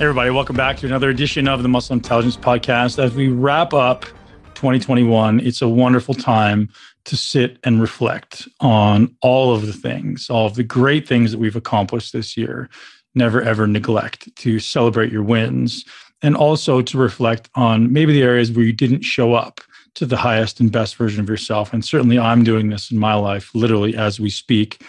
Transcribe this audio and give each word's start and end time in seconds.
Everybody, 0.00 0.30
welcome 0.30 0.56
back 0.56 0.78
to 0.78 0.86
another 0.86 1.10
edition 1.10 1.46
of 1.46 1.62
the 1.62 1.68
Muscle 1.68 1.92
Intelligence 1.92 2.34
Podcast. 2.34 2.98
As 2.98 3.12
we 3.12 3.28
wrap 3.28 3.74
up 3.74 4.06
2021, 4.54 5.40
it's 5.40 5.60
a 5.60 5.68
wonderful 5.68 6.14
time 6.14 6.70
to 7.04 7.18
sit 7.18 7.58
and 7.64 7.82
reflect 7.82 8.48
on 8.60 9.14
all 9.20 9.54
of 9.54 9.66
the 9.66 9.74
things, 9.74 10.30
all 10.30 10.46
of 10.46 10.54
the 10.54 10.62
great 10.62 11.06
things 11.06 11.32
that 11.32 11.38
we've 11.38 11.54
accomplished 11.54 12.14
this 12.14 12.34
year. 12.34 12.70
Never 13.14 13.42
ever 13.42 13.66
neglect 13.66 14.34
to 14.36 14.58
celebrate 14.58 15.12
your 15.12 15.22
wins 15.22 15.84
and 16.22 16.34
also 16.34 16.80
to 16.80 16.96
reflect 16.96 17.50
on 17.54 17.92
maybe 17.92 18.14
the 18.14 18.22
areas 18.22 18.50
where 18.50 18.64
you 18.64 18.72
didn't 18.72 19.02
show 19.02 19.34
up 19.34 19.60
to 19.96 20.06
the 20.06 20.16
highest 20.16 20.60
and 20.60 20.72
best 20.72 20.96
version 20.96 21.20
of 21.20 21.28
yourself. 21.28 21.74
And 21.74 21.84
certainly 21.84 22.18
I'm 22.18 22.42
doing 22.42 22.70
this 22.70 22.90
in 22.90 22.96
my 22.96 23.12
life, 23.12 23.54
literally 23.54 23.94
as 23.94 24.18
we 24.18 24.30
speak, 24.30 24.82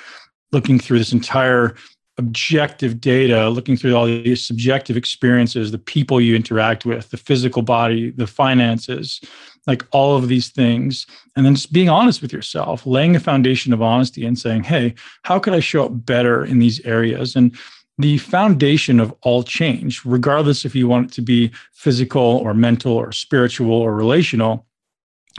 looking 0.54 0.80
through 0.80 1.00
this 1.00 1.12
entire 1.12 1.76
objective 2.18 3.00
data, 3.00 3.50
looking 3.50 3.78
through 3.78 3.96
all 3.96 4.06
these 4.06 4.46
subjective 4.46 4.98
experiences, 4.98 5.72
the 5.72 5.78
people 5.78 6.22
you 6.22 6.36
interact 6.36 6.86
with, 6.86 7.10
the 7.10 7.18
physical 7.18 7.62
body, 7.62 8.12
the 8.12 8.28
finances, 8.28 9.22
like 9.68 9.86
all 9.92 10.18
of 10.18 10.28
these 10.28 10.50
things. 10.50 11.08
And 11.36 11.46
then 11.46 11.56
just 11.56 11.72
being 11.72 11.90
honest 11.90 12.22
with 12.22 12.34
yourself, 12.34 12.86
laying 12.86 13.16
a 13.16 13.20
foundation 13.20 13.74
of 13.74 13.82
honesty 13.82 14.26
and 14.26 14.38
saying, 14.38 14.64
hey, 14.64 14.94
how 15.24 15.40
could 15.40 15.54
I 15.54 15.60
show 15.60 15.86
up 15.86 16.06
better 16.06 16.44
in 16.44 16.60
these 16.60 16.80
areas? 16.86 17.36
And 17.36 17.56
the 17.98 18.18
foundation 18.18 19.00
of 19.00 19.14
all 19.22 19.44
change, 19.44 20.04
regardless 20.06 20.66
if 20.66 20.76
you 20.76 20.88
want 20.88 21.12
it 21.12 21.14
to 21.16 21.22
be 21.22 21.52
physical 21.74 22.22
or 22.22 22.54
mental 22.54 22.94
or 22.94 23.12
spiritual 23.12 23.74
or 23.74 23.96
relational, 23.96 24.66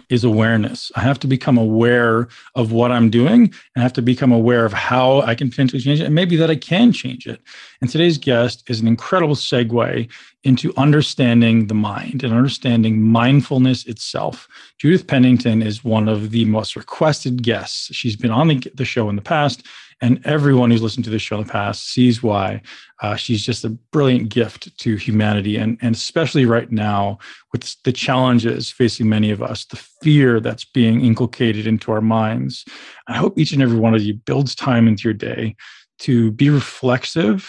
is 0.09 0.25
awareness. 0.25 0.91
I 0.97 1.01
have 1.01 1.19
to 1.21 1.27
become 1.27 1.59
aware 1.59 2.29
of 2.55 2.73
what 2.73 2.91
I'm 2.91 3.11
doing 3.11 3.53
I 3.77 3.81
have 3.81 3.93
to 3.95 4.03
become 4.03 4.33
aware 4.33 4.65
of 4.65 4.73
how 4.73 5.23
I 5.23 5.35
can 5.35 5.49
potentially 5.49 5.81
change 5.81 6.01
it 6.01 6.05
and 6.05 6.15
maybe 6.15 6.37
that 6.37 6.51
I 6.51 6.57
can 6.57 6.93
change 6.93 7.27
it. 7.27 7.41
And 7.81 7.89
today's 7.89 8.19
guest 8.19 8.69
is 8.69 8.81
an 8.81 8.87
incredible 8.87 9.35
segue 9.35 10.11
into 10.45 10.75
understanding 10.77 11.69
the 11.69 11.75
mind 11.75 12.23
and 12.23 12.35
understanding 12.35 13.01
mindfulness 13.01 13.87
itself. 13.87 14.49
Judith 14.79 15.07
Pennington 15.07 15.63
is 15.63 15.85
one 15.85 16.09
of 16.09 16.31
the 16.31 16.45
most 16.45 16.77
requested 16.77 17.43
guests. 17.43 17.95
She's 17.95 18.17
been 18.17 18.31
on 18.31 18.49
the, 18.49 18.73
the 18.75 18.85
show 18.85 19.09
in 19.09 19.17
the 19.17 19.23
past 19.23 19.67
and 20.03 20.21
everyone 20.27 20.71
who's 20.71 20.83
listened 20.83 21.05
to 21.05 21.11
this 21.11 21.23
show 21.23 21.39
in 21.39 21.45
the 21.45 21.53
past 21.53 21.89
sees 21.89 22.25
why 22.25 22.61
uh, 23.03 23.15
she's 23.15 23.47
just 23.47 23.65
a 23.65 23.71
brilliant 23.71 24.29
gift 24.29 24.77
to 24.79 24.97
humanity. 24.97 25.57
And, 25.57 25.79
and 25.81 25.95
especially 25.95 26.45
right 26.45 26.71
now, 26.71 27.19
with 27.53 27.77
the 27.85 27.93
challenges 27.93 28.69
facing 28.69 29.09
many 29.09 29.31
of 29.31 29.41
us, 29.41 29.65
the 29.65 29.77
fear 29.77 30.41
that's 30.41 30.65
being 30.65 31.05
inculcated 31.05 31.69
into 31.69 31.93
our 31.93 32.01
minds. 32.01 32.65
I 33.07 33.15
hope 33.15 33.39
each 33.39 33.53
and 33.53 33.63
every 33.63 33.79
one 33.79 33.95
of 33.95 34.03
you 34.03 34.15
builds 34.15 34.57
time 34.57 34.89
into 34.89 35.05
your 35.05 35.15
day 35.15 35.55
to 36.01 36.33
be 36.33 36.51
reflexive 36.51 37.49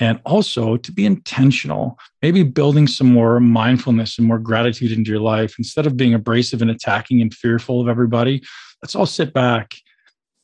and 0.00 0.20
also 0.24 0.76
to 0.76 0.90
be 0.90 1.06
intentional, 1.06 1.98
maybe 2.20 2.42
building 2.42 2.88
some 2.88 3.12
more 3.12 3.38
mindfulness 3.38 4.18
and 4.18 4.26
more 4.26 4.40
gratitude 4.40 4.90
into 4.90 5.10
your 5.10 5.20
life 5.20 5.54
instead 5.56 5.86
of 5.86 5.96
being 5.96 6.14
abrasive 6.14 6.62
and 6.62 6.70
attacking 6.70 7.20
and 7.20 7.32
fearful 7.32 7.80
of 7.80 7.86
everybody. 7.86 8.42
Let's 8.82 8.96
all 8.96 9.06
sit 9.06 9.32
back 9.32 9.76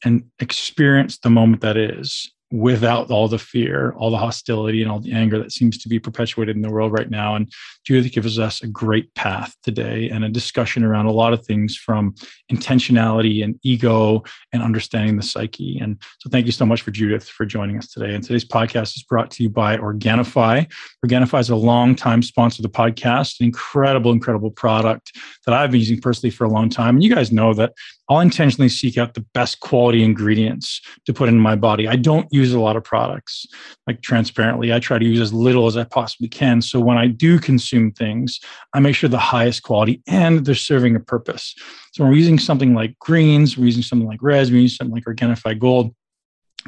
and 0.04 0.24
experience 0.38 1.18
the 1.18 1.30
moment 1.30 1.62
that 1.62 1.76
is 1.76 2.30
without 2.52 3.10
all 3.10 3.26
the 3.26 3.38
fear, 3.38 3.92
all 3.96 4.10
the 4.10 4.16
hostility, 4.16 4.80
and 4.80 4.90
all 4.90 5.00
the 5.00 5.12
anger 5.12 5.36
that 5.38 5.50
seems 5.50 5.76
to 5.76 5.88
be 5.88 5.98
perpetuated 5.98 6.54
in 6.54 6.62
the 6.62 6.70
world 6.70 6.92
right 6.92 7.10
now. 7.10 7.34
And 7.34 7.52
Judith 7.84 8.12
gives 8.12 8.38
us 8.38 8.62
a 8.62 8.68
great 8.68 9.12
path 9.14 9.54
today 9.64 10.08
and 10.10 10.24
a 10.24 10.28
discussion 10.28 10.84
around 10.84 11.06
a 11.06 11.12
lot 11.12 11.32
of 11.32 11.44
things 11.44 11.76
from 11.76 12.14
intentionality 12.52 13.42
and 13.42 13.58
ego 13.64 14.22
and 14.52 14.62
understanding 14.62 15.16
the 15.16 15.24
psyche. 15.24 15.78
And 15.80 16.00
so, 16.20 16.30
thank 16.30 16.46
you 16.46 16.52
so 16.52 16.64
much 16.64 16.82
for 16.82 16.92
Judith 16.92 17.28
for 17.28 17.46
joining 17.46 17.78
us 17.78 17.88
today. 17.88 18.14
And 18.14 18.22
today's 18.22 18.44
podcast 18.44 18.96
is 18.96 19.02
brought 19.02 19.30
to 19.32 19.42
you 19.42 19.50
by 19.50 19.76
Organifi. 19.76 20.70
Organifi 21.04 21.40
is 21.40 21.50
a 21.50 21.56
long-time 21.56 22.22
sponsor 22.22 22.60
of 22.60 22.70
the 22.70 22.78
podcast, 22.78 23.40
an 23.40 23.46
incredible, 23.46 24.12
incredible 24.12 24.52
product 24.52 25.18
that 25.46 25.54
I've 25.54 25.72
been 25.72 25.80
using 25.80 26.00
personally 26.00 26.30
for 26.30 26.44
a 26.44 26.50
long 26.50 26.70
time. 26.70 26.94
And 26.94 27.02
you 27.02 27.12
guys 27.12 27.32
know 27.32 27.54
that 27.54 27.72
I'll 28.08 28.20
intentionally 28.20 28.68
seek 28.68 28.96
out 28.98 29.14
the 29.14 29.24
best 29.34 29.60
quality 29.60 30.04
ingredients 30.04 30.80
to 31.06 31.12
put 31.12 31.28
in 31.28 31.38
my 31.38 31.56
body. 31.56 31.88
I 31.88 31.96
don't 31.96 32.28
use 32.30 32.52
a 32.52 32.60
lot 32.60 32.76
of 32.76 32.84
products, 32.84 33.46
like 33.86 34.00
transparently. 34.02 34.72
I 34.72 34.78
try 34.78 34.98
to 34.98 35.04
use 35.04 35.20
as 35.20 35.32
little 35.32 35.66
as 35.66 35.76
I 35.76 35.84
possibly 35.84 36.28
can. 36.28 36.62
So 36.62 36.78
when 36.78 36.98
I 36.98 37.08
do 37.08 37.38
consume 37.38 37.90
things, 37.90 38.38
I 38.74 38.80
make 38.80 38.94
sure 38.94 39.08
the 39.08 39.18
highest 39.18 39.62
quality 39.64 40.02
and 40.06 40.44
they're 40.44 40.54
serving 40.54 40.94
a 40.94 41.00
purpose. 41.00 41.54
So 41.92 42.04
we're 42.04 42.12
using 42.12 42.38
something 42.38 42.74
like 42.74 42.98
greens, 43.00 43.58
we're 43.58 43.66
using 43.66 43.82
something 43.82 44.06
like 44.06 44.22
reds, 44.22 44.50
we're 44.50 44.60
using 44.60 44.76
something 44.76 44.94
like 44.94 45.04
Organifi 45.04 45.58
Gold 45.58 45.94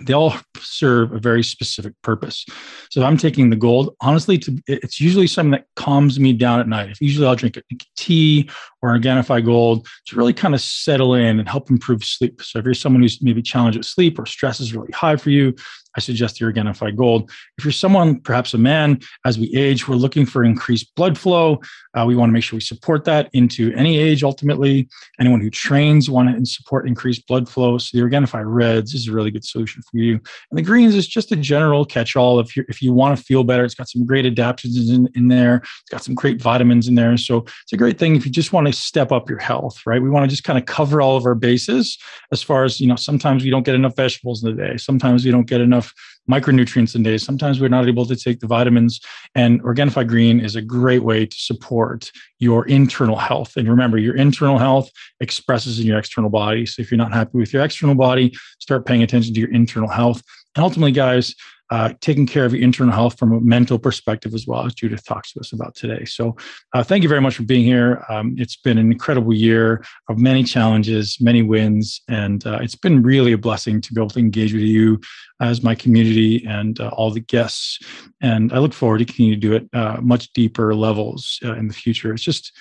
they 0.03 0.13
all 0.13 0.35
serve 0.59 1.13
a 1.13 1.19
very 1.19 1.43
specific 1.43 1.95
purpose. 2.03 2.45
So 2.91 3.01
if 3.01 3.07
I'm 3.07 3.17
taking 3.17 3.51
the 3.51 3.57
gold, 3.57 3.95
honestly, 4.01 4.39
to 4.39 4.63
it's 4.67 5.01
usually 5.01 5.27
something 5.27 5.53
that 5.53 5.67
calms 5.77 6.19
me 6.19 6.33
down 6.33 6.61
at 6.61 6.69
night. 6.69 6.91
If 6.91 7.01
usually 7.01 7.27
I'll 7.27 7.37
drink 7.37 7.57
a 7.57 7.63
tea 7.97 8.51
or 8.83 8.97
Organifi 8.97 9.45
Gold 9.45 9.87
to 10.07 10.17
really 10.17 10.33
kind 10.33 10.55
of 10.55 10.61
settle 10.61 11.15
in 11.15 11.39
and 11.39 11.49
help 11.49 11.71
improve 11.71 12.05
sleep. 12.05 12.43
So 12.43 12.59
if 12.59 12.65
you're 12.65 12.75
someone 12.75 13.03
who's 13.03 13.23
maybe 13.23 13.43
challenged 13.43 13.79
with 13.79 13.87
sleep 13.87 14.19
or 14.19 14.27
stress 14.27 14.61
is 14.61 14.75
really 14.75 14.93
high 14.93 15.17
for 15.17 15.31
you, 15.31 15.55
I 15.99 16.01
suggest 16.01 16.41
your 16.41 16.53
Organifi 16.53 16.95
Gold. 16.95 17.29
If 17.59 17.65
you're 17.65 17.73
someone, 17.73 18.21
perhaps 18.21 18.55
a 18.55 18.59
man, 18.59 19.01
as 19.27 19.37
we 19.37 19.53
age, 19.53 19.89
we're 19.89 19.97
looking 19.97 20.25
for 20.27 20.45
increased 20.45 20.95
blood 20.95 21.19
flow. 21.19 21.61
Uh, 21.97 22.05
we 22.07 22.15
want 22.15 22.31
to 22.31 22.33
make 22.33 22.45
sure 22.45 22.57
we 22.57 22.61
support 22.61 23.05
that 23.07 23.29
into 23.33 23.73
any 23.75 23.99
age 23.99 24.23
ultimately. 24.23 24.89
Anyone 25.19 25.41
who 25.41 25.51
trains 25.51 26.09
want 26.09 26.33
to 26.39 26.47
support 26.47 26.87
increased 26.87 27.27
blood 27.27 27.49
flow. 27.49 27.79
So 27.79 27.99
the 27.99 28.05
Organifi 28.05 28.45
Reds 28.47 28.95
is 28.95 29.09
a 29.09 29.13
really 29.13 29.33
good 29.33 29.45
solution 29.45 29.83
for 29.83 29.97
you. 29.97 30.21
And 30.51 30.59
the 30.59 30.63
greens 30.63 30.95
is 30.95 31.09
just 31.09 31.33
a 31.33 31.37
general 31.37 31.85
catch-all. 31.85 32.39
If 32.39 32.57
you 32.57 32.65
if 32.69 32.81
you 32.81 32.95
want 32.95 33.19
to 33.19 33.25
feel 33.25 33.43
better, 33.43 33.65
it's 33.65 33.75
got 33.75 33.89
some 33.89 34.07
great 34.07 34.25
adaptogens 34.25 34.95
in, 34.95 35.09
in 35.17 35.27
there. 35.27 35.57
It's 35.57 35.91
got 35.91 36.05
some 36.05 36.15
great 36.15 36.41
vitamins 36.41 36.87
in 36.87 36.95
there. 36.95 37.17
So 37.17 37.39
it's 37.65 37.73
a 37.73 37.77
great 37.77 37.99
thing 37.99 38.15
if 38.15 38.25
you 38.25 38.31
just 38.31 38.53
want 38.53 38.69
to 38.69 38.73
step 38.73 39.11
up 39.11 39.29
your 39.29 39.41
health, 39.41 39.81
right? 39.85 40.01
We 40.01 40.11
want 40.11 40.23
to 40.23 40.31
just 40.31 40.45
kind 40.45 40.59
of 40.61 40.67
cover 40.67 41.01
all 41.01 41.17
of 41.17 41.27
our 41.27 41.35
bases 41.35 41.99
as 42.31 42.41
far 42.41 42.63
as, 42.63 42.81
you 42.81 42.87
know, 42.87 42.95
sometimes 42.95 43.43
we 43.43 43.51
don't 43.51 43.65
get 43.65 43.75
enough 43.75 43.97
vegetables 43.97 44.45
in 44.45 44.55
the 44.55 44.63
day. 44.63 44.77
Sometimes 44.77 45.25
we 45.25 45.33
don't 45.33 45.49
get 45.49 45.61
enough 45.61 45.88
micronutrients 46.31 46.95
in 46.95 47.03
days. 47.03 47.23
Sometimes 47.23 47.61
we're 47.61 47.69
not 47.69 47.89
able 47.89 48.07
to 48.07 48.17
take 48.17 48.41
the 48.41 48.47
vitamins, 48.47 49.01
and 49.35 49.63
Organifi 49.63 50.07
Green 50.07 50.41
is 50.41 50.57
a 50.57 50.63
great 50.63 51.03
way 51.03 51.27
to 51.27 51.37
support 51.37 52.13
your 52.39 52.67
internal 52.67 53.17
health. 53.17 53.57
And 53.57 53.69
remember, 53.69 53.99
your 53.99 54.17
internal 54.17 54.59
health 54.59 54.91
expresses 55.21 55.81
in 55.81 55.87
your 55.87 55.99
external 55.99 56.31
body. 56.31 56.67
So 56.67 56.83
if 56.83 56.91
you're 56.91 56.99
not 56.99 57.13
happy 57.13 57.39
with 57.39 57.53
your 57.53 57.65
external 57.65 57.95
body, 57.95 58.35
start 58.59 58.87
paying 58.87 59.03
attention 59.03 59.35
to 59.35 59.41
your 59.41 59.53
internal 59.53 59.89
health. 59.89 60.23
And 60.55 60.63
ultimately, 60.63 60.93
guys, 60.93 61.35
uh, 61.71 61.93
taking 62.01 62.27
care 62.27 62.45
of 62.45 62.53
your 62.53 62.63
internal 62.63 62.93
health 62.93 63.19
from 63.19 63.33
a 63.33 63.41
mental 63.41 63.79
perspective 63.79 64.35
as 64.35 64.47
well, 64.47 64.65
as 64.67 64.75
Judith 64.75 65.05
talks 65.05 65.33
to 65.33 65.41
us 65.41 65.53
about 65.53 65.75
today. 65.75 66.05
So, 66.05 66.37
uh, 66.75 66.83
thank 66.83 67.03
you 67.03 67.09
very 67.09 67.21
much 67.21 67.37
for 67.37 67.45
being 67.45 67.65
here. 67.65 68.05
Um, 68.09 68.35
it's 68.39 68.57
been 68.57 68.79
an 68.79 68.93
incredible 68.93 69.35
year 69.35 69.85
of 70.09 70.19
many 70.19 70.45
challenges, 70.45 71.19
many 71.21 71.43
wins, 71.43 72.01
and 72.09 72.47
uh, 72.47 72.59
it's 72.63 72.77
been 72.77 73.03
really 73.03 73.33
a 73.33 73.39
blessing 73.39 73.81
to 73.81 73.93
be 73.93 74.01
able 74.01 74.11
to 74.11 74.19
engage 74.19 74.53
with 74.53 74.63
you 74.63 75.01
as 75.41 75.63
my 75.63 75.75
community 75.75 76.45
and 76.47 76.81
uh, 76.81 76.89
all 76.89 77.11
the 77.11 77.21
guests. 77.21 77.79
And 78.21 78.53
I 78.53 78.59
look 78.59 78.73
forward 78.73 78.99
to 78.99 79.05
continuing 79.05 79.41
to 79.41 79.49
do 79.49 79.55
it 79.55 79.69
uh, 79.73 80.01
much 80.01 80.33
deeper 80.33 80.75
levels 80.75 81.39
in 81.43 81.69
the 81.69 81.75
future. 81.75 82.13
It's 82.13 82.25
just, 82.25 82.53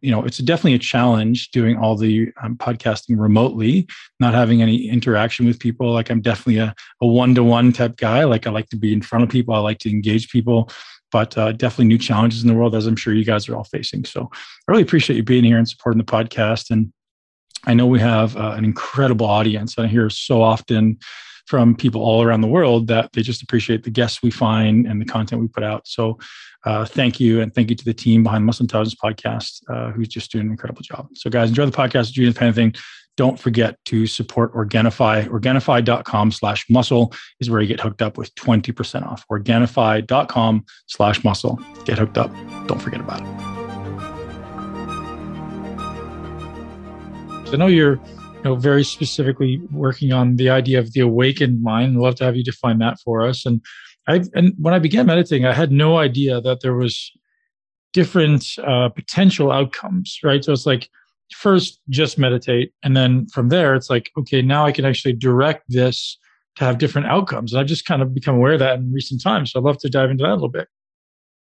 you 0.00 0.10
know, 0.10 0.24
it's 0.24 0.38
definitely 0.38 0.74
a 0.74 0.78
challenge 0.78 1.50
doing 1.50 1.76
all 1.76 1.96
the 1.96 2.32
um, 2.42 2.56
podcasting 2.56 3.18
remotely, 3.18 3.86
not 4.20 4.34
having 4.34 4.62
any 4.62 4.88
interaction 4.88 5.46
with 5.46 5.58
people. 5.58 5.92
Like 5.92 6.10
I'm 6.10 6.22
definitely 6.22 6.58
a, 6.58 6.74
a 7.02 7.06
one-to-one 7.06 7.72
type 7.72 7.96
guy. 7.96 8.24
Like 8.24 8.35
I 8.44 8.50
like 8.50 8.68
to 8.70 8.76
be 8.76 8.92
in 8.92 9.02
front 9.02 9.22
of 9.22 9.30
people. 9.30 9.54
I 9.54 9.58
like 9.58 9.78
to 9.78 9.90
engage 9.90 10.30
people 10.30 10.68
but 11.12 11.36
uh, 11.38 11.52
definitely 11.52 11.86
new 11.86 11.98
challenges 11.98 12.42
in 12.42 12.48
the 12.48 12.54
world, 12.54 12.74
as 12.74 12.86
I'm 12.86 12.96
sure 12.96 13.14
you 13.14 13.24
guys 13.24 13.48
are 13.48 13.56
all 13.56 13.64
facing. 13.64 14.04
So 14.04 14.28
I 14.32 14.70
really 14.70 14.82
appreciate 14.82 15.16
you 15.16 15.22
being 15.22 15.44
here 15.44 15.58
and 15.58 15.68
supporting 15.68 15.98
the 15.98 16.04
podcast. 16.04 16.70
And 16.70 16.92
I 17.64 17.74
know 17.74 17.86
we 17.86 18.00
have 18.00 18.36
uh, 18.36 18.54
an 18.56 18.64
incredible 18.64 19.26
audience. 19.26 19.78
I 19.78 19.86
hear 19.86 20.10
so 20.10 20.42
often 20.42 20.98
from 21.46 21.76
people 21.76 22.02
all 22.02 22.22
around 22.22 22.40
the 22.40 22.48
world 22.48 22.88
that 22.88 23.12
they 23.12 23.22
just 23.22 23.42
appreciate 23.42 23.84
the 23.84 23.90
guests 23.90 24.20
we 24.20 24.32
find 24.32 24.86
and 24.86 25.00
the 25.00 25.04
content 25.04 25.40
we 25.40 25.46
put 25.46 25.62
out. 25.62 25.86
So 25.86 26.18
uh, 26.64 26.84
thank 26.84 27.20
you. 27.20 27.40
And 27.40 27.54
thank 27.54 27.70
you 27.70 27.76
to 27.76 27.84
the 27.84 27.94
team 27.94 28.24
behind 28.24 28.44
Muscle 28.44 28.64
Intelligence 28.64 28.96
Podcast, 29.02 29.62
uh, 29.70 29.92
who's 29.92 30.08
just 30.08 30.32
doing 30.32 30.46
an 30.46 30.50
incredible 30.50 30.82
job. 30.82 31.08
So 31.14 31.30
guys, 31.30 31.48
enjoy 31.48 31.66
the 31.66 31.72
podcast. 31.72 32.12
Judith 32.12 32.36
Pennington. 32.36 32.74
Don't 33.16 33.40
forget 33.40 33.82
to 33.86 34.06
support 34.06 34.52
Organifi. 34.52 35.26
Organifi.com 35.28 36.32
slash 36.32 36.66
muscle 36.68 37.14
is 37.40 37.48
where 37.48 37.62
you 37.62 37.66
get 37.66 37.80
hooked 37.80 38.02
up 38.02 38.18
with 38.18 38.34
20% 38.34 39.06
off. 39.06 39.24
Organifi.com 39.30 40.64
slash 40.86 41.24
muscle. 41.24 41.58
Get 41.86 41.98
hooked 41.98 42.18
up. 42.18 42.30
Don't 42.66 42.80
forget 42.80 43.00
about 43.00 43.22
it. 43.22 43.56
So 47.46 47.52
I 47.54 47.56
know 47.56 47.68
you're 47.68 47.94
you 47.94 48.42
know, 48.44 48.56
very 48.56 48.84
specifically 48.84 49.62
working 49.70 50.12
on 50.12 50.36
the 50.36 50.50
idea 50.50 50.78
of 50.78 50.92
the 50.92 51.00
awakened 51.00 51.62
mind. 51.62 51.96
I'd 51.96 52.00
love 52.00 52.16
to 52.16 52.24
have 52.24 52.36
you 52.36 52.44
define 52.44 52.78
that 52.80 52.98
for 53.00 53.26
us. 53.26 53.46
And 53.46 53.62
I 54.06 54.24
and 54.34 54.52
when 54.58 54.74
I 54.74 54.78
began 54.78 55.06
meditating, 55.06 55.46
I 55.46 55.54
had 55.54 55.72
no 55.72 55.96
idea 55.96 56.40
that 56.42 56.60
there 56.60 56.74
was 56.74 57.12
different 57.92 58.44
uh, 58.62 58.90
potential 58.90 59.50
outcomes. 59.50 60.18
Right, 60.22 60.44
so 60.44 60.52
it's 60.52 60.66
like 60.66 60.90
first 61.32 61.80
just 61.88 62.18
meditate, 62.18 62.72
and 62.82 62.96
then 62.96 63.26
from 63.28 63.48
there, 63.48 63.74
it's 63.74 63.90
like 63.90 64.10
okay, 64.18 64.42
now 64.42 64.64
I 64.64 64.72
can 64.72 64.84
actually 64.84 65.14
direct 65.14 65.64
this 65.68 66.18
to 66.56 66.64
have 66.64 66.78
different 66.78 67.08
outcomes. 67.08 67.52
And 67.52 67.60
I've 67.60 67.66
just 67.66 67.84
kind 67.84 68.02
of 68.02 68.14
become 68.14 68.36
aware 68.36 68.54
of 68.54 68.60
that 68.60 68.78
in 68.78 68.92
recent 68.92 69.22
times. 69.22 69.52
So 69.52 69.60
I'd 69.60 69.64
love 69.64 69.78
to 69.78 69.90
dive 69.90 70.10
into 70.10 70.22
that 70.22 70.30
a 70.30 70.34
little 70.34 70.48
bit. 70.48 70.68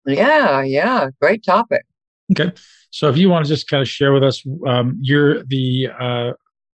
Yeah, 0.05 0.63
yeah, 0.63 1.11
great 1.21 1.45
topic. 1.45 1.85
Okay. 2.33 2.53
So 2.91 3.09
if 3.09 3.17
you 3.17 3.29
want 3.29 3.45
to 3.45 3.49
just 3.49 3.69
kind 3.69 3.81
of 3.81 3.89
share 3.89 4.13
with 4.13 4.23
us, 4.23 4.45
um, 4.67 4.99
you're 5.01 5.43
the 5.45 5.89
uh, 5.99 6.33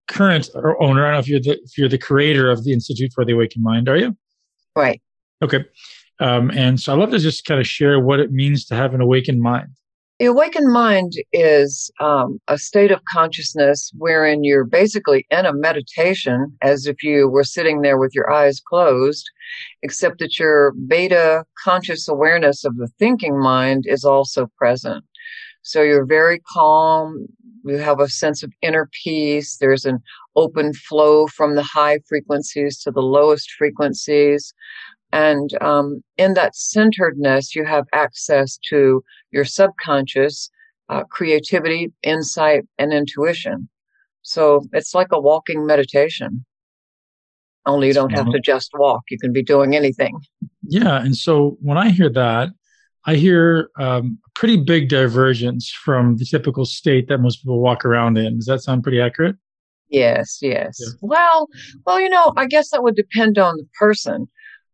current 0.09 0.49
owner. 0.81 1.07
I 1.07 1.11
don't 1.11 1.15
know 1.15 1.19
if 1.19 1.29
you're 1.29 1.41
the 1.41 1.61
if 1.63 1.77
you're 1.79 1.89
the 1.89 1.99
creator 1.99 2.51
of 2.51 2.65
the 2.65 2.73
Institute 2.73 3.13
for 3.15 3.25
the 3.25 3.33
Awakened 3.33 3.65
Mind, 3.65 3.89
are 3.89 3.97
you? 3.97 4.17
Right. 4.75 5.01
Okay. 5.43 5.65
Um, 6.19 6.51
and 6.51 6.81
so 6.81 6.93
I'd 6.93 6.99
love 6.99 7.11
to 7.11 7.19
just 7.19 7.45
kind 7.45 7.61
of 7.61 7.67
share 7.67 8.01
what 8.01 8.21
it 8.21 8.33
means 8.33 8.65
to 8.67 8.75
have 8.75 8.95
an 8.95 9.01
awakened 9.01 9.41
mind. 9.41 9.69
The 10.19 10.27
awakened 10.27 10.73
mind 10.73 11.13
is 11.35 11.91
um, 12.01 12.41
a 12.49 12.57
state 12.57 12.91
of 12.91 13.05
consciousness 13.05 13.93
wherein 13.99 14.45
you're 14.45 14.65
basically 14.65 15.27
in 15.31 15.45
a 15.45 15.53
meditation 15.53 16.57
as 16.63 16.87
if 16.87 17.03
you 17.03 17.29
were 17.29 17.45
sitting 17.45 17.83
there 17.83 17.99
with 17.99 18.15
your 18.15 18.33
eyes 18.33 18.59
closed, 18.59 19.29
except 19.83 20.21
that 20.21 20.39
your 20.39 20.73
beta 20.87 21.45
conscious 21.63 22.09
awareness 22.09 22.65
of 22.65 22.79
the 22.79 22.89
thinking 22.99 23.39
mind 23.39 23.85
is 23.87 24.07
also 24.07 24.47
present. 24.57 25.05
So 25.61 25.83
you're 25.83 26.07
very 26.07 26.41
calm. 26.51 27.27
You 27.67 27.77
have 27.77 28.01
a 28.01 28.09
sense 28.09 28.43
of 28.43 28.53
inner 28.63 28.89
peace. 29.05 29.59
There's 29.59 29.85
an 29.85 29.99
open 30.35 30.73
flow 30.73 31.27
from 31.27 31.57
the 31.57 31.63
high 31.63 31.99
frequencies 32.09 32.79
to 32.85 32.91
the 32.91 33.03
lowest 33.03 33.51
frequencies. 33.51 34.55
And 35.13 35.51
um, 35.63 36.03
in 36.17 36.35
that 36.35 36.57
centeredness, 36.57 37.55
you 37.55 37.65
have 37.65 37.87
access 37.93 38.59
to 38.71 39.03
your 39.31 39.45
subconscious, 39.45 40.51
uh, 40.89 41.05
creativity, 41.05 41.93
insight, 42.03 42.65
and 42.79 42.93
intuition. 42.93 43.69
So 44.23 44.67
it's 44.73 44.95
like 44.95 45.09
a 45.13 45.21
walking 45.21 45.65
meditation. 45.65 46.45
Only 47.65 47.89
you 47.89 47.95
don't 47.95 48.13
have 48.13 48.31
to 48.31 48.41
just 48.41 48.71
walk. 48.75 49.03
You 49.11 49.19
can 49.19 49.33
be 49.33 49.43
doing 49.43 49.75
anything. 49.75 50.21
Yeah. 50.63 51.01
And 51.03 51.17
so 51.17 51.57
when 51.61 51.79
I 51.79 51.91
hear 51.91 52.09
that, 52.11 52.51
I 53.07 53.15
hear 53.15 53.71
um, 53.79 54.19
a 54.27 54.31
pretty 54.39 54.57
big 54.57 54.89
divergence 54.89 55.71
from 55.71 56.17
the 56.17 56.25
typical 56.25 56.65
state 56.65 57.09
that 57.09 57.19
most 57.19 57.43
people 57.43 57.61
walk 57.61 57.85
around 57.85 58.19
in. 58.19 58.37
Does 58.37 58.47
that 58.47 58.63
sound 58.63 58.83
pretty 58.83 59.01
accurate? 59.01 59.37
Yes, 59.89 60.39
yes. 60.43 60.77
Yeah. 60.81 60.93
Well, 61.01 61.49
well, 61.87 62.01
you 62.01 62.09
know, 62.09 62.33
I 62.37 62.47
guess 62.47 62.71
that 62.71 62.83
would 62.83 62.97
depend 62.97 63.39
on 63.39 63.57
the 63.57 63.67
person. 63.79 64.29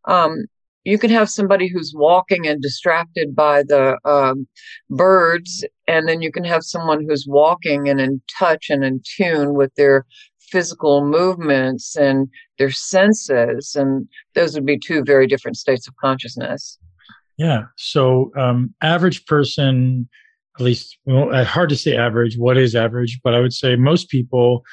Um, 0.07 0.47
you 0.85 0.99
can 0.99 1.11
have 1.11 1.31
somebody 1.31 1.69
who's 1.69 1.95
walking 1.95 2.47
and 2.47 2.61
distracted 2.61 3.37
by 3.37 3.63
the 3.63 3.99
um, 4.05 4.49
birds, 4.91 5.65
and 5.87 6.09
then 6.09 6.23
you 6.23 6.33
can 6.33 6.45
have 6.45 6.65
someone 6.65 7.05
who's 7.07 7.27
walking 7.27 7.89
and 7.89 8.01
in 8.01 8.21
touch 8.39 8.69
and 8.69 8.83
in 8.85 9.01
tune 9.17 9.55
with 9.55 9.73
their 9.77 10.07
physical 10.41 11.05
movements 11.05 11.97
and 11.97 12.29
their 12.59 12.71
senses, 12.71 13.75
and 13.75 14.09
those 14.35 14.55
would 14.55 14.67
be 14.67 14.79
two 14.79 15.03
very 15.05 15.27
different 15.27 15.57
states 15.57 15.87
of 15.87 15.97
consciousness. 15.97 16.79
Yeah. 17.39 17.65
So, 17.77 18.31
um, 18.37 18.75
average 18.83 19.25
person, 19.25 20.09
at 20.59 20.65
least, 20.65 20.99
well, 21.07 21.35
uh, 21.35 21.45
hard 21.45 21.71
to 21.71 21.77
say 21.77 21.97
average. 21.97 22.37
What 22.37 22.59
is 22.59 22.75
average? 22.75 23.21
But 23.25 23.35
I 23.35 23.41
would 23.41 23.55
say 23.55 23.77
most 23.77 24.11
people, 24.11 24.65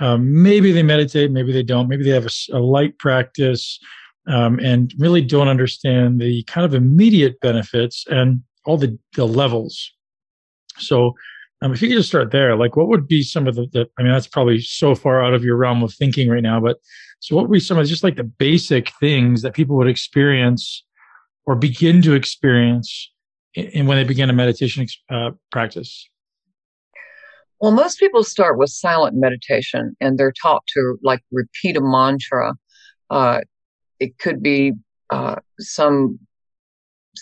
um, 0.00 0.42
maybe 0.42 0.72
they 0.72 0.82
meditate, 0.82 1.30
maybe 1.30 1.52
they 1.52 1.62
don't, 1.62 1.88
maybe 1.88 2.04
they 2.04 2.10
have 2.10 2.26
a, 2.26 2.56
a 2.56 2.58
light 2.58 2.98
practice, 2.98 3.78
um, 4.28 4.58
and 4.60 4.92
really 4.98 5.22
don't 5.22 5.48
understand 5.48 6.20
the 6.20 6.42
kind 6.44 6.64
of 6.64 6.74
immediate 6.74 7.40
benefits 7.40 8.04
and 8.08 8.42
all 8.64 8.76
the, 8.76 8.98
the 9.14 9.26
levels. 9.26 9.92
So, 10.78 11.14
um, 11.60 11.72
if 11.72 11.82
you 11.82 11.88
could 11.88 11.96
just 11.96 12.08
start 12.08 12.30
there, 12.30 12.54
like 12.54 12.76
what 12.76 12.86
would 12.86 13.08
be 13.08 13.22
some 13.22 13.48
of 13.48 13.56
the, 13.56 13.66
the, 13.72 13.88
I 13.98 14.02
mean, 14.02 14.12
that's 14.12 14.28
probably 14.28 14.60
so 14.60 14.94
far 14.94 15.24
out 15.24 15.34
of 15.34 15.42
your 15.42 15.56
realm 15.56 15.82
of 15.82 15.92
thinking 15.92 16.28
right 16.28 16.42
now, 16.42 16.60
but 16.60 16.76
so 17.20 17.34
what 17.34 17.42
would 17.42 17.52
be 17.52 17.60
some 17.60 17.78
of 17.78 17.86
just 17.86 18.04
like 18.04 18.16
the 18.16 18.24
basic 18.24 18.92
things 19.00 19.42
that 19.42 19.54
people 19.54 19.76
would 19.76 19.88
experience 19.88 20.84
or 21.46 21.56
begin 21.56 22.00
to 22.02 22.14
experience 22.14 23.10
in, 23.54 23.86
when 23.86 23.96
they 23.96 24.04
begin 24.04 24.30
a 24.30 24.32
meditation 24.32 24.86
uh, 25.10 25.30
practice? 25.50 26.08
Well, 27.60 27.72
most 27.72 27.98
people 27.98 28.22
start 28.22 28.56
with 28.56 28.70
silent 28.70 29.16
meditation 29.16 29.96
and 30.00 30.16
they're 30.16 30.32
taught 30.40 30.62
to 30.74 30.96
like 31.02 31.22
repeat 31.32 31.76
a 31.76 31.80
mantra. 31.80 32.54
Uh, 33.10 33.40
it 34.00 34.18
could 34.18 34.42
be 34.42 34.72
uh, 35.10 35.36
some 35.58 36.18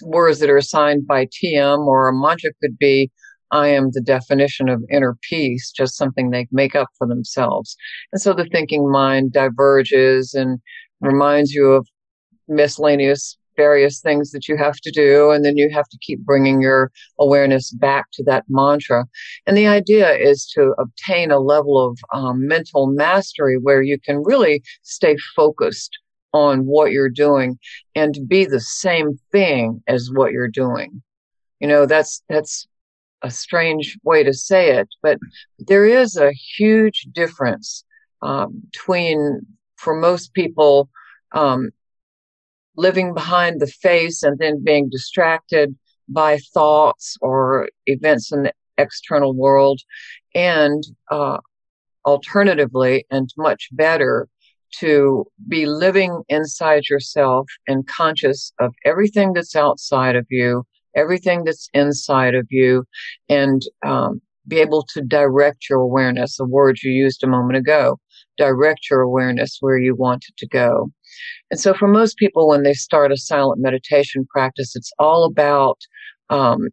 words 0.02 0.40
that 0.40 0.50
are 0.50 0.56
assigned 0.56 1.06
by 1.06 1.26
TM, 1.26 1.86
or 1.86 2.08
a 2.08 2.14
mantra 2.14 2.50
could 2.60 2.76
be, 2.78 3.10
I 3.50 3.68
am 3.68 3.90
the 3.92 4.00
definition 4.00 4.68
of 4.68 4.82
inner 4.90 5.16
peace, 5.22 5.72
just 5.74 5.96
something 5.96 6.30
they 6.30 6.46
make 6.50 6.74
up 6.74 6.88
for 6.98 7.06
themselves. 7.06 7.76
And 8.12 8.20
so 8.20 8.32
the 8.32 8.46
thinking 8.46 8.90
mind 8.90 9.32
diverges 9.32 10.34
and 10.34 10.60
reminds 11.00 11.52
you 11.52 11.72
of 11.72 11.86
miscellaneous 12.48 13.38
various 13.56 14.00
things 14.00 14.32
that 14.32 14.48
you 14.48 14.56
have 14.56 14.76
to 14.82 14.90
do. 14.90 15.30
And 15.30 15.44
then 15.44 15.56
you 15.56 15.70
have 15.70 15.88
to 15.88 15.98
keep 16.02 16.20
bringing 16.20 16.60
your 16.60 16.92
awareness 17.18 17.70
back 17.70 18.06
to 18.12 18.22
that 18.24 18.44
mantra. 18.48 19.06
And 19.46 19.56
the 19.56 19.66
idea 19.66 20.12
is 20.14 20.46
to 20.54 20.74
obtain 20.78 21.30
a 21.30 21.38
level 21.38 21.82
of 21.82 21.98
um, 22.12 22.46
mental 22.46 22.86
mastery 22.86 23.56
where 23.56 23.80
you 23.80 23.98
can 23.98 24.22
really 24.22 24.62
stay 24.82 25.16
focused 25.34 25.98
on 26.32 26.66
what 26.66 26.92
you're 26.92 27.08
doing 27.08 27.58
and 27.94 28.14
to 28.14 28.20
be 28.20 28.44
the 28.44 28.60
same 28.60 29.18
thing 29.32 29.82
as 29.86 30.10
what 30.12 30.32
you're 30.32 30.48
doing. 30.48 31.02
You 31.60 31.68
know, 31.68 31.86
that's, 31.86 32.22
that's 32.28 32.68
a 33.22 33.30
strange 33.30 33.98
way 34.04 34.22
to 34.22 34.32
say 34.32 34.76
it, 34.76 34.88
but 35.02 35.18
there 35.58 35.86
is 35.86 36.16
a 36.16 36.32
huge 36.32 37.08
difference 37.12 37.84
um, 38.22 38.62
between, 38.70 39.40
for 39.76 39.94
most 39.94 40.34
people, 40.34 40.90
um, 41.32 41.70
living 42.76 43.14
behind 43.14 43.60
the 43.60 43.66
face 43.66 44.22
and 44.22 44.38
then 44.38 44.62
being 44.62 44.90
distracted 44.90 45.74
by 46.08 46.38
thoughts 46.52 47.16
or 47.20 47.68
events 47.86 48.32
in 48.32 48.42
the 48.44 48.52
external 48.76 49.32
world. 49.32 49.80
And 50.34 50.84
uh, 51.10 51.38
alternatively, 52.04 53.06
and 53.10 53.28
much 53.36 53.68
better, 53.72 54.28
to 54.80 55.24
be 55.48 55.66
living 55.66 56.22
inside 56.28 56.84
yourself 56.88 57.46
and 57.66 57.86
conscious 57.86 58.52
of 58.60 58.74
everything 58.84 59.32
that's 59.32 59.56
outside 59.56 60.16
of 60.16 60.26
you, 60.30 60.64
everything 60.94 61.44
that's 61.44 61.68
inside 61.74 62.34
of 62.34 62.46
you, 62.50 62.84
and 63.28 63.62
um, 63.84 64.20
be 64.48 64.58
able 64.58 64.84
to 64.94 65.02
direct 65.02 65.68
your 65.68 65.80
awareness, 65.80 66.36
the 66.36 66.46
word 66.46 66.78
you 66.82 66.92
used 66.92 67.22
a 67.24 67.28
moment 67.28 67.56
ago, 67.56 67.98
direct 68.36 68.88
your 68.90 69.00
awareness 69.00 69.58
where 69.60 69.78
you 69.78 69.94
want 69.94 70.24
it 70.28 70.36
to 70.38 70.46
go. 70.46 70.90
And 71.50 71.58
so, 71.58 71.74
for 71.74 71.88
most 71.88 72.16
people, 72.16 72.48
when 72.48 72.62
they 72.62 72.74
start 72.74 73.12
a 73.12 73.16
silent 73.16 73.60
meditation 73.60 74.26
practice, 74.30 74.76
it's 74.76 74.92
all 74.98 75.24
about 75.24 75.78
um, 76.30 76.68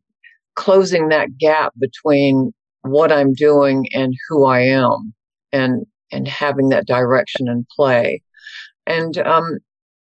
closing 0.55 1.09
that 1.09 1.37
gap 1.37 1.73
between 1.79 2.53
what 2.81 3.11
I'm 3.11 3.33
doing 3.33 3.87
and 3.93 4.13
who 4.27 4.45
I 4.45 4.61
am, 4.61 5.13
and 5.51 5.85
and 6.13 6.27
having 6.27 6.69
that 6.69 6.87
direction 6.87 7.47
and 7.47 7.67
play. 7.75 8.21
And 8.85 9.17
um, 9.17 9.59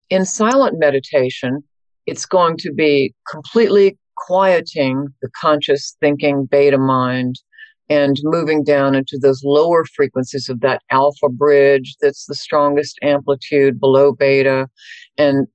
in 0.10 0.26
silent 0.26 0.80
meditation, 0.80 1.64
it's 2.06 2.26
going 2.26 2.58
to 2.58 2.72
be 2.74 3.14
completely 3.30 3.98
quieting 4.16 5.08
the 5.22 5.30
conscious 5.40 5.96
thinking 6.00 6.46
beta 6.46 6.78
mind 6.78 7.36
and 7.90 8.18
moving 8.24 8.64
down 8.64 8.96
into 8.96 9.18
those 9.22 9.42
lower 9.44 9.86
frequencies 9.86 10.50
of 10.50 10.60
that 10.62 10.82
alpha 10.92 11.30
bridge 11.30 11.96
that's 12.02 12.26
the 12.26 12.36
strongest 12.36 12.98
amplitude 13.02 13.80
below 13.80 14.12
beta 14.12 14.68
and 15.18 15.48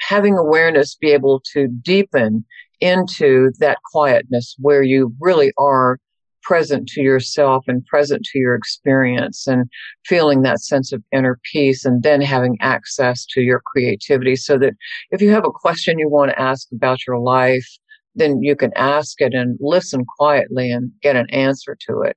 having 0.00 0.36
awareness 0.36 0.96
be 0.96 1.10
able 1.10 1.40
to 1.52 1.68
deepen 1.68 2.44
into 2.80 3.50
that 3.58 3.78
quietness 3.90 4.54
where 4.58 4.82
you 4.82 5.14
really 5.20 5.52
are 5.58 5.98
present 6.48 6.88
to 6.88 7.02
yourself 7.02 7.64
and 7.68 7.84
present 7.84 8.24
to 8.24 8.38
your 8.38 8.54
experience 8.54 9.46
and 9.46 9.68
feeling 10.06 10.40
that 10.40 10.60
sense 10.60 10.94
of 10.94 11.02
inner 11.12 11.38
peace 11.52 11.84
and 11.84 12.02
then 12.02 12.22
having 12.22 12.56
access 12.62 13.26
to 13.26 13.42
your 13.42 13.60
creativity 13.66 14.34
so 14.34 14.56
that 14.56 14.72
if 15.10 15.20
you 15.20 15.30
have 15.30 15.44
a 15.44 15.50
question 15.50 15.98
you 15.98 16.08
want 16.08 16.30
to 16.30 16.40
ask 16.40 16.66
about 16.72 17.06
your 17.06 17.18
life 17.18 17.68
then 18.14 18.42
you 18.42 18.56
can 18.56 18.72
ask 18.76 19.20
it 19.20 19.34
and 19.34 19.58
listen 19.60 20.04
quietly 20.18 20.70
and 20.70 20.90
get 21.02 21.16
an 21.16 21.28
answer 21.30 21.76
to 21.86 22.00
it. 22.00 22.16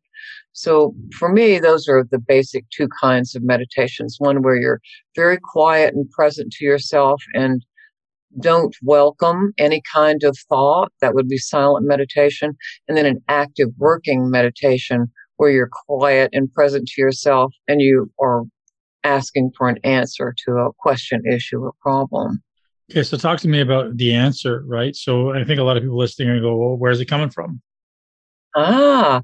So 0.54 0.94
for 1.18 1.30
me, 1.30 1.60
those 1.60 1.88
are 1.88 2.06
the 2.10 2.20
basic 2.20 2.66
two 2.72 2.88
kinds 3.00 3.36
of 3.36 3.44
meditations. 3.44 4.16
One 4.20 4.42
where 4.42 4.56
you're 4.56 4.82
very 5.16 5.38
quiet 5.42 5.94
and 5.94 6.10
present 6.12 6.52
to 6.54 6.66
yourself 6.66 7.22
and 7.34 7.64
don't 8.40 8.76
welcome 8.82 9.54
any 9.58 9.82
kind 9.94 10.24
of 10.24 10.38
thought. 10.50 10.92
That 11.02 11.14
would 11.14 11.28
be 11.28 11.38
silent 11.38 11.86
meditation. 11.86 12.58
And 12.88 12.98
then 12.98 13.06
an 13.06 13.22
active 13.28 13.70
working 13.78 14.30
meditation 14.30 15.12
where 15.38 15.50
you're 15.50 15.70
quiet 15.88 16.30
and 16.34 16.54
present 16.54 16.88
to 16.88 17.02
yourself 17.02 17.54
and 17.68 17.82
you 17.82 18.12
are 18.20 18.44
asking 19.04 19.52
for 19.58 19.68
an 19.68 19.80
answer 19.84 20.36
to 20.46 20.54
a 20.54 20.72
question, 20.80 21.24
issue, 21.26 21.60
or 21.60 21.74
problem. 21.82 22.42
Okay, 22.92 23.04
so 23.04 23.18
talk 23.18 23.40
to 23.40 23.48
me 23.48 23.62
about 23.62 23.98
the 23.98 24.14
answer, 24.14 24.64
right? 24.68 24.96
So 24.96 25.34
I 25.34 25.44
think 25.44 25.60
a 25.60 25.64
lot 25.64 25.78
of 25.78 25.84
people 25.84 25.98
listening 25.98 26.30
are 26.30 26.34
going 26.34 26.44
to 26.44 26.50
go, 26.50 26.56
well, 26.58 26.78
where's 26.78 27.00
it 27.00 27.06
coming 27.06 27.30
from? 27.30 27.62
Ah, 28.56 29.22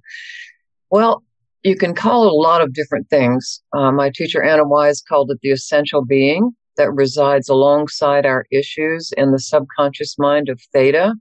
well, 0.89 1.23
you 1.63 1.75
can 1.75 1.93
call 1.93 2.25
it 2.25 2.31
a 2.31 2.35
lot 2.35 2.61
of 2.61 2.73
different 2.73 3.09
things. 3.09 3.61
Uh, 3.73 3.91
my 3.91 4.09
teacher, 4.09 4.41
Anna 4.41 4.65
Wise, 4.65 5.01
called 5.01 5.31
it 5.31 5.39
the 5.41 5.51
essential 5.51 6.05
being 6.05 6.55
that 6.77 6.93
resides 6.93 7.49
alongside 7.49 8.25
our 8.25 8.45
issues 8.51 9.11
in 9.17 9.31
the 9.31 9.39
subconscious 9.39 10.17
mind 10.17 10.49
of 10.49 10.61
theta. 10.73 11.13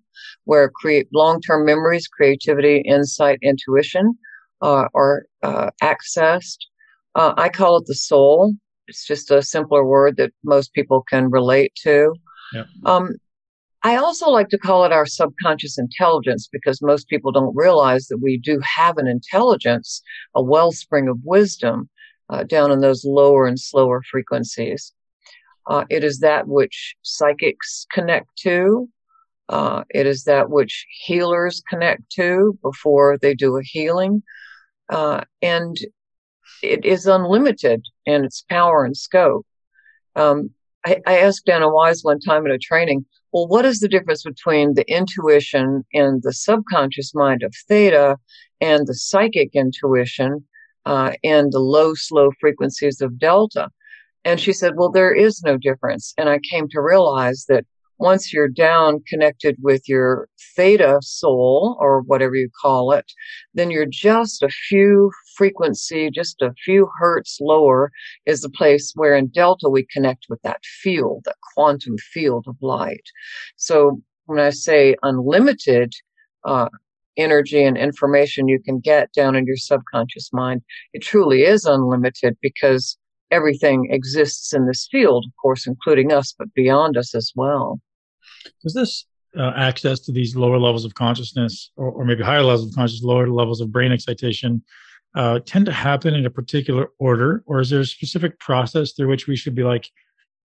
where 0.44 0.70
create 0.70 1.08
long-term 1.12 1.64
memories, 1.64 2.06
creativity, 2.08 2.78
insight, 2.86 3.38
intuition 3.42 4.16
uh, 4.62 4.86
are 4.94 5.26
uh, 5.42 5.70
accessed. 5.82 6.58
Uh, 7.14 7.34
I 7.36 7.48
call 7.48 7.78
it 7.78 7.86
the 7.86 7.94
soul. 7.94 8.54
It's 8.88 9.06
just 9.06 9.30
a 9.30 9.42
simpler 9.42 9.84
word 9.84 10.16
that 10.16 10.32
most 10.44 10.72
people 10.72 11.02
can 11.08 11.30
relate 11.30 11.72
to. 11.82 12.14
Yep. 12.52 12.66
Um, 12.84 13.10
I 13.82 13.96
also 13.96 14.30
like 14.30 14.48
to 14.48 14.58
call 14.58 14.84
it 14.84 14.92
our 14.92 15.06
subconscious 15.06 15.78
intelligence 15.78 16.48
because 16.50 16.82
most 16.82 17.08
people 17.08 17.30
don't 17.32 17.54
realize 17.54 18.06
that 18.06 18.18
we 18.18 18.38
do 18.38 18.60
have 18.60 18.98
an 18.98 19.06
intelligence, 19.06 20.02
a 20.34 20.42
wellspring 20.42 21.08
of 21.08 21.18
wisdom 21.22 21.88
uh, 22.28 22.42
down 22.44 22.72
in 22.72 22.80
those 22.80 23.04
lower 23.04 23.46
and 23.46 23.60
slower 23.60 24.02
frequencies. 24.10 24.92
Uh, 25.66 25.84
it 25.90 26.04
is 26.04 26.20
that 26.20 26.46
which 26.46 26.94
psychics 27.02 27.86
connect 27.92 28.28
to. 28.36 28.88
Uh, 29.48 29.84
it 29.90 30.06
is 30.06 30.24
that 30.24 30.50
which 30.50 30.86
healers 31.04 31.62
connect 31.68 32.08
to 32.10 32.58
before 32.62 33.16
they 33.18 33.34
do 33.34 33.56
a 33.56 33.62
healing. 33.62 34.22
Uh, 34.88 35.22
and 35.42 35.76
it 36.62 36.84
is 36.84 37.06
unlimited 37.06 37.84
in 38.06 38.24
its 38.24 38.44
power 38.48 38.84
and 38.84 38.96
scope. 38.96 39.46
Um, 40.14 40.50
I, 40.84 41.00
I 41.06 41.18
asked 41.18 41.48
Anna 41.48 41.68
Wise 41.68 42.02
one 42.02 42.20
time 42.20 42.46
at 42.46 42.52
a 42.52 42.58
training, 42.58 43.04
well, 43.32 43.48
what 43.48 43.64
is 43.64 43.80
the 43.80 43.88
difference 43.88 44.22
between 44.22 44.74
the 44.74 44.88
intuition 44.90 45.84
and 45.92 46.22
the 46.22 46.32
subconscious 46.32 47.14
mind 47.14 47.42
of 47.42 47.54
theta 47.68 48.16
and 48.60 48.86
the 48.86 48.94
psychic 48.94 49.50
intuition 49.54 50.44
uh, 50.86 51.12
and 51.22 51.52
the 51.52 51.58
low, 51.58 51.94
slow 51.94 52.30
frequencies 52.40 53.00
of 53.00 53.18
delta? 53.18 53.68
And 54.26 54.40
she 54.40 54.52
said, 54.52 54.72
well, 54.76 54.90
there 54.90 55.14
is 55.14 55.40
no 55.44 55.56
difference. 55.56 56.12
And 56.18 56.28
I 56.28 56.40
came 56.40 56.68
to 56.70 56.80
realize 56.80 57.44
that 57.48 57.64
once 57.98 58.32
you're 58.32 58.48
down 58.48 59.00
connected 59.08 59.56
with 59.62 59.88
your 59.88 60.28
theta 60.56 60.98
soul 61.00 61.76
or 61.80 62.02
whatever 62.02 62.34
you 62.34 62.50
call 62.60 62.90
it, 62.90 63.06
then 63.54 63.70
you're 63.70 63.86
just 63.88 64.42
a 64.42 64.48
few 64.48 65.12
frequency, 65.36 66.10
just 66.10 66.42
a 66.42 66.52
few 66.64 66.88
hertz 66.98 67.38
lower 67.40 67.92
is 68.26 68.40
the 68.40 68.50
place 68.50 68.92
where 68.96 69.14
in 69.14 69.28
delta 69.28 69.68
we 69.68 69.86
connect 69.92 70.26
with 70.28 70.42
that 70.42 70.62
field, 70.64 71.22
that 71.24 71.36
quantum 71.54 71.96
field 71.96 72.46
of 72.48 72.56
light. 72.60 73.04
So 73.54 74.02
when 74.24 74.40
I 74.40 74.50
say 74.50 74.96
unlimited, 75.04 75.94
uh, 76.44 76.68
energy 77.16 77.62
and 77.62 77.78
information 77.78 78.48
you 78.48 78.60
can 78.60 78.80
get 78.80 79.12
down 79.12 79.36
in 79.36 79.46
your 79.46 79.56
subconscious 79.56 80.30
mind, 80.32 80.62
it 80.92 81.00
truly 81.00 81.44
is 81.44 81.64
unlimited 81.64 82.36
because 82.42 82.98
everything 83.30 83.88
exists 83.90 84.52
in 84.52 84.66
this 84.66 84.88
field, 84.90 85.24
of 85.26 85.32
course, 85.40 85.66
including 85.66 86.12
us, 86.12 86.34
but 86.38 86.52
beyond 86.54 86.96
us 86.96 87.14
as 87.14 87.32
well. 87.34 87.80
Does 88.62 88.74
this 88.74 89.06
uh, 89.38 89.52
access 89.56 90.00
to 90.00 90.12
these 90.12 90.36
lower 90.36 90.58
levels 90.58 90.84
of 90.84 90.94
consciousness, 90.94 91.70
or, 91.76 91.90
or, 91.90 92.04
maybe 92.04 92.22
higher 92.22 92.42
levels 92.42 92.68
of 92.68 92.74
consciousness, 92.74 93.04
lower 93.04 93.28
levels 93.28 93.60
of 93.60 93.70
brain 93.70 93.92
excitation, 93.92 94.62
uh, 95.14 95.40
tend 95.44 95.66
to 95.66 95.72
happen 95.72 96.14
in 96.14 96.26
a 96.26 96.30
particular 96.30 96.88
order, 96.98 97.42
or 97.46 97.60
is 97.60 97.70
there 97.70 97.80
a 97.80 97.86
specific 97.86 98.38
process 98.38 98.92
through 98.92 99.08
which 99.08 99.26
we 99.26 99.36
should 99.36 99.54
be 99.54 99.62
like 99.62 99.90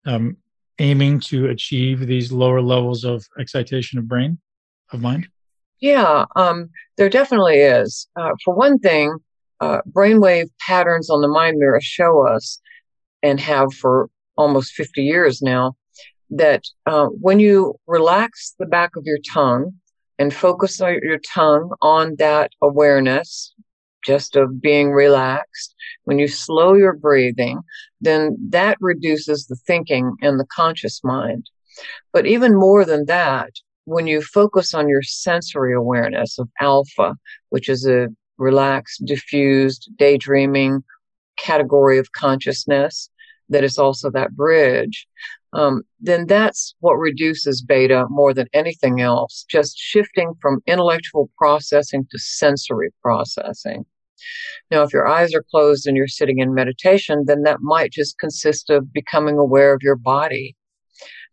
um, 0.06 0.38
aiming 0.80 1.20
to 1.20 1.48
achieve 1.48 2.08
these 2.08 2.32
lower 2.32 2.62
levels 2.62 3.04
of 3.04 3.26
excitation 3.40 4.00
of 4.00 4.08
brain, 4.08 4.40
of 4.92 5.02
mind? 5.02 5.28
Yeah, 5.82 6.26
um, 6.36 6.70
there 6.98 7.10
definitely 7.10 7.58
is. 7.58 8.08
Uh, 8.16 8.32
for 8.44 8.54
one 8.54 8.80
thing, 8.80 9.18
uh, 9.62 9.82
brainwave 9.92 10.50
patterns 10.66 11.10
on 11.10 11.22
the 11.22 11.28
mind 11.28 11.58
mirror 11.58 11.82
show 11.82 12.28
us, 12.28 12.60
and 13.22 13.40
have 13.40 13.74
for 13.74 14.10
almost 14.38 14.74
50 14.74 15.04
years 15.04 15.42
now, 15.42 15.76
that 16.30 16.64
uh, 16.86 17.08
when 17.08 17.40
you 17.40 17.76
relax 17.88 18.56
the 18.60 18.66
back 18.66 18.96
of 18.96 19.04
your 19.06 19.18
tongue 19.34 19.74
and 20.18 20.34
focus 20.34 20.80
your 20.80 21.20
tongue 21.20 21.74
on 21.82 22.16
that 22.18 22.52
awareness, 22.62 23.54
just 24.06 24.36
of 24.36 24.62
being 24.62 24.92
relaxed, 24.92 25.76
when 26.06 26.20
you 26.20 26.28
slow 26.28 26.74
your 26.74 26.94
breathing, 26.94 27.60
then 28.00 28.38
that 28.50 28.78
reduces 28.80 29.48
the 29.48 29.58
thinking 29.68 30.16
and 30.22 30.40
the 30.40 30.46
conscious 30.46 31.04
mind. 31.04 31.50
But 32.14 32.26
even 32.26 32.56
more 32.56 32.86
than 32.86 33.06
that, 33.06 33.52
when 33.86 34.08
you 34.08 34.22
focus 34.22 34.74
on 34.74 34.88
your 34.88 35.02
sensory 35.02 35.74
awareness 35.74 36.38
of 36.38 36.48
alpha, 36.62 37.16
which 37.50 37.68
is 37.68 37.86
a 37.88 38.08
relaxed, 38.40 39.04
diffused, 39.06 39.90
daydreaming 39.98 40.84
category 41.38 41.98
of 41.98 42.12
consciousness 42.12 43.10
that 43.50 43.64
is 43.64 43.78
also 43.78 44.10
that 44.12 44.36
bridge, 44.36 45.08
um, 45.54 45.82
then 46.00 46.28
that's 46.28 46.76
what 46.80 46.94
reduces 46.94 47.62
beta 47.62 48.06
more 48.10 48.34
than 48.34 48.48
anything 48.54 49.02
else, 49.02 49.46
just 49.50 49.78
shifting 49.78 50.34
from 50.42 50.62
intellectual 50.68 51.30
processing 51.38 52.06
to 52.12 52.20
sensory 52.20 52.92
processing. 53.02 53.86
Now, 54.70 54.84
if 54.84 54.94
your 54.94 55.08
eyes 55.08 55.34
are 55.34 55.46
closed 55.50 55.88
and 55.88 55.98
you're 55.98 56.08
sitting 56.08 56.40
in 56.40 56.54
meditation, 56.54 57.24
then 57.26 57.44
that 57.44 57.62
might 57.62 57.92
just 57.92 58.20
consist 58.20 58.70
of 58.70 58.94
becoming 58.94 59.38
aware 59.38 59.74
of 59.74 59.82
your 59.82 59.96
body. 59.96 60.56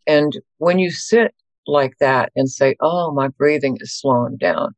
And 0.06 0.32
when 0.58 0.78
you 0.78 0.90
sit 0.90 1.34
like 1.66 1.94
that 1.98 2.32
and 2.36 2.48
say, 2.48 2.76
Oh, 2.80 3.12
my 3.12 3.28
breathing 3.28 3.76
is 3.80 3.98
slowing 3.98 4.36
down. 4.36 4.74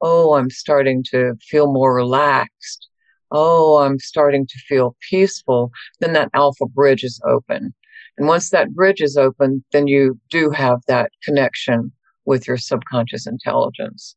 Oh, 0.00 0.34
I'm 0.34 0.50
starting 0.50 1.04
to 1.10 1.34
feel 1.42 1.72
more 1.72 1.94
relaxed. 1.94 2.88
Oh, 3.30 3.78
I'm 3.78 3.98
starting 3.98 4.46
to 4.46 4.58
feel 4.68 4.96
peaceful. 5.08 5.70
Then 6.00 6.14
that 6.14 6.30
alpha 6.34 6.66
bridge 6.66 7.04
is 7.04 7.20
open 7.24 7.74
and 8.20 8.28
once 8.28 8.50
that 8.50 8.74
bridge 8.74 9.00
is 9.00 9.16
open, 9.16 9.64
then 9.72 9.86
you 9.86 10.20
do 10.28 10.50
have 10.50 10.80
that 10.88 11.10
connection 11.24 11.90
with 12.26 12.46
your 12.46 12.58
subconscious 12.58 13.26
intelligence. 13.26 14.14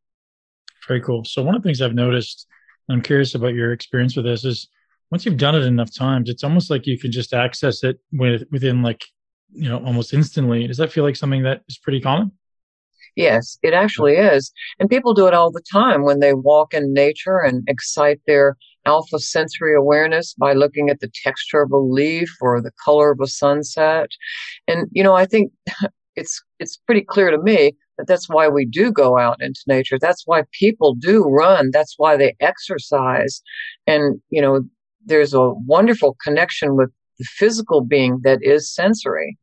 Very 0.88 1.00
cool. 1.00 1.24
So 1.24 1.42
one 1.42 1.56
of 1.56 1.64
the 1.64 1.68
things 1.68 1.82
I've 1.82 1.94
noticed, 1.94 2.46
and 2.88 2.98
I'm 2.98 3.02
curious 3.02 3.34
about 3.34 3.54
your 3.54 3.72
experience 3.72 4.18
with 4.18 4.26
this, 4.26 4.44
is 4.44 4.68
once 5.10 5.26
you've 5.26 5.38
done 5.38 5.56
it 5.56 5.64
enough 5.64 5.96
times, 5.96 6.30
it's 6.30 6.44
almost 6.44 6.70
like 6.70 6.86
you 6.86 7.00
can 7.00 7.14
just 7.14 7.34
access 7.34 7.82
it 7.86 7.98
with, 8.12 8.44
within 8.52 8.82
like, 8.82 9.06
you 9.54 9.70
know, 9.70 9.78
almost 9.86 10.14
instantly. 10.14 10.68
Does 10.68 10.78
that 10.78 10.92
feel 10.92 11.06
like 11.06 11.16
something 11.16 11.44
that 11.44 11.62
is 11.70 11.78
pretty 11.78 12.02
common? 12.02 12.32
Yes, 13.16 13.58
it 13.62 13.74
actually 13.74 14.14
is. 14.14 14.52
And 14.80 14.90
people 14.90 15.14
do 15.14 15.28
it 15.28 15.34
all 15.34 15.52
the 15.52 15.64
time 15.72 16.04
when 16.04 16.20
they 16.20 16.34
walk 16.34 16.74
in 16.74 16.94
nature 16.94 17.40
and 17.40 17.64
excite 17.68 18.20
their 18.26 18.58
alpha 18.86 19.20
sensory 19.20 19.76
awareness 19.76 20.34
by 20.34 20.54
looking 20.54 20.90
at 20.90 21.00
the 21.00 21.12
texture 21.24 21.62
of 21.62 21.72
a 21.72 21.78
leaf 21.78 22.30
or 22.42 22.62
the 22.62 22.72
color 22.84 23.12
of 23.12 23.20
a 23.22 23.28
sunset. 23.28 24.10
And, 24.68 24.88
you 24.92 25.04
know, 25.04 25.14
I 25.14 25.26
think 25.26 25.52
it's, 26.16 26.42
it's 26.60 26.78
pretty 26.78 27.02
clear 27.02 27.32
to 27.32 27.38
me 27.38 27.74
that 27.98 28.08
that's 28.08 28.28
why 28.28 28.48
we 28.48 28.66
do 28.66 28.92
go 28.92 29.18
out 29.18 29.38
into 29.42 29.62
nature. 29.68 30.00
That's 30.00 30.24
why 30.26 30.44
people 30.60 30.96
do 30.96 31.24
run. 31.24 31.70
That's 31.72 31.94
why 31.98 32.18
they 32.18 32.36
exercise. 32.40 33.42
And, 33.86 34.22
you 34.30 34.42
know, 34.42 34.62
there's 35.06 35.34
a 35.34 35.50
wonderful 35.50 36.18
connection 36.24 36.76
with 36.76 36.90
the 37.20 37.26
physical 37.26 37.82
being 37.82 38.22
that 38.24 38.40
is 38.42 38.74
sensory. 38.74 39.38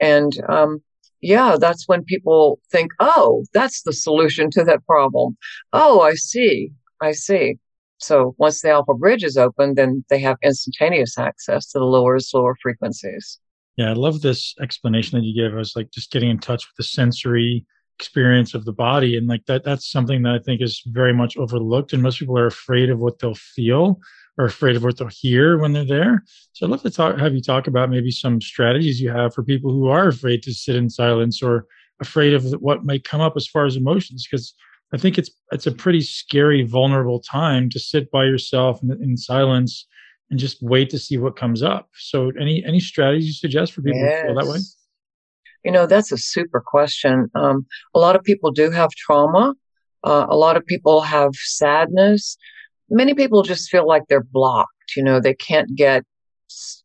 And, 0.00 0.32
um, 0.48 0.82
yeah, 1.24 1.56
that's 1.58 1.88
when 1.88 2.04
people 2.04 2.60
think, 2.70 2.92
oh, 3.00 3.44
that's 3.54 3.82
the 3.82 3.92
solution 3.92 4.50
to 4.50 4.64
that 4.64 4.84
problem. 4.86 5.36
Oh, 5.72 6.02
I 6.02 6.14
see. 6.14 6.70
I 7.00 7.12
see. 7.12 7.58
So 7.98 8.34
once 8.38 8.60
the 8.60 8.70
alpha 8.70 8.92
bridge 8.92 9.24
is 9.24 9.38
open, 9.38 9.74
then 9.74 10.04
they 10.10 10.18
have 10.20 10.36
instantaneous 10.42 11.16
access 11.16 11.70
to 11.70 11.78
the 11.78 11.86
lower, 11.86 12.18
slower 12.20 12.54
frequencies. 12.60 13.40
Yeah, 13.76 13.90
I 13.90 13.94
love 13.94 14.20
this 14.20 14.54
explanation 14.60 15.18
that 15.18 15.24
you 15.24 15.34
gave 15.34 15.54
I 15.54 15.58
was 15.58 15.74
like 15.74 15.90
just 15.90 16.12
getting 16.12 16.28
in 16.28 16.38
touch 16.38 16.66
with 16.66 16.76
the 16.76 16.84
sensory 16.84 17.64
experience 17.98 18.52
of 18.52 18.66
the 18.66 18.72
body. 18.72 19.16
And 19.16 19.26
like 19.26 19.46
that, 19.46 19.64
that's 19.64 19.90
something 19.90 20.22
that 20.22 20.34
I 20.34 20.38
think 20.40 20.60
is 20.60 20.82
very 20.86 21.14
much 21.14 21.38
overlooked. 21.38 21.94
And 21.94 22.02
most 22.02 22.18
people 22.18 22.38
are 22.38 22.46
afraid 22.46 22.90
of 22.90 22.98
what 22.98 23.18
they'll 23.18 23.34
feel 23.34 23.98
or 24.36 24.44
afraid 24.46 24.76
of 24.76 24.82
what 24.82 24.98
they'll 24.98 25.08
hear 25.08 25.58
when 25.58 25.72
they're 25.72 25.84
there. 25.84 26.24
So 26.52 26.66
I'd 26.66 26.70
love 26.70 26.82
to 26.82 26.90
talk, 26.90 27.18
have 27.18 27.34
you 27.34 27.40
talk 27.40 27.66
about 27.66 27.90
maybe 27.90 28.10
some 28.10 28.40
strategies 28.40 29.00
you 29.00 29.10
have 29.10 29.32
for 29.32 29.42
people 29.42 29.70
who 29.70 29.88
are 29.88 30.08
afraid 30.08 30.42
to 30.42 30.52
sit 30.52 30.74
in 30.76 30.90
silence 30.90 31.42
or 31.42 31.66
afraid 32.00 32.34
of 32.34 32.44
what 32.60 32.84
might 32.84 33.04
come 33.04 33.20
up 33.20 33.34
as 33.36 33.46
far 33.46 33.64
as 33.66 33.76
emotions. 33.76 34.26
Because 34.28 34.54
I 34.92 34.98
think 34.98 35.18
it's 35.18 35.30
it's 35.52 35.66
a 35.66 35.72
pretty 35.72 36.00
scary, 36.00 36.62
vulnerable 36.62 37.20
time 37.20 37.70
to 37.70 37.80
sit 37.80 38.10
by 38.10 38.24
yourself 38.24 38.82
in, 38.82 38.90
in 39.02 39.16
silence 39.16 39.86
and 40.30 40.38
just 40.38 40.62
wait 40.62 40.90
to 40.90 40.98
see 40.98 41.16
what 41.18 41.36
comes 41.36 41.62
up. 41.62 41.88
So, 41.94 42.32
any 42.40 42.64
any 42.64 42.80
strategies 42.80 43.26
you 43.26 43.32
suggest 43.32 43.72
for 43.72 43.82
people 43.82 44.00
yes. 44.00 44.26
feel 44.26 44.34
that 44.34 44.46
way? 44.46 44.58
You 45.64 45.72
know, 45.72 45.86
that's 45.86 46.12
a 46.12 46.18
super 46.18 46.60
question. 46.60 47.30
Um, 47.34 47.66
a 47.94 47.98
lot 47.98 48.16
of 48.16 48.22
people 48.22 48.50
do 48.50 48.70
have 48.70 48.90
trauma. 48.90 49.54
Uh, 50.02 50.26
a 50.28 50.36
lot 50.36 50.56
of 50.56 50.66
people 50.66 51.00
have 51.00 51.34
sadness. 51.34 52.36
Many 52.90 53.14
people 53.14 53.42
just 53.42 53.70
feel 53.70 53.86
like 53.86 54.04
they're 54.08 54.22
blocked. 54.22 54.96
You 54.96 55.02
know, 55.02 55.20
they 55.20 55.34
can't 55.34 55.74
get 55.74 56.04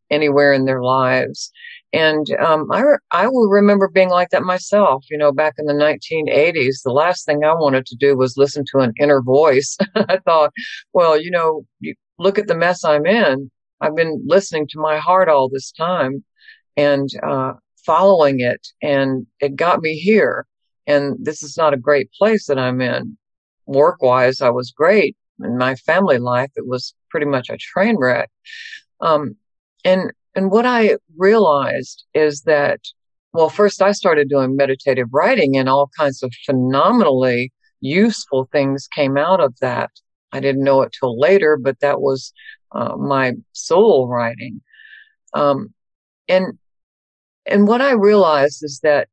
anywhere 0.10 0.54
in 0.54 0.66
their 0.66 0.82
lives. 0.82 1.52
And 1.92 2.30
um, 2.40 2.72
I, 2.72 2.84
I 3.12 3.28
will 3.28 3.50
remember 3.50 3.88
being 3.88 4.10
like 4.10 4.30
that 4.30 4.44
myself, 4.44 5.06
you 5.10 5.18
know, 5.18 5.32
back 5.32 5.56
in 5.58 5.66
the 5.66 5.74
1980s. 5.74 6.84
The 6.84 6.92
last 6.92 7.26
thing 7.26 7.44
I 7.44 7.54
wanted 7.54 7.86
to 7.88 7.96
do 7.96 8.16
was 8.16 8.38
listen 8.38 8.64
to 8.72 8.80
an 8.80 8.94
inner 9.00 9.22
voice. 9.22 9.78
I 9.96 10.20
thought, 10.26 10.52
well, 10.94 11.20
you 11.20 11.32
know, 11.32 11.66
you 11.80 11.96
look 12.20 12.38
at 12.38 12.48
the 12.48 12.56
mess 12.56 12.84
I'm 12.84 13.06
in. 13.06 13.50
I've 13.82 13.96
been 13.96 14.22
listening 14.26 14.68
to 14.70 14.80
my 14.80 14.98
heart 14.98 15.30
all 15.30 15.50
this 15.50 15.72
time 15.72 16.24
and 16.78 17.10
uh, 17.24 17.54
following 17.86 18.40
it, 18.40 18.68
and 18.82 19.26
it 19.40 19.56
got 19.56 19.82
me 19.82 19.96
here. 19.98 20.46
and 20.86 21.18
this 21.20 21.44
is 21.44 21.58
not 21.58 21.74
a 21.74 21.78
great 21.78 22.10
place 22.18 22.48
that 22.48 22.58
I'm 22.60 22.82
in. 22.82 23.18
Work 23.66 24.02
wise, 24.02 24.42
I 24.42 24.50
was 24.50 24.72
great. 24.72 25.16
In 25.44 25.58
my 25.58 25.76
family 25.76 26.18
life, 26.18 26.52
it 26.56 26.68
was 26.68 26.94
pretty 27.10 27.26
much 27.26 27.50
a 27.50 27.58
train 27.58 27.98
wreck. 27.98 28.30
Um, 29.02 29.36
and 29.86 30.12
and 30.36 30.52
what 30.52 30.66
I 30.66 30.98
realized 31.18 32.06
is 32.14 32.44
that, 32.44 32.80
well, 33.34 33.50
first 33.50 33.82
I 33.82 33.92
started 33.92 34.30
doing 34.30 34.56
meditative 34.56 35.08
writing, 35.12 35.58
and 35.58 35.68
all 35.68 35.90
kinds 35.98 36.24
of 36.24 36.32
phenomenally 36.46 37.52
useful 37.82 38.48
things 38.52 38.88
came 38.94 39.18
out 39.18 39.40
of 39.40 39.58
that. 39.62 39.90
I 40.32 40.40
didn't 40.40 40.64
know 40.64 40.82
it 40.82 40.96
till 40.98 41.20
later, 41.20 41.58
but 41.58 41.80
that 41.80 42.02
was 42.02 42.34
uh, 42.72 42.96
my 42.96 43.34
soul 43.54 44.08
writing. 44.08 44.62
Um, 45.34 45.74
and 46.28 46.58
and 47.46 47.68
what 47.68 47.82
I 47.82 47.92
realized 47.94 48.64
is 48.64 48.80
that 48.84 49.08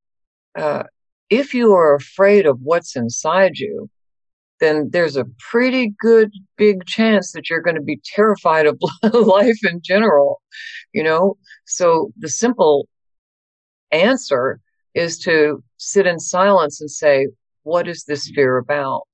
uh, 0.56 0.84
if 1.30 1.54
you 1.54 1.72
are 1.74 1.94
afraid 1.94 2.46
of 2.46 2.60
what's 2.62 2.96
inside 2.96 3.58
you, 3.58 3.88
then 4.60 4.90
there's 4.90 5.16
a 5.16 5.26
pretty 5.50 5.94
good 6.00 6.32
big 6.56 6.86
chance 6.86 7.32
that 7.32 7.50
you're 7.50 7.60
going 7.60 7.76
to 7.76 7.82
be 7.82 8.00
terrified 8.04 8.66
of 8.66 8.80
life 9.12 9.58
in 9.64 9.80
general, 9.82 10.40
you 10.92 11.02
know? 11.02 11.36
So 11.66 12.12
the 12.16 12.28
simple 12.28 12.88
answer 13.92 14.60
is 14.94 15.18
to 15.20 15.62
sit 15.76 16.06
in 16.06 16.18
silence 16.18 16.80
and 16.80 16.90
say, 16.90 17.28
what 17.62 17.86
is 17.88 18.04
this 18.04 18.30
fear 18.34 18.56
about? 18.56 19.08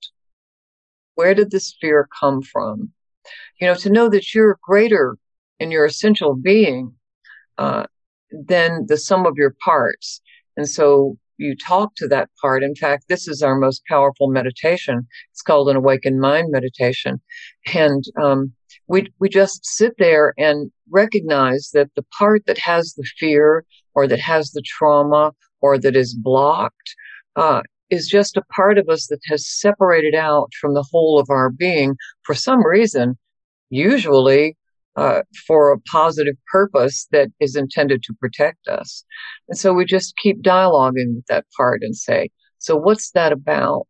Where 1.14 1.34
did 1.34 1.50
this 1.50 1.74
fear 1.80 2.08
come 2.20 2.42
from? 2.42 2.92
You 3.60 3.68
know, 3.68 3.74
to 3.76 3.90
know 3.90 4.08
that 4.08 4.34
you're 4.34 4.58
greater 4.62 5.16
in 5.58 5.70
your 5.70 5.84
essential 5.84 6.34
being 6.34 6.94
uh, 7.58 7.86
than 8.30 8.86
the 8.86 8.96
sum 8.96 9.26
of 9.26 9.36
your 9.36 9.54
parts. 9.64 10.20
And 10.56 10.68
so 10.68 11.16
you 11.38 11.56
talk 11.56 11.94
to 11.96 12.08
that 12.08 12.30
part. 12.40 12.62
In 12.62 12.74
fact, 12.74 13.04
this 13.08 13.28
is 13.28 13.42
our 13.42 13.56
most 13.56 13.82
powerful 13.86 14.28
meditation. 14.28 15.06
It's 15.30 15.42
called 15.42 15.68
an 15.68 15.76
awakened 15.76 16.20
mind 16.20 16.48
meditation. 16.50 17.20
And 17.74 18.04
um, 18.20 18.52
we, 18.86 19.12
we 19.18 19.28
just 19.28 19.64
sit 19.64 19.94
there 19.98 20.34
and 20.38 20.70
recognize 20.90 21.70
that 21.74 21.90
the 21.96 22.04
part 22.18 22.46
that 22.46 22.58
has 22.58 22.94
the 22.94 23.08
fear 23.18 23.64
or 23.94 24.06
that 24.06 24.20
has 24.20 24.50
the 24.50 24.62
trauma 24.62 25.32
or 25.60 25.78
that 25.78 25.96
is 25.96 26.14
blocked 26.14 26.94
uh, 27.36 27.62
is 27.90 28.08
just 28.08 28.36
a 28.36 28.44
part 28.54 28.78
of 28.78 28.88
us 28.88 29.06
that 29.08 29.20
has 29.26 29.46
separated 29.46 30.14
out 30.14 30.50
from 30.60 30.74
the 30.74 30.84
whole 30.90 31.18
of 31.18 31.28
our 31.30 31.50
being 31.50 31.96
for 32.22 32.34
some 32.34 32.64
reason, 32.64 33.18
usually 33.70 34.56
uh, 34.96 35.22
for 35.46 35.72
a 35.72 35.80
positive 35.80 36.36
purpose 36.50 37.06
that 37.12 37.28
is 37.40 37.56
intended 37.56 38.02
to 38.02 38.14
protect 38.14 38.68
us. 38.68 39.04
And 39.48 39.58
so 39.58 39.72
we 39.72 39.84
just 39.84 40.16
keep 40.16 40.42
dialoguing 40.42 41.14
with 41.16 41.26
that 41.28 41.46
part 41.56 41.82
and 41.82 41.96
say, 41.96 42.30
so 42.58 42.76
what's 42.76 43.10
that 43.12 43.32
about? 43.32 43.88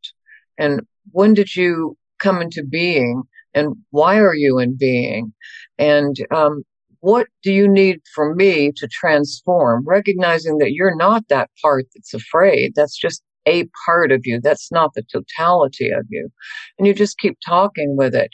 And 0.58 0.82
when 1.10 1.34
did 1.34 1.56
you 1.56 1.96
come 2.18 2.40
into 2.40 2.64
being? 2.64 3.22
And 3.54 3.76
why 3.90 4.18
are 4.18 4.34
you 4.34 4.58
in 4.58 4.76
being? 4.76 5.34
And 5.78 6.16
um, 6.30 6.62
what 7.00 7.26
do 7.42 7.52
you 7.52 7.68
need 7.68 8.00
from 8.14 8.36
me 8.36 8.72
to 8.76 8.88
transform? 8.88 9.84
Recognizing 9.86 10.58
that 10.58 10.72
you're 10.72 10.96
not 10.96 11.28
that 11.28 11.50
part 11.60 11.86
that's 11.94 12.14
afraid. 12.14 12.72
That's 12.74 12.96
just 12.96 13.22
a 13.46 13.68
part 13.84 14.12
of 14.12 14.20
you. 14.24 14.40
That's 14.40 14.70
not 14.70 14.94
the 14.94 15.02
totality 15.02 15.90
of 15.90 16.06
you. 16.08 16.30
And 16.78 16.86
you 16.86 16.94
just 16.94 17.18
keep 17.18 17.36
talking 17.44 17.96
with 17.96 18.14
it. 18.14 18.30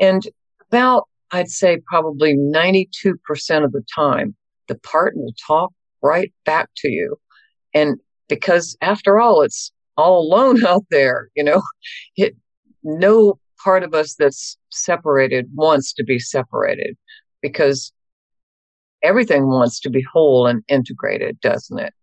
And 0.00 0.22
about 0.70 1.08
I'd 1.32 1.48
say 1.48 1.80
probably 1.86 2.36
92% 2.36 2.84
of 3.64 3.72
the 3.72 3.84
time, 3.94 4.36
the 4.68 4.74
part 4.76 5.16
will 5.16 5.34
talk 5.46 5.72
right 6.02 6.32
back 6.44 6.68
to 6.78 6.90
you. 6.90 7.16
And 7.74 7.98
because 8.28 8.76
after 8.82 9.18
all, 9.18 9.42
it's 9.42 9.72
all 9.96 10.20
alone 10.20 10.64
out 10.66 10.84
there, 10.90 11.30
you 11.34 11.44
know, 11.44 11.62
it, 12.16 12.36
no 12.82 13.38
part 13.62 13.82
of 13.82 13.94
us 13.94 14.14
that's 14.14 14.58
separated 14.70 15.48
wants 15.54 15.92
to 15.94 16.04
be 16.04 16.18
separated 16.18 16.96
because 17.40 17.92
everything 19.02 19.46
wants 19.48 19.80
to 19.80 19.90
be 19.90 20.04
whole 20.12 20.46
and 20.46 20.62
integrated, 20.68 21.40
doesn't 21.40 21.78
it? 21.78 21.94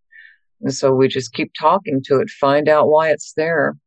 And 0.61 0.73
so 0.73 0.93
we 0.93 1.07
just 1.07 1.33
keep 1.33 1.51
talking 1.59 2.01
to 2.05 2.19
it, 2.19 2.29
find 2.29 2.67
out 2.67 2.89
why 2.89 3.11
it's 3.11 3.33
there. 3.35 3.77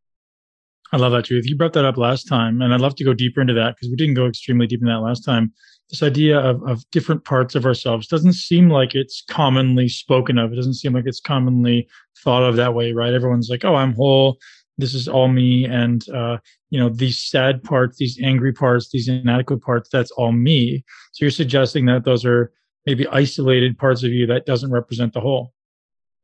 I 0.92 0.98
love 0.98 1.12
that, 1.12 1.24
Judith. 1.24 1.48
You 1.48 1.56
brought 1.56 1.72
that 1.72 1.86
up 1.86 1.96
last 1.96 2.24
time, 2.24 2.60
and 2.60 2.74
I'd 2.74 2.80
love 2.80 2.94
to 2.96 3.04
go 3.04 3.14
deeper 3.14 3.40
into 3.40 3.54
that 3.54 3.74
because 3.74 3.88
we 3.88 3.96
didn't 3.96 4.14
go 4.14 4.26
extremely 4.26 4.66
deep 4.66 4.82
in 4.82 4.88
that 4.88 5.00
last 5.00 5.24
time. 5.24 5.52
This 5.88 6.02
idea 6.02 6.38
of, 6.38 6.62
of 6.68 6.88
different 6.90 7.24
parts 7.24 7.54
of 7.54 7.64
ourselves 7.64 8.06
doesn't 8.06 8.34
seem 8.34 8.68
like 8.68 8.94
it's 8.94 9.22
commonly 9.28 9.88
spoken 9.88 10.36
of. 10.38 10.52
It 10.52 10.56
doesn't 10.56 10.74
seem 10.74 10.92
like 10.92 11.06
it's 11.06 11.20
commonly 11.20 11.88
thought 12.22 12.42
of 12.42 12.56
that 12.56 12.74
way, 12.74 12.92
right? 12.92 13.14
Everyone's 13.14 13.48
like, 13.48 13.64
oh, 13.64 13.74
I'm 13.74 13.94
whole. 13.94 14.38
This 14.78 14.94
is 14.94 15.08
all 15.08 15.28
me. 15.28 15.64
And, 15.64 16.06
uh, 16.10 16.38
you 16.70 16.78
know, 16.78 16.88
these 16.88 17.18
sad 17.18 17.62
parts, 17.62 17.96
these 17.98 18.18
angry 18.22 18.52
parts, 18.52 18.90
these 18.90 19.08
inadequate 19.08 19.62
parts, 19.62 19.88
that's 19.90 20.10
all 20.12 20.32
me. 20.32 20.84
So 21.12 21.24
you're 21.24 21.30
suggesting 21.30 21.86
that 21.86 22.04
those 22.04 22.24
are 22.24 22.52
maybe 22.86 23.06
isolated 23.08 23.78
parts 23.78 24.02
of 24.02 24.10
you 24.10 24.26
that 24.26 24.46
doesn't 24.46 24.70
represent 24.70 25.12
the 25.12 25.20
whole. 25.20 25.52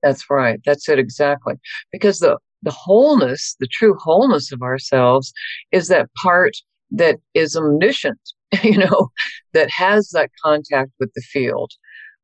That's 0.02 0.30
right. 0.30 0.60
That's 0.64 0.88
it 0.88 0.98
exactly. 0.98 1.54
Because 1.92 2.20
the 2.20 2.38
the 2.62 2.70
wholeness, 2.70 3.56
the 3.60 3.68
true 3.68 3.94
wholeness 4.02 4.52
of 4.52 4.62
ourselves 4.62 5.32
is 5.72 5.88
that 5.88 6.12
part 6.14 6.56
that 6.90 7.16
is 7.34 7.56
omniscient, 7.56 8.20
you 8.62 8.78
know, 8.78 9.10
that 9.52 9.70
has 9.70 10.10
that 10.10 10.30
contact 10.42 10.90
with 10.98 11.12
the 11.14 11.22
field. 11.22 11.72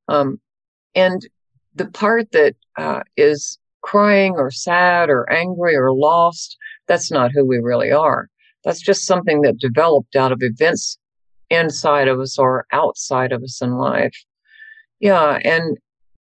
Um, 0.09 0.41
and 0.95 1.27
the 1.75 1.87
part 1.87 2.31
that 2.33 2.55
uh, 2.77 3.03
is 3.17 3.59
crying 3.83 4.35
or 4.35 4.51
sad 4.51 5.11
or 5.11 5.31
angry 5.31 5.77
or 5.77 5.93
lost, 5.93 6.57
that's 6.87 7.11
not 7.11 7.33
who 7.33 7.45
we 7.45 7.59
really 7.59 7.93
are. 7.93 8.29
That's 8.65 8.81
just 8.81 9.07
something 9.07 9.43
that 9.43 9.59
developed 9.59 10.17
out 10.17 10.33
of 10.33 10.39
events 10.41 10.99
inside 11.51 12.09
of 12.09 12.19
us 12.19 12.39
or 12.39 12.67
outside 12.73 13.33
of 13.33 13.43
us 13.43 13.61
in 13.61 13.77
life. 13.77 14.17
Yeah. 15.01 15.39
And 15.45 15.77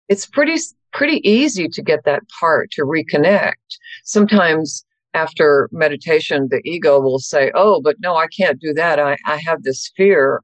it's 0.09 0.27
pretty 0.27 0.59
pretty 0.97 1.21
easy 1.29 1.69
to 1.69 1.83
get 1.83 2.05
that 2.05 2.23
part 2.41 2.71
to 2.71 2.83
reconnect. 2.83 3.53
Sometimes 4.05 4.85
after 5.13 5.69
meditation, 5.71 6.49
the 6.51 6.63
ego 6.65 6.99
will 6.99 7.19
say, 7.19 7.53
Oh, 7.55 7.83
but 7.83 7.97
no, 8.01 8.17
I 8.17 8.27
can't 8.29 8.59
do 8.59 8.73
that. 8.75 8.99
I, 8.99 9.17
I 9.27 9.37
have 9.47 9.63
this 9.63 9.93
fear. 9.95 10.41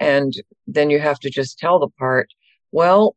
And 0.00 0.32
then 0.66 0.88
you 0.88 0.98
have 1.00 1.20
to 1.20 1.30
just 1.30 1.58
tell 1.58 1.78
the 1.78 1.88
part, 1.98 2.28
Well, 2.72 3.14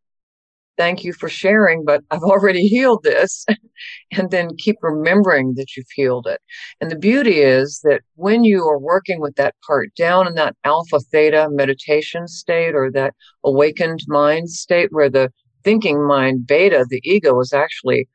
thank 0.77 1.05
you 1.05 1.13
for 1.13 1.29
sharing, 1.29 1.85
but 1.85 2.03
I've 2.11 2.23
already 2.23 2.67
healed 2.75 3.03
this. 3.03 3.45
and 4.11 4.29
then 4.29 4.57
keep 4.57 4.75
remembering 4.81 5.53
that 5.55 5.75
you've 5.77 5.91
healed 5.95 6.27
it. 6.27 6.41
And 6.81 6.91
the 6.91 6.97
beauty 6.97 7.39
is 7.39 7.79
that 7.83 8.01
when 8.15 8.43
you 8.43 8.63
are 8.67 8.77
working 8.77 9.21
with 9.21 9.35
that 9.35 9.55
part 9.65 9.95
down 9.95 10.27
in 10.27 10.35
that 10.35 10.55
alpha 10.65 10.99
theta 10.99 11.47
meditation 11.49 12.27
state 12.27 12.75
or 12.75 12.91
that 12.91 13.13
awakened 13.43 14.01
mind 14.07 14.49
state 14.49 14.89
where 14.91 15.09
the 15.09 15.31
thinking 15.63 16.05
mind 16.05 16.47
beta, 16.47 16.85
the 16.89 17.01
ego 17.03 17.39
is 17.39 17.53
actually 17.53 18.07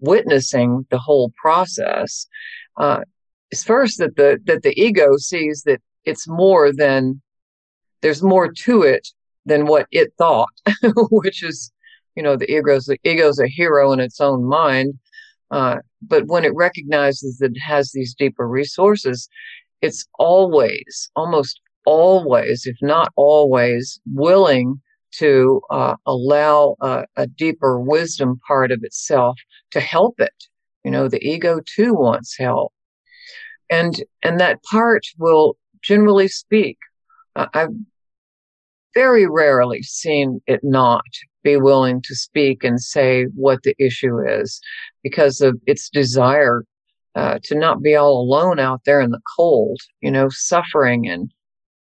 witnessing 0.00 0.86
the 0.90 0.98
whole 0.98 1.32
process. 1.40 2.26
Uh, 2.76 3.00
it's 3.50 3.64
first 3.64 3.98
that 3.98 4.16
the 4.16 4.38
that 4.44 4.62
the 4.62 4.78
ego 4.80 5.16
sees 5.16 5.62
that 5.66 5.80
it's 6.04 6.28
more 6.28 6.72
than 6.72 7.20
there's 8.02 8.22
more 8.22 8.52
to 8.52 8.82
it 8.82 9.08
than 9.46 9.66
what 9.66 9.86
it 9.90 10.12
thought, 10.18 10.48
which 11.10 11.42
is, 11.42 11.72
you 12.14 12.22
know, 12.22 12.36
the 12.36 12.50
ego's 12.50 12.86
the 12.86 12.98
ego's 13.04 13.38
a 13.38 13.48
hero 13.48 13.92
in 13.92 14.00
its 14.00 14.20
own 14.20 14.44
mind. 14.44 14.98
Uh, 15.50 15.76
but 16.02 16.26
when 16.26 16.44
it 16.44 16.54
recognizes 16.54 17.38
that 17.38 17.52
it 17.52 17.60
has 17.60 17.92
these 17.92 18.14
deeper 18.14 18.48
resources, 18.48 19.28
it's 19.80 20.04
always, 20.18 21.10
almost 21.14 21.60
always, 21.84 22.66
if 22.66 22.76
not 22.82 23.12
always, 23.16 24.00
willing 24.12 24.80
to 25.18 25.60
uh, 25.70 25.96
allow 26.06 26.76
a, 26.80 27.06
a 27.16 27.26
deeper 27.26 27.80
wisdom 27.80 28.40
part 28.46 28.72
of 28.72 28.80
itself 28.82 29.38
to 29.70 29.80
help 29.80 30.20
it. 30.20 30.44
You 30.84 30.90
know, 30.90 31.08
the 31.08 31.24
ego 31.26 31.60
too 31.64 31.94
wants 31.94 32.36
help, 32.38 32.72
and 33.70 33.94
and 34.22 34.40
that 34.40 34.62
part 34.62 35.06
will 35.18 35.56
generally 35.82 36.28
speak. 36.28 36.78
Uh, 37.34 37.46
I've 37.54 37.70
very 38.94 39.26
rarely 39.26 39.82
seen 39.82 40.40
it 40.46 40.60
not 40.62 41.04
be 41.42 41.56
willing 41.56 42.00
to 42.02 42.14
speak 42.14 42.64
and 42.64 42.80
say 42.80 43.24
what 43.34 43.62
the 43.62 43.74
issue 43.78 44.18
is 44.26 44.60
because 45.02 45.40
of 45.40 45.60
its 45.66 45.90
desire 45.90 46.64
uh, 47.14 47.38
to 47.44 47.54
not 47.54 47.82
be 47.82 47.94
all 47.94 48.20
alone 48.20 48.58
out 48.58 48.80
there 48.84 49.00
in 49.00 49.10
the 49.10 49.20
cold, 49.36 49.78
you 50.00 50.10
know, 50.10 50.28
suffering 50.30 51.08
and 51.08 51.30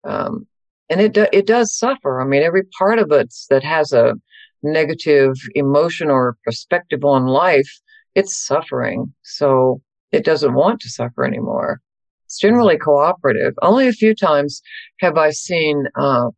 um, 0.05 0.47
and 0.91 1.01
it 1.01 1.15
do, 1.15 1.27
it 1.33 1.47
does 1.47 1.77
suffer. 1.77 2.21
I 2.21 2.25
mean, 2.25 2.43
every 2.43 2.65
part 2.79 2.99
of 2.99 3.11
it 3.13 3.33
that 3.49 3.63
has 3.63 3.93
a 3.93 4.15
negative 4.63 5.35
emotion 5.55 6.11
or 6.11 6.37
perspective 6.45 7.05
on 7.05 7.27
life, 7.27 7.71
it's 8.15 8.37
suffering. 8.37 9.15
So 9.23 9.81
it 10.13 10.25
doesn't 10.25 10.55
want 10.55 10.81
to 10.81 10.91
suffer 10.91 11.25
anymore. 11.25 11.81
It's 12.27 12.39
generally 12.39 12.77
cooperative. 12.77 13.55
Only 13.63 13.89
a 13.89 13.93
few 13.93 14.15
times 14.15 14.63
have 15.01 15.17
I 15.17 15.31
seen 15.31 15.87
uh, 15.99 16.29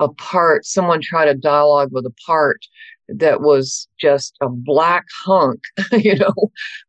a 0.00 0.08
part, 0.08 0.64
someone 0.64 1.00
tried 1.02 1.28
a 1.28 1.34
dialogue 1.34 1.90
with 1.92 2.06
a 2.06 2.14
part 2.26 2.60
that 3.08 3.42
was 3.42 3.86
just 4.00 4.36
a 4.40 4.48
black 4.48 5.04
hunk, 5.24 5.60
you 5.92 6.16
know, 6.16 6.34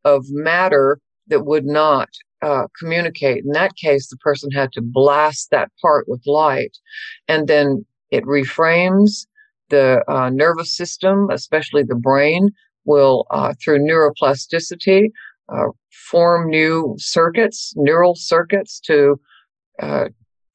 of 0.05 0.25
matter 0.29 0.99
that 1.27 1.45
would 1.45 1.65
not 1.65 2.09
uh, 2.41 2.67
communicate. 2.79 3.43
In 3.43 3.51
that 3.51 3.75
case, 3.75 4.07
the 4.07 4.17
person 4.17 4.51
had 4.51 4.71
to 4.73 4.81
blast 4.81 5.49
that 5.51 5.71
part 5.81 6.07
with 6.07 6.21
light, 6.25 6.77
and 7.27 7.47
then 7.47 7.85
it 8.09 8.23
reframes 8.25 9.25
the 9.69 10.03
uh, 10.07 10.29
nervous 10.29 10.75
system, 10.75 11.29
especially 11.31 11.83
the 11.83 11.95
brain, 11.95 12.49
will 12.85 13.25
uh, 13.31 13.53
through 13.63 13.79
neuroplasticity 13.79 15.09
uh, 15.49 15.67
form 16.09 16.49
new 16.49 16.95
circuits, 16.97 17.73
neural 17.75 18.15
circuits 18.15 18.79
to 18.79 19.19
uh, 19.81 20.05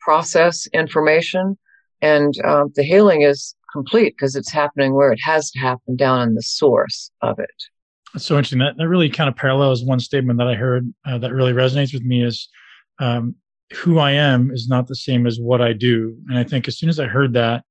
process 0.01 0.66
information, 0.68 1.57
and 2.03 2.35
uh, 2.44 2.64
the 2.75 2.83
healing 2.83 3.22
is 3.22 3.55
complete 3.72 4.14
because 4.16 4.37
it's 4.37 4.53
happening 4.53 4.94
where 4.94 5.12
it 5.12 5.20
has 5.22 5.51
to 5.51 5.59
happen 5.59 5.96
down 5.96 6.22
in 6.22 6.35
the 6.35 6.42
source 6.42 7.11
of 7.22 7.38
it. 7.38 7.64
That's 8.12 8.25
so 8.25 8.37
interesting. 8.37 8.61
That, 8.61 8.77
that 8.77 8.88
really 8.88 9.11
kind 9.11 9.29
of 9.29 9.37
parallels 9.37 9.85
one 9.85 10.01
statement 10.01 10.38
that 10.38 10.49
I 10.49 10.55
heard 10.55 10.92
uh, 11.05 11.19
that 11.19 11.33
really 11.33 11.53
resonates 11.53 11.92
with 11.92 12.03
me 12.03 12.25
is 12.25 12.49
um, 12.99 13.35
who 13.75 13.99
I 13.99 14.12
am 14.12 14.51
is 14.51 14.69
not 14.69 14.87
the 14.87 14.95
same 14.95 15.27
as 15.27 15.38
what 15.38 15.61
I 15.61 15.73
do. 15.73 16.16
And 16.29 16.38
I 16.38 16.45
think 16.45 16.69
as 16.69 16.79
soon 16.79 16.88
as 16.88 17.01
I 17.01 17.07
heard 17.07 17.35
that, 17.35 17.64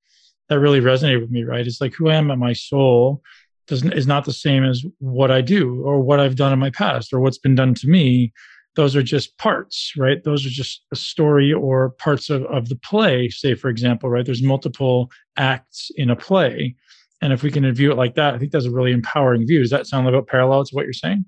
that 0.49 0.59
really 0.59 0.81
resonated 0.81 1.21
with 1.21 1.31
me, 1.31 1.43
right? 1.43 1.65
It's 1.65 1.81
like 1.81 1.93
who 1.93 2.09
I 2.09 2.15
am 2.15 2.29
at 2.31 2.37
my 2.37 2.53
soul 2.53 3.21
doesn't 3.67 3.93
is 3.93 4.05
not 4.05 4.25
the 4.25 4.33
same 4.33 4.63
as 4.63 4.85
what 4.99 5.31
I 5.31 5.41
do 5.41 5.81
or 5.83 5.99
what 5.99 6.19
I've 6.19 6.35
done 6.35 6.53
in 6.53 6.59
my 6.59 6.69
past 6.69 7.13
or 7.13 7.19
what's 7.19 7.39
been 7.39 7.55
done 7.55 7.73
to 7.75 7.87
me. 7.87 8.31
Those 8.75 8.95
are 8.95 9.01
just 9.01 9.37
parts, 9.37 9.93
right? 9.97 10.23
Those 10.23 10.45
are 10.45 10.49
just 10.49 10.85
a 10.91 10.95
story 10.95 11.53
or 11.53 11.91
parts 11.91 12.29
of, 12.29 12.43
of 12.45 12.69
the 12.69 12.75
play, 12.75 13.29
say, 13.29 13.55
for 13.55 13.69
example, 13.69 14.09
right? 14.09 14.25
There's 14.25 14.43
multiple 14.43 15.09
acts 15.37 15.89
in 15.95 16.09
a 16.09 16.15
play. 16.15 16.75
And 17.25 17.33
if 17.33 17.41
we 17.41 17.49
can 17.49 17.73
view 17.73 17.91
it 17.91 17.97
like 17.97 18.13
that, 18.15 18.35
I 18.35 18.37
think 18.37 18.51
that's 18.51 18.65
a 18.65 18.71
really 18.71 18.91
empowering 18.91 19.47
view. 19.47 19.59
Does 19.59 19.71
that 19.71 19.87
sound 19.87 20.07
about 20.07 20.27
parallel 20.27 20.63
to 20.63 20.75
what 20.75 20.83
you're 20.83 20.93
saying? 20.93 21.25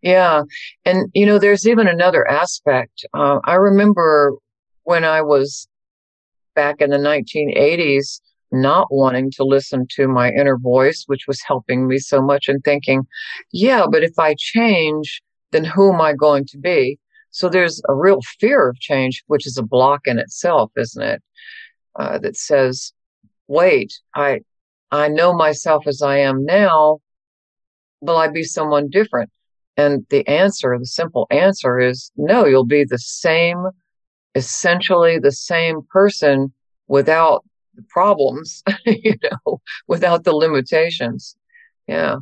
Yeah. 0.00 0.42
And, 0.84 1.10
you 1.12 1.26
know, 1.26 1.40
there's 1.40 1.66
even 1.66 1.88
another 1.88 2.24
aspect. 2.30 3.04
Uh, 3.12 3.40
I 3.42 3.54
remember 3.54 4.34
when 4.84 5.02
I 5.04 5.22
was 5.22 5.66
back 6.54 6.80
in 6.80 6.90
the 6.90 6.98
1980s, 6.98 8.20
not 8.52 8.86
wanting 8.92 9.32
to 9.32 9.42
listen 9.42 9.88
to 9.96 10.06
my 10.06 10.30
inner 10.30 10.56
voice, 10.56 11.02
which 11.08 11.24
was 11.26 11.42
helping 11.44 11.88
me 11.88 11.98
so 11.98 12.22
much, 12.22 12.46
and 12.46 12.62
thinking, 12.62 13.04
yeah, 13.52 13.86
but 13.90 14.04
if 14.04 14.16
I 14.16 14.36
change, 14.38 15.20
then 15.50 15.64
who 15.64 15.92
am 15.92 16.00
I 16.00 16.12
going 16.12 16.44
to 16.50 16.58
be? 16.58 16.96
So 17.32 17.48
there's 17.48 17.82
a 17.88 17.94
real 17.94 18.20
fear 18.38 18.68
of 18.68 18.78
change, 18.78 19.24
which 19.26 19.48
is 19.48 19.58
a 19.58 19.64
block 19.64 20.02
in 20.04 20.20
itself, 20.20 20.70
isn't 20.76 21.02
it? 21.02 21.22
Uh, 21.96 22.18
that 22.18 22.36
says, 22.36 22.92
wait, 23.48 23.98
I, 24.14 24.42
I 24.94 25.08
know 25.08 25.32
myself 25.32 25.86
as 25.86 26.02
I 26.02 26.18
am 26.18 26.44
now. 26.44 26.98
Will 28.00 28.16
I 28.16 28.28
be 28.28 28.42
someone 28.42 28.90
different? 28.90 29.30
And 29.76 30.06
the 30.10 30.26
answer, 30.28 30.76
the 30.78 30.86
simple 30.86 31.26
answer 31.30 31.80
is 31.80 32.12
no, 32.16 32.46
you'll 32.46 32.64
be 32.64 32.84
the 32.84 32.98
same, 32.98 33.66
essentially 34.34 35.18
the 35.18 35.32
same 35.32 35.80
person 35.90 36.52
without 36.86 37.44
the 37.74 37.82
problems, 37.88 38.62
you 38.86 39.14
know, 39.22 39.60
without 39.88 40.24
the 40.24 40.32
limitations. 40.32 41.36
Yeah. 41.88 42.16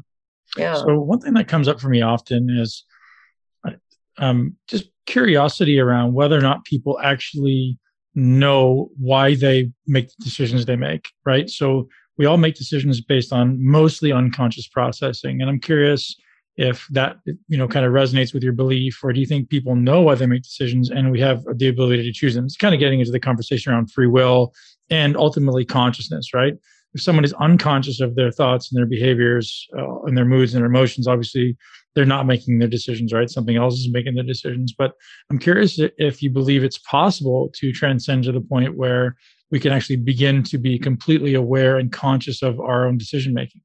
Yeah. 0.57 0.75
So 0.75 0.99
one 0.99 1.21
thing 1.21 1.35
that 1.35 1.49
comes 1.49 1.69
up 1.69 1.81
for 1.81 1.89
me 1.89 2.03
often 2.03 2.49
is 2.51 2.85
um, 4.19 4.57
just 4.69 4.91
curiosity 5.07 5.79
around 5.79 6.15
whether 6.15 6.37
or 6.37 6.43
not 6.43 6.65
people 6.65 6.99
actually 7.03 7.79
know 8.15 8.91
why 8.99 9.35
they 9.35 9.71
make 9.87 10.09
the 10.09 10.25
decisions 10.25 10.67
they 10.67 10.77
make, 10.77 11.09
right? 11.25 11.49
So 11.49 11.89
we 12.19 12.27
all 12.27 12.37
make 12.37 12.55
decisions 12.55 13.01
based 13.01 13.33
on 13.33 13.65
mostly 13.65 14.13
unconscious 14.13 14.69
processing. 14.69 15.41
And 15.41 15.49
I'm 15.51 15.61
curious 15.61 16.15
if 16.57 16.87
that, 16.91 17.17
you 17.49 17.57
know, 17.57 17.67
kind 17.67 17.87
of 17.87 17.93
resonates 17.93 18.35
with 18.35 18.43
your 18.43 18.53
belief, 18.53 19.03
or 19.03 19.13
do 19.13 19.21
you 19.21 19.27
think 19.27 19.49
people 19.49 19.75
know 19.75 20.03
why 20.03 20.15
they 20.15 20.27
make 20.27 20.43
decisions 20.43 20.91
and 20.91 21.11
we 21.11 21.21
have 21.21 21.43
the 21.57 21.69
ability 21.69 22.03
to 22.03 22.13
choose 22.13 22.35
them? 22.35 22.45
It's 22.45 22.57
kind 22.57 22.75
of 22.75 22.81
getting 22.81 23.01
into 23.01 23.13
the 23.13 23.21
conversation 23.21 23.73
around 23.73 23.91
free 23.91 24.07
will 24.07 24.53
and 24.91 25.17
ultimately 25.17 25.65
consciousness, 25.65 26.35
right? 26.35 26.55
If 26.95 27.01
someone 27.01 27.25
is 27.25 27.33
unconscious 27.35 28.03
of 28.03 28.17
their 28.17 28.31
thoughts 28.31 28.71
and 28.71 28.79
their 28.79 28.87
behaviors 28.87 29.67
uh, 29.79 30.03
and 30.03 30.17
their 30.17 30.27
moods 30.27 30.53
and 30.53 30.61
their 30.61 30.71
emotions, 30.71 31.09
obviously 31.09 31.57
they're 31.95 32.05
not 32.05 32.27
making 32.27 32.59
their 32.59 32.69
decisions, 32.69 33.15
right? 33.15 33.31
Something 33.31 33.57
else 33.57 33.75
is 33.75 33.89
making 33.91 34.15
their 34.15 34.25
decisions. 34.25 34.75
But 34.77 34.93
I'm 35.31 35.39
curious 35.39 35.79
if 35.79 36.23
you 36.23 36.29
believe 36.29 36.65
it's 36.65 36.79
possible 36.79 37.51
to 37.55 37.73
transcend 37.73 38.25
to 38.25 38.33
the 38.33 38.41
point 38.43 38.77
where 38.77 39.17
we 39.53 39.61
can 39.61 39.71
actually 39.71 39.97
begin 39.97 40.43
to 40.43 40.59
be 40.59 40.79
completely 40.79 41.35
aware 41.35 41.79
and 41.79 41.93
conscious 41.93 42.43
of 42.43 42.59
our 42.59 42.87
own 42.87 42.97
decision 42.97 43.35
making. 43.35 43.61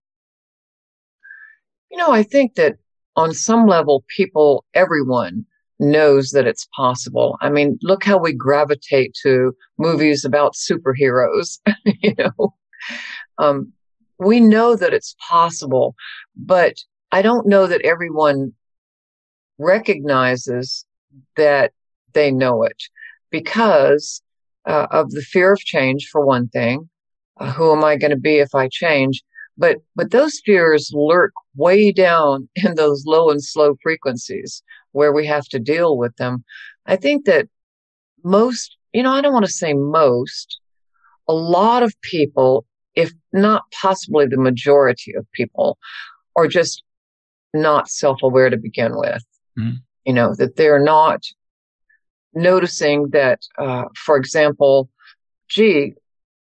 You 1.89 1.97
know, 1.97 2.11
I 2.11 2.23
think 2.23 2.55
that 2.55 2.75
on 3.15 3.33
some 3.33 3.65
level, 3.65 4.03
people, 4.13 4.65
everyone 4.73 5.45
knows 5.79 6.31
that 6.31 6.45
it's 6.45 6.67
possible. 6.75 7.37
I 7.41 7.49
mean, 7.49 7.79
look 7.81 8.03
how 8.03 8.17
we 8.17 8.33
gravitate 8.33 9.15
to 9.23 9.55
movies 9.77 10.25
about 10.25 10.55
superheroes, 10.55 11.59
you 11.85 12.13
know. 12.17 12.53
Um, 13.37 13.71
we 14.19 14.41
know 14.41 14.75
that 14.75 14.93
it's 14.93 15.15
possible, 15.29 15.95
but 16.35 16.75
I 17.13 17.21
don't 17.21 17.47
know 17.47 17.65
that 17.65 17.81
everyone 17.81 18.53
recognizes 19.57 20.85
that 21.37 21.71
they 22.13 22.29
know 22.29 22.63
it 22.63 22.83
because 23.31 24.21
uh, 24.67 24.87
of 24.91 25.11
the 25.11 25.21
fear 25.21 25.53
of 25.53 25.59
change, 25.59 26.07
for 26.11 26.25
one 26.25 26.49
thing. 26.49 26.89
Uh, 27.39 27.51
who 27.51 27.71
am 27.71 27.83
I 27.83 27.95
going 27.95 28.11
to 28.11 28.17
be 28.17 28.37
if 28.37 28.53
I 28.53 28.67
change? 28.67 29.23
But 29.57 29.77
but 29.95 30.11
those 30.11 30.41
fears 30.45 30.91
lurk 30.93 31.33
way 31.55 31.91
down 31.91 32.49
in 32.55 32.75
those 32.75 33.05
low 33.05 33.29
and 33.29 33.43
slow 33.43 33.75
frequencies 33.81 34.61
where 34.91 35.13
we 35.13 35.25
have 35.25 35.45
to 35.45 35.59
deal 35.59 35.97
with 35.97 36.15
them. 36.17 36.43
I 36.85 36.95
think 36.95 37.25
that 37.25 37.47
most, 38.23 38.77
you 38.93 39.03
know, 39.03 39.11
I 39.11 39.21
don't 39.21 39.33
want 39.33 39.45
to 39.45 39.51
say 39.51 39.73
most, 39.73 40.59
a 41.27 41.33
lot 41.33 41.83
of 41.83 41.99
people, 42.01 42.65
if 42.95 43.11
not 43.33 43.63
possibly 43.71 44.25
the 44.25 44.37
majority 44.37 45.13
of 45.15 45.25
people, 45.33 45.77
are 46.35 46.47
just 46.47 46.83
not 47.53 47.89
self 47.89 48.21
aware 48.23 48.49
to 48.49 48.57
begin 48.57 48.97
with. 48.97 49.23
Mm-hmm. 49.57 49.77
You 50.05 50.13
know, 50.13 50.35
that 50.35 50.55
they're 50.55 50.83
not 50.83 51.21
noticing 52.33 53.09
that, 53.09 53.39
uh, 53.57 53.85
for 53.95 54.17
example, 54.17 54.89
gee, 55.47 55.93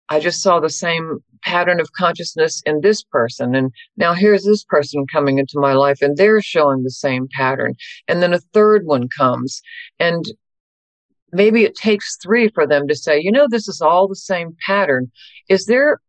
I 0.09 0.19
just 0.19 0.41
saw 0.41 0.59
the 0.59 0.69
same 0.69 1.19
pattern 1.43 1.79
of 1.79 1.91
consciousness 1.91 2.61
in 2.65 2.81
this 2.81 3.03
person. 3.03 3.55
And 3.55 3.71
now 3.97 4.13
here's 4.13 4.43
this 4.43 4.63
person 4.63 5.05
coming 5.11 5.37
into 5.37 5.59
my 5.59 5.73
life 5.73 6.01
and 6.01 6.17
they're 6.17 6.41
showing 6.41 6.83
the 6.83 6.91
same 6.91 7.27
pattern. 7.31 7.75
And 8.07 8.21
then 8.21 8.33
a 8.33 8.39
third 8.39 8.85
one 8.85 9.07
comes. 9.15 9.61
And 9.99 10.25
maybe 11.31 11.63
it 11.63 11.75
takes 11.75 12.17
three 12.17 12.49
for 12.49 12.65
them 12.65 12.87
to 12.87 12.95
say, 12.95 13.19
you 13.19 13.31
know, 13.31 13.47
this 13.49 13.67
is 13.67 13.81
all 13.81 14.07
the 14.07 14.15
same 14.15 14.55
pattern. 14.65 15.11
Is 15.49 15.65
there, 15.65 15.99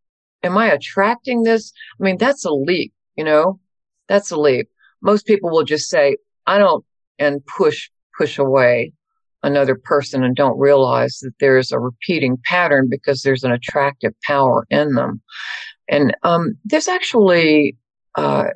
am 0.43 0.57
I 0.57 0.73
attracting 0.73 1.43
this? 1.43 1.73
I 2.01 2.05
mean, 2.05 2.17
that's 2.19 2.45
a 2.45 2.53
leap, 2.53 2.93
you 3.17 3.25
know, 3.25 3.61
that's 4.09 4.31
a 4.31 4.39
leap 4.39 4.69
most 5.01 5.27
people 5.27 5.51
will 5.51 5.65
just 5.65 5.89
say, 5.89 6.17
I 6.47 6.59
don't, 6.59 6.85
and 7.19 7.45
push, 7.47 7.91
push 8.19 8.39
away 8.39 8.93
another 9.47 9.77
person 9.77 10.25
and 10.25 10.35
don't 10.35 10.59
realize 10.59 11.21
that 11.23 11.33
there's 11.39 11.71
a 11.71 11.79
repeating 11.79 12.37
pattern 12.45 12.89
because 12.91 13.23
there's 13.23 13.45
an 13.45 13.53
attractive 13.53 14.13
power 14.25 14.67
in 14.71 14.95
them. 14.95 15.23
And 15.89 16.15
um, 16.25 16.59
there's 16.65 16.89
actually 16.89 17.77
uh, 18.17 18.49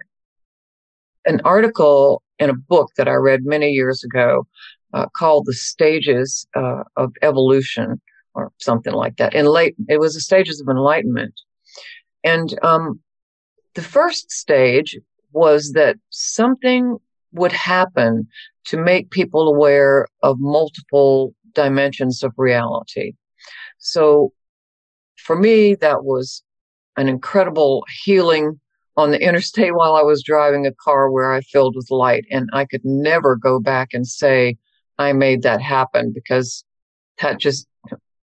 an 1.25 1.41
article 1.45 2.23
in 2.41 2.51
a 2.51 2.55
book 2.55 2.91
that 2.97 3.07
I 3.07 3.15
read 3.15 3.45
many 3.45 3.71
years 3.71 4.03
ago 4.03 4.47
uh, 4.93 5.07
called 5.17 5.47
"The 5.47 5.55
Stages 5.55 6.47
uh, 6.57 6.83
of 6.97 7.13
Evolution" 7.23 8.01
or 8.35 8.51
something 8.59 8.93
like 8.93 9.17
that. 9.17 9.35
In 9.35 9.47
late, 9.47 9.77
it 9.89 10.01
was 10.01 10.15
the 10.15 10.21
stages 10.21 10.61
of 10.61 10.69
enlightenment, 10.69 11.35
and 12.25 12.59
um, 12.65 13.01
the 13.75 13.83
first 13.83 14.33
stage 14.33 14.99
was 15.33 15.73
that 15.73 15.97
something 16.11 16.97
would 17.33 17.53
happen 17.53 18.27
to 18.67 18.77
make 18.77 19.11
people 19.11 19.49
aware 19.49 20.07
of 20.23 20.39
multiple 20.39 21.35
dimensions 21.55 22.23
of 22.23 22.33
reality. 22.37 23.13
So 23.79 24.33
for 25.17 25.37
me, 25.37 25.75
that 25.77 26.05
was 26.05 26.43
an 26.97 27.09
incredible 27.09 27.85
healing 28.05 28.61
on 28.97 29.11
the 29.11 29.23
interstate 29.23 29.75
while 29.75 29.95
I 29.95 30.03
was 30.03 30.23
driving 30.23 30.67
a 30.67 30.75
car 30.75 31.11
where 31.11 31.33
I 31.33 31.41
filled 31.41 31.77
with 31.77 31.91
light. 31.91 32.25
And 32.31 32.49
I 32.53 32.65
could 32.67 32.85
never 32.85 33.37
go 33.37 33.61
back 33.61 33.89
and 33.93 34.07
say 34.07 34.57
I 34.99 35.13
made 35.13 35.43
that 35.43 35.63
happen 35.63 36.13
because 36.13 36.65
that 37.21 37.39
just 37.39 37.67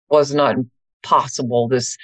was 0.10 0.34
not 0.34 0.56
possible. 1.04 1.67
This 1.67 1.97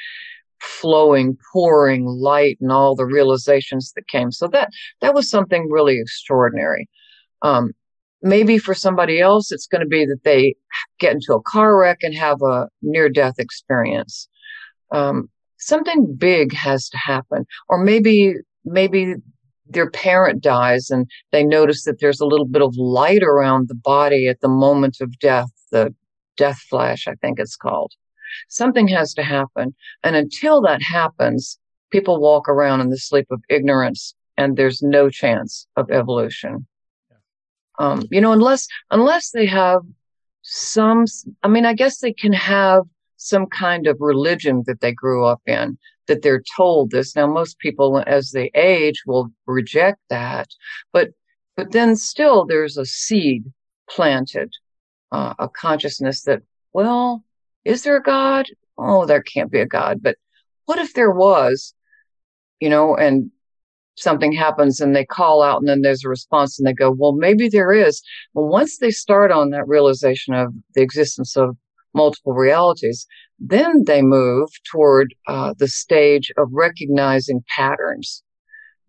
flowing, 0.60 1.38
pouring 1.52 2.06
light 2.06 2.58
and 2.62 2.72
all 2.72 2.96
the 2.96 3.06
realizations 3.06 3.92
that 3.96 4.08
came. 4.08 4.32
So 4.32 4.48
that 4.48 4.70
that 5.02 5.14
was 5.14 5.30
something 5.30 5.70
really 5.70 6.00
extraordinary. 6.00 6.90
Um, 7.42 7.74
maybe 8.24 8.58
for 8.58 8.74
somebody 8.74 9.20
else, 9.20 9.52
it's 9.52 9.68
going 9.68 9.82
to 9.82 9.88
be 9.88 10.06
that 10.06 10.24
they 10.24 10.56
get 11.00 11.14
into 11.14 11.34
a 11.34 11.42
car 11.42 11.78
wreck 11.78 12.00
and 12.02 12.16
have 12.16 12.42
a 12.42 12.70
near 12.82 13.10
death 13.10 13.36
experience. 13.38 14.28
Um, 14.92 15.30
something 15.60 16.16
big 16.16 16.54
has 16.54 16.90
to 16.90 16.98
happen. 16.98 17.46
Or 17.70 17.84
maybe, 17.84 18.36
maybe 18.66 19.16
their 19.68 19.90
parent 19.90 20.42
dies 20.42 20.90
and 20.90 21.10
they 21.32 21.44
notice 21.44 21.84
that 21.84 22.00
there's 22.00 22.22
a 22.22 22.26
little 22.26 22.48
bit 22.48 22.62
of 22.62 22.76
light 22.78 23.24
around 23.24 23.68
the 23.68 23.76
body 23.76 24.28
at 24.28 24.42
the 24.42 24.50
moment 24.50 24.98
of 25.02 25.20
death, 25.20 25.50
the 25.72 25.94
death 26.38 26.60
flash, 26.70 27.08
I 27.08 27.16
think 27.16 27.40
it's 27.40 27.56
called. 27.56 27.92
Something 28.50 28.88
has 28.88 29.14
to 29.16 29.24
happen. 29.24 29.76
And 30.04 30.16
until 30.16 30.62
that 30.62 30.82
happens, 30.82 31.60
people 31.92 32.20
walk 32.20 32.48
around 32.50 32.82
in 32.82 32.90
the 32.90 32.98
sleep 32.98 33.28
of 33.30 33.42
ignorance 33.50 34.16
and 34.38 34.58
there's 34.58 34.82
no 34.82 35.10
chance 35.10 35.68
of 35.76 35.92
evolution. 35.92 36.66
Um, 37.80 38.04
you 38.12 38.22
know, 38.22 38.32
unless, 38.32 38.68
unless 38.92 39.32
they 39.32 39.46
have 39.46 39.82
some, 40.42 41.06
I 41.42 41.48
mean, 41.48 41.66
I 41.66 41.74
guess 41.74 42.00
they 42.00 42.14
can 42.14 42.34
have 42.34 42.84
some 43.18 43.46
kind 43.48 43.88
of 43.88 43.98
religion 44.00 44.64
that 44.68 44.82
they 44.82 44.92
grew 44.92 45.26
up 45.26 45.42
in 45.48 45.78
that 46.08 46.22
they're 46.22 46.44
told 46.56 46.92
this. 46.92 47.16
Now, 47.16 47.28
most 47.28 47.60
people, 47.60 48.04
as 48.06 48.32
they 48.32 48.52
age, 48.54 49.04
will 49.06 49.32
reject 49.46 50.00
that, 50.10 50.50
but 50.92 51.10
but 51.56 51.72
then 51.72 51.96
still, 51.96 52.46
there's 52.46 52.78
a 52.78 52.86
seed 52.86 53.44
planted, 53.88 54.52
uh, 55.12 55.36
a 55.38 55.48
consciousness 55.48 56.24
that, 56.24 56.42
well, 56.74 57.24
is 57.64 57.84
there 57.84 57.98
a 57.98 58.02
God? 58.02 58.48
Oh, 58.78 59.06
there 59.06 59.22
can't 59.22 59.52
be 59.52 59.60
a 59.60 59.68
God. 59.68 60.02
But 60.02 60.18
what 60.66 60.80
if 60.80 60.94
there 60.94 61.12
was? 61.12 61.76
You 62.60 62.70
know, 62.70 62.96
and 62.96 63.32
something 63.96 64.32
happens 64.32 64.80
and 64.80 64.96
they 64.96 65.06
call 65.06 65.42
out 65.42 65.60
and 65.60 65.68
then 65.68 65.82
there's 65.82 66.04
a 66.04 66.10
response 66.10 66.58
and 66.58 66.68
they 66.68 66.74
go, 66.74 66.92
well, 66.92 67.14
maybe 67.14 67.48
there 67.48 67.72
is. 67.72 68.02
Well, 68.34 68.48
once 68.48 68.78
they 68.78 68.92
start 68.92 69.32
on 69.32 69.52
that 69.52 69.68
realization 69.68 70.34
of 70.34 70.54
the 70.76 70.82
existence 70.82 71.38
of 71.38 71.56
multiple 71.94 72.34
realities, 72.34 73.06
then 73.40 73.84
they 73.86 74.02
move 74.02 74.50
toward 74.72 75.14
uh, 75.28 75.54
the 75.58 75.68
stage 75.68 76.32
of 76.38 76.50
recognizing 76.52 77.44
patterns, 77.56 78.24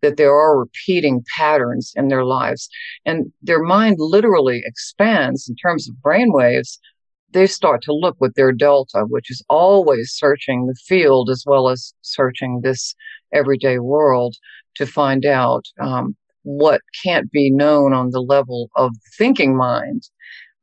that 0.01 0.17
there 0.17 0.33
are 0.33 0.59
repeating 0.59 1.25
patterns 1.37 1.93
in 1.97 2.09
their 2.09 2.25
lives. 2.25 2.69
And 3.05 3.33
their 3.43 3.62
mind 3.62 3.97
literally 3.99 4.62
expands 4.64 5.49
in 5.49 5.57
terms 5.57 5.88
of 5.88 6.01
brain 6.01 6.33
waves. 6.33 6.79
They 7.33 7.47
start 7.47 7.83
to 7.83 7.93
look 7.93 8.17
with 8.21 8.35
their 8.35 8.53
delta, 8.53 9.05
which 9.09 9.31
is 9.31 9.45
always 9.49 10.12
searching 10.12 10.67
the 10.67 10.77
field 10.87 11.31
as 11.31 11.45
well 11.47 11.69
as 11.69 11.93
searching 12.01 12.61
this 12.62 12.95
everyday 13.33 13.81
world 13.81 14.37
to 14.77 14.87
find 14.87 15.25
out 15.25 15.67
um, 15.81 16.17
what 16.43 16.81
can't 17.03 17.31
be 17.31 17.51
known 17.51 17.93
on 17.93 18.11
the 18.11 18.21
level 18.21 18.71
of 18.77 18.95
thinking 19.17 19.57
mind. 19.57 20.09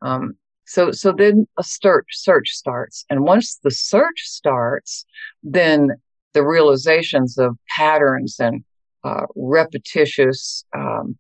Um, 0.02 0.34
so, 0.66 0.92
so 0.92 1.12
then 1.12 1.48
a 1.58 1.64
search, 1.64 2.08
search 2.12 2.50
starts. 2.50 3.06
And 3.10 3.24
once 3.24 3.60
the 3.64 3.72
search 3.72 4.22
starts, 4.22 5.06
then 5.44 5.90
the 6.34 6.46
realizations 6.46 7.38
of 7.38 7.58
patterns 7.78 8.38
and 8.40 8.64
uh, 9.04 9.26
repetitious 9.36 10.64
um, 10.76 11.18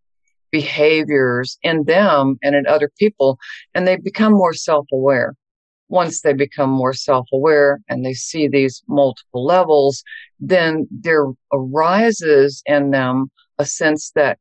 behaviors 0.51 1.58
in 1.63 1.84
them 1.86 2.38
and 2.43 2.56
in 2.56 2.67
other 2.67 2.91
people, 2.99 3.39
and 3.73 3.88
they 3.88 3.97
become 3.97 4.34
more 4.34 4.54
self-aware. 4.54 5.36
Once 5.91 6.21
they 6.21 6.32
become 6.32 6.69
more 6.69 6.93
self-aware 6.93 7.82
and 7.89 8.06
they 8.06 8.13
see 8.13 8.47
these 8.47 8.82
multiple 8.88 9.45
levels, 9.45 10.04
then 10.39 10.88
there 10.89 11.25
arises 11.51 12.63
in 12.65 12.91
them 12.91 13.30
a 13.60 13.65
sense 13.65 14.12
that, 14.15 14.39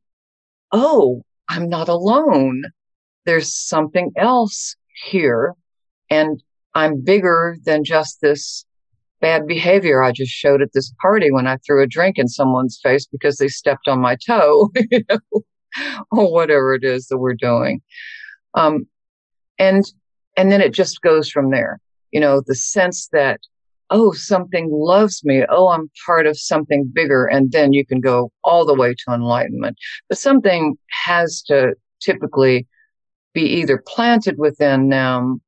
oh, 0.71 1.23
I'm 1.49 1.67
not 1.67 1.89
alone. 1.89 2.63
There's 3.25 3.53
something 3.53 4.13
else 4.15 4.77
here 5.03 5.53
and 6.09 6.41
I'm 6.73 7.01
bigger 7.01 7.57
than 7.65 7.83
just 7.83 8.21
this 8.21 8.65
bad 9.19 9.45
behavior 9.45 10.01
I 10.01 10.13
just 10.13 10.31
showed 10.31 10.61
at 10.61 10.71
this 10.73 10.93
party 11.01 11.31
when 11.31 11.47
I 11.47 11.57
threw 11.57 11.83
a 11.83 11.87
drink 11.87 12.17
in 12.17 12.29
someone's 12.29 12.79
face 12.81 13.05
because 13.05 13.37
they 13.37 13.49
stepped 13.49 13.89
on 13.89 13.99
my 13.99 14.15
toe, 14.15 14.69
you 14.89 15.03
know, 15.09 15.41
or 16.11 16.31
whatever 16.31 16.73
it 16.73 16.85
is 16.85 17.07
that 17.07 17.17
we're 17.17 17.35
doing. 17.35 17.81
Um, 18.53 18.87
and, 19.59 19.83
and 20.37 20.51
then 20.51 20.61
it 20.61 20.73
just 20.73 21.01
goes 21.01 21.29
from 21.29 21.51
there. 21.51 21.79
You 22.11 22.19
know, 22.19 22.41
the 22.45 22.55
sense 22.55 23.07
that, 23.13 23.39
oh, 23.89 24.11
something 24.13 24.69
loves 24.71 25.23
me. 25.23 25.43
Oh, 25.49 25.69
I'm 25.69 25.89
part 26.05 26.27
of 26.27 26.37
something 26.37 26.89
bigger. 26.93 27.25
And 27.25 27.51
then 27.51 27.73
you 27.73 27.85
can 27.85 27.99
go 27.99 28.31
all 28.43 28.65
the 28.65 28.75
way 28.75 28.93
to 28.93 29.13
enlightenment. 29.13 29.77
But 30.09 30.17
something 30.17 30.77
has 31.05 31.41
to 31.43 31.75
typically 32.01 32.67
be 33.33 33.43
either 33.43 33.81
planted 33.87 34.37
within 34.37 34.89
them 34.89 35.41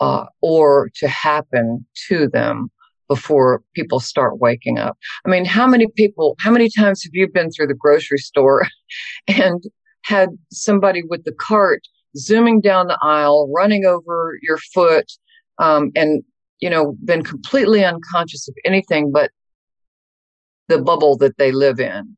uh, 0.00 0.26
or 0.40 0.90
to 0.96 1.08
happen 1.08 1.86
to 2.08 2.28
them 2.28 2.70
before 3.08 3.62
people 3.74 3.98
start 3.98 4.38
waking 4.38 4.78
up. 4.78 4.96
I 5.26 5.30
mean, 5.30 5.44
how 5.44 5.66
many 5.66 5.88
people, 5.96 6.36
how 6.38 6.50
many 6.50 6.68
times 6.70 7.02
have 7.02 7.10
you 7.12 7.28
been 7.28 7.50
through 7.50 7.66
the 7.66 7.74
grocery 7.74 8.18
store 8.18 8.66
and 9.26 9.62
had 10.04 10.30
somebody 10.50 11.02
with 11.02 11.24
the 11.24 11.32
cart 11.32 11.82
zooming 12.16 12.60
down 12.60 12.86
the 12.86 12.98
aisle, 13.02 13.50
running 13.54 13.84
over 13.84 14.38
your 14.42 14.58
foot, 14.72 15.10
um, 15.58 15.90
and, 15.94 16.22
you 16.60 16.70
know, 16.70 16.96
been 17.04 17.22
completely 17.22 17.84
unconscious 17.84 18.48
of 18.48 18.54
anything 18.64 19.12
but 19.12 19.30
the 20.68 20.80
bubble 20.80 21.16
that 21.18 21.36
they 21.38 21.52
live 21.52 21.80
in? 21.80 22.16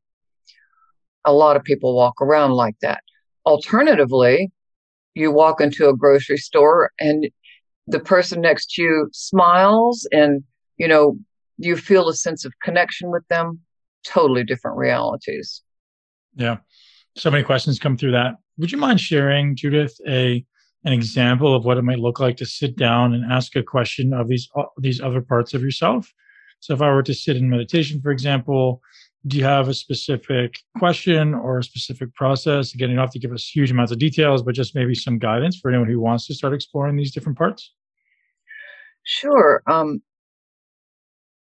A 1.25 1.33
lot 1.33 1.55
of 1.55 1.63
people 1.63 1.95
walk 1.95 2.21
around 2.21 2.51
like 2.51 2.75
that. 2.81 3.01
Alternatively, 3.45 4.51
you 5.15 5.31
walk 5.31 5.61
into 5.61 5.87
a 5.89 5.95
grocery 5.95 6.37
store 6.37 6.91
and 6.99 7.29
the 7.87 7.99
person 7.99 8.41
next 8.41 8.71
to 8.73 8.81
you 8.81 9.09
smiles 9.11 10.07
and, 10.11 10.43
you 10.77 10.87
know, 10.87 11.17
you 11.57 11.77
feel 11.77 12.09
a 12.09 12.15
sense 12.15 12.45
of 12.45 12.53
connection 12.61 13.11
with 13.11 13.27
them. 13.27 13.59
Totally 14.05 14.43
different 14.43 14.77
realities. 14.77 15.61
Yeah. 16.35 16.57
So 17.15 17.29
many 17.29 17.43
questions 17.43 17.79
come 17.79 17.95
through 17.95 18.11
that. 18.11 18.35
Would 18.57 18.71
you 18.71 18.77
mind 18.77 18.99
sharing, 18.99 19.55
Judith, 19.55 19.95
a 20.07 20.45
an 20.85 20.91
example 20.91 21.55
of 21.55 21.63
what 21.63 21.77
it 21.77 21.83
might 21.83 21.99
look 21.99 22.19
like 22.19 22.35
to 22.37 22.45
sit 22.45 22.75
down 22.75 23.13
and 23.13 23.31
ask 23.31 23.55
a 23.55 23.63
question 23.63 24.13
of 24.13 24.27
these 24.27 24.49
uh, 24.55 24.63
these 24.77 25.01
other 25.01 25.21
parts 25.21 25.53
of 25.53 25.61
yourself? 25.61 26.11
So 26.59 26.73
if 26.73 26.81
I 26.81 26.91
were 26.91 27.03
to 27.03 27.13
sit 27.13 27.35
in 27.35 27.49
meditation, 27.49 28.01
for 28.01 28.11
example, 28.11 28.81
do 29.27 29.37
you 29.37 29.43
have 29.43 29.69
a 29.69 29.73
specific 29.73 30.59
question 30.77 31.33
or 31.33 31.59
a 31.59 31.63
specific 31.63 32.13
process? 32.13 32.73
Again, 32.73 32.89
you 32.89 32.95
don't 32.95 33.03
have 33.03 33.11
to 33.11 33.19
give 33.19 33.31
us 33.31 33.47
huge 33.47 33.71
amounts 33.71 33.91
of 33.91 33.99
details, 33.99 34.43
but 34.43 34.55
just 34.55 34.75
maybe 34.75 34.95
some 34.95 35.17
guidance 35.17 35.59
for 35.59 35.69
anyone 35.69 35.89
who 35.89 35.99
wants 35.99 36.27
to 36.27 36.33
start 36.33 36.53
exploring 36.53 36.95
these 36.95 37.13
different 37.13 37.37
parts. 37.37 37.73
Sure. 39.03 39.61
Um, 39.67 40.01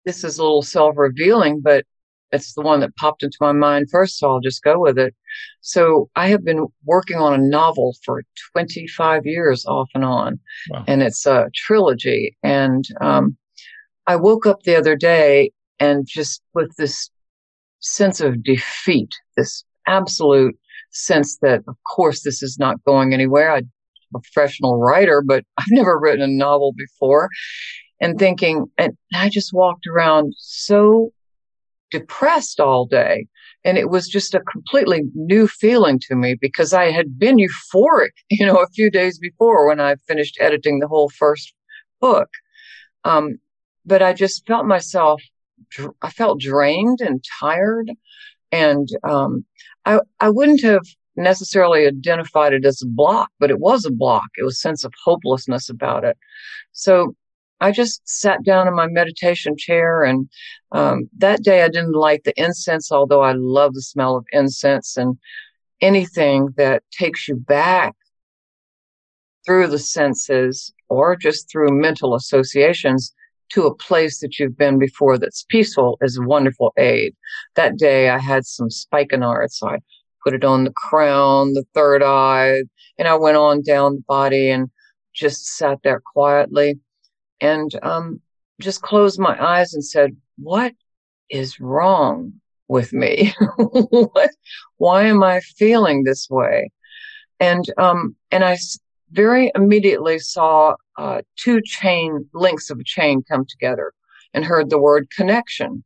this 0.05 0.25
is 0.25 0.38
a 0.38 0.42
little 0.42 0.62
self-revealing, 0.62 1.61
but 1.61 1.85
it's 2.33 2.55
the 2.55 2.62
one 2.62 2.81
that 2.81 2.96
popped 2.96 3.23
into 3.23 3.37
my 3.40 3.53
mind 3.53 3.88
first, 3.90 4.18
so 4.18 4.31
I'll 4.31 4.40
just 4.40 4.62
go 4.62 4.79
with 4.79 4.99
it. 4.99 5.14
So 5.61 6.09
I 6.16 6.29
have 6.29 6.45
been 6.45 6.66
working 6.85 7.19
on 7.19 7.35
a 7.35 7.38
novel 7.38 7.95
for 8.05 8.23
25 8.53 9.27
years 9.27 9.64
off 9.66 9.90
and 9.95 10.05
on, 10.05 10.40
wow. 10.71 10.85
and 10.87 11.03
it's 11.03 11.27
a 11.27 11.49
trilogy. 11.55 12.37
And 12.43 12.85
um, 13.01 13.37
I 14.07 14.16
woke 14.16 14.47
up 14.47 14.62
the 14.62 14.77
other 14.77 14.97
day 14.97 15.53
and 15.79 16.07
just 16.07 16.43
with 16.55 16.75
this 16.77 17.11
sense 17.81 18.21
of 18.21 18.43
defeat, 18.43 19.11
this 19.37 19.64
absolute 19.87 20.57
sense 20.90 21.38
that, 21.38 21.62
of 21.66 21.77
course, 21.85 22.23
this 22.23 22.43
is 22.43 22.59
not 22.59 22.83
going 22.85 23.14
anywhere. 23.14 23.53
I'm 23.53 23.71
a 24.14 24.21
professional 24.21 24.79
writer, 24.79 25.23
but 25.23 25.45
I've 25.59 25.71
never 25.71 25.99
written 25.99 26.23
a 26.23 26.27
novel 26.27 26.73
before. 26.77 27.29
And 28.01 28.19
thinking, 28.19 28.66
and 28.79 28.97
I 29.14 29.29
just 29.29 29.53
walked 29.53 29.87
around 29.87 30.35
so 30.38 31.12
depressed 31.90 32.61
all 32.61 32.87
day. 32.87 33.27
And 33.64 33.77
it 33.77 33.90
was 33.90 34.09
just 34.09 34.35
a 34.35 34.40
completely 34.40 35.03
new 35.14 35.46
feeling 35.46 36.01
to 36.09 36.16
me 36.16 36.35
because 36.35 36.73
I 36.73 36.90
had 36.90 37.18
been 37.18 37.37
euphoric, 37.37 38.11
you 38.31 38.46
know, 38.46 38.57
a 38.57 38.68
few 38.68 38.90
days 38.90 39.18
before 39.18 39.66
when 39.68 39.81
I 39.81 39.96
finished 40.09 40.38
editing 40.40 40.79
the 40.79 40.88
whole 40.88 41.11
first 41.11 41.53
book. 42.01 42.29
Um, 43.05 43.38
but 43.85 44.03
I 44.03 44.12
just 44.12 44.46
felt 44.46 44.66
myself 44.66 45.23
I 46.03 46.11
felt 46.11 46.40
drained 46.40 47.01
and 47.01 47.25
tired. 47.40 47.90
And 48.53 48.88
um, 49.05 49.44
I, 49.85 50.01
I 50.18 50.31
wouldn't 50.31 50.62
have 50.62 50.83
necessarily 51.16 51.87
identified 51.87 52.53
it 52.53 52.64
as 52.64 52.83
a 52.83 52.87
block, 52.87 53.31
but 53.38 53.51
it 53.51 53.61
was 53.61 53.85
a 53.85 53.90
block. 53.90 54.27
It 54.38 54.44
was 54.44 54.55
a 54.55 54.61
sense 54.61 54.85
of 54.85 54.92
hopelessness 55.05 55.68
about 55.68 56.05
it. 56.05 56.16
So 56.73 57.14
I 57.61 57.73
just 57.73 58.01
sat 58.09 58.42
down 58.42 58.68
in 58.68 58.75
my 58.75 58.87
meditation 58.87 59.57
chair 59.57 60.03
and 60.03 60.29
um, 60.73 61.11
that 61.18 61.42
day 61.42 61.62
I 61.62 61.68
didn't 61.68 61.92
light 61.92 62.25
the 62.25 62.33
incense, 62.37 62.90
although 62.90 63.23
I 63.23 63.33
love 63.33 63.75
the 63.75 63.83
smell 63.83 64.16
of 64.16 64.25
incense 64.33 64.96
and 64.96 65.18
anything 65.81 66.49
that 66.57 66.83
takes 66.90 67.29
you 67.29 67.37
back 67.37 67.94
through 69.44 69.66
the 69.66 69.79
senses 69.79 70.73
or 70.88 71.16
just 71.16 71.51
through 71.51 71.68
mental 71.70 72.14
associations 72.14 73.14
to 73.51 73.66
a 73.66 73.75
place 73.75 74.20
that 74.20 74.38
you've 74.38 74.57
been 74.57 74.79
before 74.79 75.18
that's 75.18 75.44
peaceful 75.49 75.99
is 76.03 76.16
a 76.16 76.23
wonderful 76.23 76.73
aid. 76.79 77.14
That 77.57 77.77
day 77.77 78.09
I 78.09 78.18
had 78.18 78.46
some 78.46 78.70
spikenard, 78.70 79.51
so 79.51 79.68
I 79.68 79.79
put 80.23 80.35
it 80.35 80.44
on 80.44 80.64
the 80.64 80.73
crown, 80.73 81.55
the 81.55 81.64
third 81.75 82.03
eye, 82.03 82.62
and 82.99 83.09
I 83.09 83.16
went 83.16 83.37
on 83.37 83.62
down 83.62 83.96
the 83.96 84.05
body 84.07 84.51
and 84.51 84.70
just 85.12 85.57
sat 85.57 85.79
there 85.83 86.01
quietly 86.12 86.79
and 87.40 87.70
um, 87.83 88.20
just 88.61 88.83
closed 88.83 89.18
my 89.18 89.42
eyes 89.42 89.74
and 89.74 89.85
said, 89.85 90.16
What 90.38 90.72
is 91.29 91.61
wrong 91.61 92.35
with 92.68 92.92
me? 92.92 93.35
what, 93.57 94.31
why 94.76 95.05
am 95.05 95.22
I 95.22 95.40
feeling 95.40 96.05
this 96.05 96.29
way? 96.31 96.70
And, 97.38 97.64
um, 97.79 98.16
and 98.31 98.44
I 98.44 98.59
very 99.12 99.50
immediately 99.55 100.18
saw 100.18 100.74
uh, 100.98 101.22
two 101.37 101.61
chain 101.62 102.29
links 102.35 102.70
of 102.70 102.79
a 102.79 102.85
chain 102.85 103.22
come 103.29 103.46
together 103.48 103.92
and 104.35 104.44
heard 104.44 104.70
the 104.70 104.79
word 104.79 105.09
connection. 105.11 105.83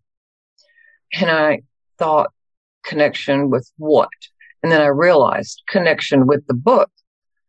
And 1.21 1.31
I 1.31 1.63
thought, 1.99 2.33
connection 2.85 3.51
with 3.51 3.71
what? 3.79 4.09
And 4.63 4.71
then 4.71 4.81
I 4.81 4.87
realized 4.87 5.63
connection 5.69 6.27
with 6.27 6.47
the 6.47 6.55
book. 6.55 6.91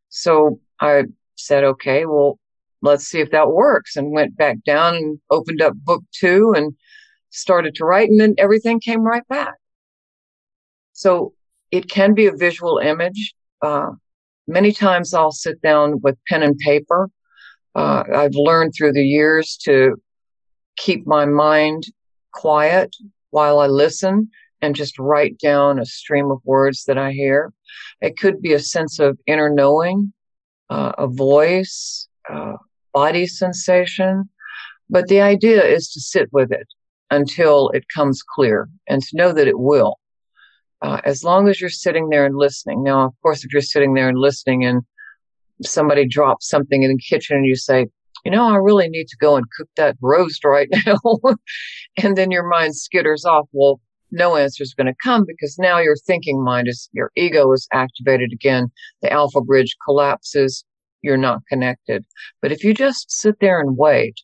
So 0.09 0.59
I 0.79 1.05
said, 1.35 1.63
okay, 1.63 2.05
well, 2.05 2.39
let's 2.81 3.05
see 3.05 3.19
if 3.19 3.31
that 3.31 3.51
works 3.51 3.95
and 3.95 4.11
went 4.11 4.38
back 4.38 4.57
down 4.65 4.95
and 4.95 5.19
opened 5.29 5.61
up 5.61 5.73
book 5.75 6.03
two 6.11 6.53
and 6.55 6.75
started 7.29 7.75
to 7.75 7.85
write 7.85 8.09
and 8.09 8.19
then 8.19 8.35
everything 8.38 8.79
came 8.79 9.01
right 9.01 9.27
back. 9.27 9.55
So 10.93 11.33
it 11.71 11.89
can 11.89 12.13
be 12.13 12.27
a 12.27 12.35
visual 12.35 12.77
image. 12.77 13.33
Uh, 13.61 13.91
many 14.47 14.71
times 14.71 15.13
I'll 15.13 15.31
sit 15.31 15.61
down 15.61 15.99
with 16.01 16.17
pen 16.27 16.43
and 16.43 16.57
paper. 16.57 17.09
Uh, 17.73 18.03
I've 18.13 18.35
learned 18.35 18.73
through 18.75 18.93
the 18.93 19.03
years 19.03 19.57
to 19.63 19.95
keep 20.77 21.05
my 21.05 21.25
mind 21.25 21.83
quiet 22.31 22.95
while 23.31 23.59
I 23.59 23.67
listen 23.67 24.29
and 24.61 24.75
just 24.75 24.97
write 24.97 25.38
down 25.39 25.79
a 25.79 25.85
stream 25.85 26.31
of 26.31 26.39
words 26.45 26.85
that 26.85 26.97
I 26.97 27.11
hear. 27.11 27.51
It 28.01 28.17
could 28.17 28.41
be 28.41 28.53
a 28.53 28.59
sense 28.59 28.99
of 28.99 29.19
inner 29.27 29.49
knowing, 29.49 30.13
uh, 30.69 30.93
a 30.97 31.07
voice, 31.07 32.07
uh, 32.29 32.53
body 32.93 33.27
sensation. 33.27 34.29
But 34.89 35.07
the 35.07 35.21
idea 35.21 35.63
is 35.63 35.89
to 35.91 35.99
sit 35.99 36.29
with 36.31 36.51
it 36.51 36.67
until 37.11 37.69
it 37.69 37.85
comes 37.93 38.21
clear 38.21 38.69
and 38.88 39.01
to 39.01 39.17
know 39.17 39.33
that 39.33 39.47
it 39.47 39.59
will. 39.59 39.97
Uh, 40.81 41.01
as 41.03 41.23
long 41.23 41.47
as 41.47 41.59
you're 41.59 41.69
sitting 41.69 42.09
there 42.09 42.25
and 42.25 42.35
listening. 42.35 42.83
Now, 42.83 43.05
of 43.05 43.13
course, 43.21 43.43
if 43.43 43.51
you're 43.51 43.61
sitting 43.61 43.93
there 43.93 44.09
and 44.09 44.17
listening 44.17 44.65
and 44.65 44.83
somebody 45.63 46.07
drops 46.07 46.49
something 46.49 46.83
in 46.83 46.91
the 46.91 46.97
kitchen 46.97 47.38
and 47.38 47.45
you 47.45 47.55
say, 47.55 47.88
you 48.23 48.31
know, 48.31 48.47
I 48.47 48.57
really 48.57 48.89
need 48.89 49.07
to 49.07 49.17
go 49.17 49.35
and 49.35 49.45
cook 49.57 49.69
that 49.77 49.95
roast 50.01 50.43
right 50.43 50.67
now. 50.85 50.99
and 52.03 52.17
then 52.17 52.31
your 52.31 52.47
mind 52.47 52.73
skitters 52.73 53.25
off. 53.25 53.47
Well, 53.51 53.79
no 54.11 54.35
answer 54.35 54.63
is 54.63 54.73
going 54.73 54.88
to 54.88 54.95
come 55.03 55.25
because 55.25 55.57
now 55.57 55.79
your 55.79 55.95
thinking 55.95 56.43
mind 56.43 56.67
is, 56.67 56.89
your 56.93 57.11
ego 57.15 57.51
is 57.53 57.67
activated 57.71 58.31
again. 58.33 58.71
The 59.01 59.11
alpha 59.11 59.41
bridge 59.41 59.75
collapses. 59.85 60.63
You're 61.05 61.17
not 61.17 61.45
connected. 61.47 62.03
But 62.41 62.51
if 62.51 62.63
you 62.63 62.73
just 62.73 63.11
sit 63.11 63.39
there 63.39 63.59
and 63.61 63.77
wait, 63.77 64.15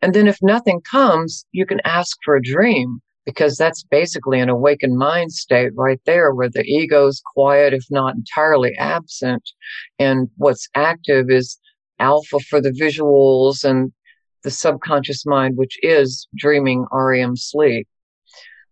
and 0.00 0.14
then 0.14 0.26
if 0.26 0.38
nothing 0.40 0.80
comes, 0.80 1.44
you 1.52 1.66
can 1.66 1.80
ask 1.84 2.16
for 2.24 2.36
a 2.36 2.42
dream 2.42 3.00
because 3.26 3.56
that's 3.56 3.84
basically 3.84 4.40
an 4.40 4.48
awakened 4.48 4.96
mind 4.96 5.30
state 5.32 5.72
right 5.76 6.00
there 6.06 6.34
where 6.34 6.48
the 6.48 6.64
ego 6.64 7.06
is 7.06 7.22
quiet, 7.34 7.74
if 7.74 7.84
not 7.90 8.14
entirely 8.14 8.74
absent. 8.78 9.42
And 9.98 10.28
what's 10.38 10.68
active 10.74 11.30
is 11.30 11.58
alpha 11.98 12.40
for 12.40 12.60
the 12.60 12.70
visuals 12.70 13.62
and 13.62 13.92
the 14.42 14.50
subconscious 14.50 15.26
mind, 15.26 15.56
which 15.56 15.78
is 15.82 16.26
dreaming 16.34 16.86
REM 16.90 17.36
sleep. 17.36 17.86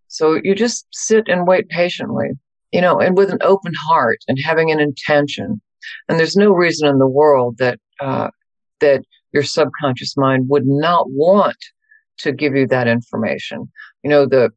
So 0.09 0.41
you 0.43 0.55
just 0.55 0.87
sit 0.91 1.29
and 1.29 1.47
wait 1.47 1.69
patiently, 1.69 2.31
you 2.73 2.81
know, 2.81 2.99
and 2.99 3.17
with 3.17 3.31
an 3.31 3.39
open 3.43 3.73
heart 3.89 4.19
and 4.27 4.39
having 4.43 4.73
an 4.73 4.81
intention. 4.81 5.61
And 6.09 6.19
there's 6.19 6.37
no 6.37 6.51
reason 6.51 6.89
in 6.89 6.99
the 6.99 7.09
world 7.09 7.59
that, 7.59 7.79
uh, 8.01 8.31
that 8.81 9.03
your 9.33 9.43
subconscious 9.43 10.17
mind 10.17 10.49
would 10.49 10.67
not 10.67 11.11
want 11.11 11.57
to 12.19 12.33
give 12.33 12.55
you 12.55 12.67
that 12.69 12.89
information. 12.89 13.71
You 14.03 14.11
know, 14.11 14.27
the, 14.27 14.51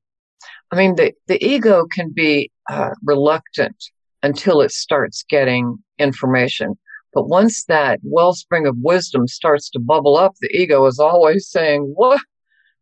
I 0.71 0.75
mean, 0.75 0.95
the, 0.95 1.13
the 1.27 1.43
ego 1.45 1.85
can 1.85 2.11
be 2.11 2.51
uh, 2.69 2.91
reluctant 3.03 3.75
until 4.21 4.61
it 4.61 4.71
starts 4.71 5.23
getting 5.29 5.77
information. 5.99 6.77
But 7.13 7.27
once 7.27 7.65
that 7.65 7.99
wellspring 8.03 8.65
of 8.65 8.75
wisdom 8.79 9.27
starts 9.27 9.69
to 9.71 9.79
bubble 9.79 10.17
up, 10.17 10.33
the 10.41 10.49
ego 10.49 10.85
is 10.87 10.99
always 10.99 11.47
saying, 11.47 11.93
what? 11.95 12.21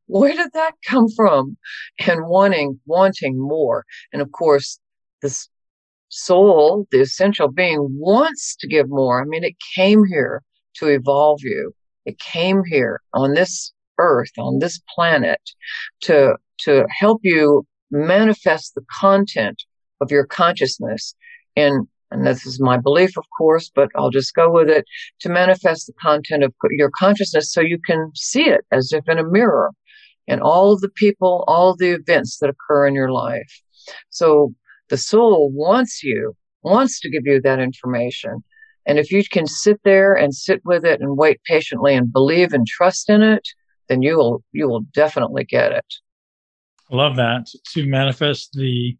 Where 0.07 0.33
did 0.33 0.53
that 0.53 0.73
come 0.85 1.07
from? 1.15 1.57
And 2.05 2.27
wanting, 2.27 2.79
wanting 2.85 3.39
more. 3.39 3.85
And 4.13 4.21
of 4.21 4.31
course, 4.31 4.79
this 5.21 5.49
soul, 6.11 6.87
the 6.91 7.01
essential 7.01 7.47
being 7.47 7.87
wants 7.97 8.55
to 8.57 8.67
give 8.67 8.89
more. 8.89 9.21
I 9.21 9.25
mean, 9.25 9.43
it 9.43 9.55
came 9.75 10.03
here 10.05 10.43
to 10.75 10.87
evolve 10.87 11.41
you. 11.41 11.73
It 12.05 12.19
came 12.19 12.63
here 12.63 13.01
on 13.13 13.33
this 13.33 13.73
earth, 13.97 14.31
on 14.37 14.59
this 14.59 14.79
planet 14.93 15.41
to, 16.01 16.35
to 16.59 16.85
help 16.89 17.21
you 17.23 17.65
manifest 17.89 18.75
the 18.75 18.85
content 18.99 19.63
of 19.99 20.11
your 20.11 20.25
consciousness 20.25 21.15
in 21.55 21.87
and 22.11 22.27
this 22.27 22.45
is 22.45 22.59
my 22.59 22.77
belief, 22.77 23.17
of 23.17 23.23
course, 23.37 23.71
but 23.73 23.89
I'll 23.95 24.09
just 24.09 24.35
go 24.35 24.51
with 24.51 24.69
it 24.69 24.83
to 25.21 25.29
manifest 25.29 25.87
the 25.87 25.93
content 25.93 26.43
of 26.43 26.53
your 26.71 26.91
consciousness 26.93 27.53
so 27.53 27.61
you 27.61 27.79
can 27.79 28.11
see 28.15 28.49
it 28.49 28.65
as 28.69 28.91
if 28.91 29.07
in 29.07 29.17
a 29.17 29.23
mirror 29.23 29.71
and 30.27 30.41
all 30.41 30.73
of 30.73 30.81
the 30.81 30.89
people, 30.89 31.45
all 31.47 31.73
the 31.73 31.91
events 31.91 32.39
that 32.39 32.49
occur 32.49 32.85
in 32.85 32.93
your 32.93 33.11
life. 33.11 33.61
So 34.09 34.53
the 34.91 34.97
soul 34.97 35.49
wants 35.49 36.03
you, 36.03 36.35
wants 36.61 36.99
to 36.99 37.09
give 37.09 37.25
you 37.25 37.41
that 37.41 37.59
information. 37.59 38.43
And 38.85 38.99
if 38.99 39.11
you 39.11 39.23
can 39.23 39.47
sit 39.47 39.79
there 39.83 40.13
and 40.13 40.35
sit 40.35 40.61
with 40.65 40.83
it 40.85 41.01
and 41.01 41.17
wait 41.17 41.41
patiently 41.45 41.95
and 41.95 42.11
believe 42.11 42.53
and 42.53 42.67
trust 42.67 43.09
in 43.09 43.21
it, 43.23 43.47
then 43.87 44.01
you 44.01 44.17
will 44.17 44.43
you 44.51 44.67
will 44.67 44.81
definitely 44.93 45.45
get 45.45 45.71
it. 45.71 45.85
I 46.91 46.95
love 46.95 47.15
that 47.15 47.47
to 47.73 47.85
manifest 47.87 48.51
the 48.53 48.97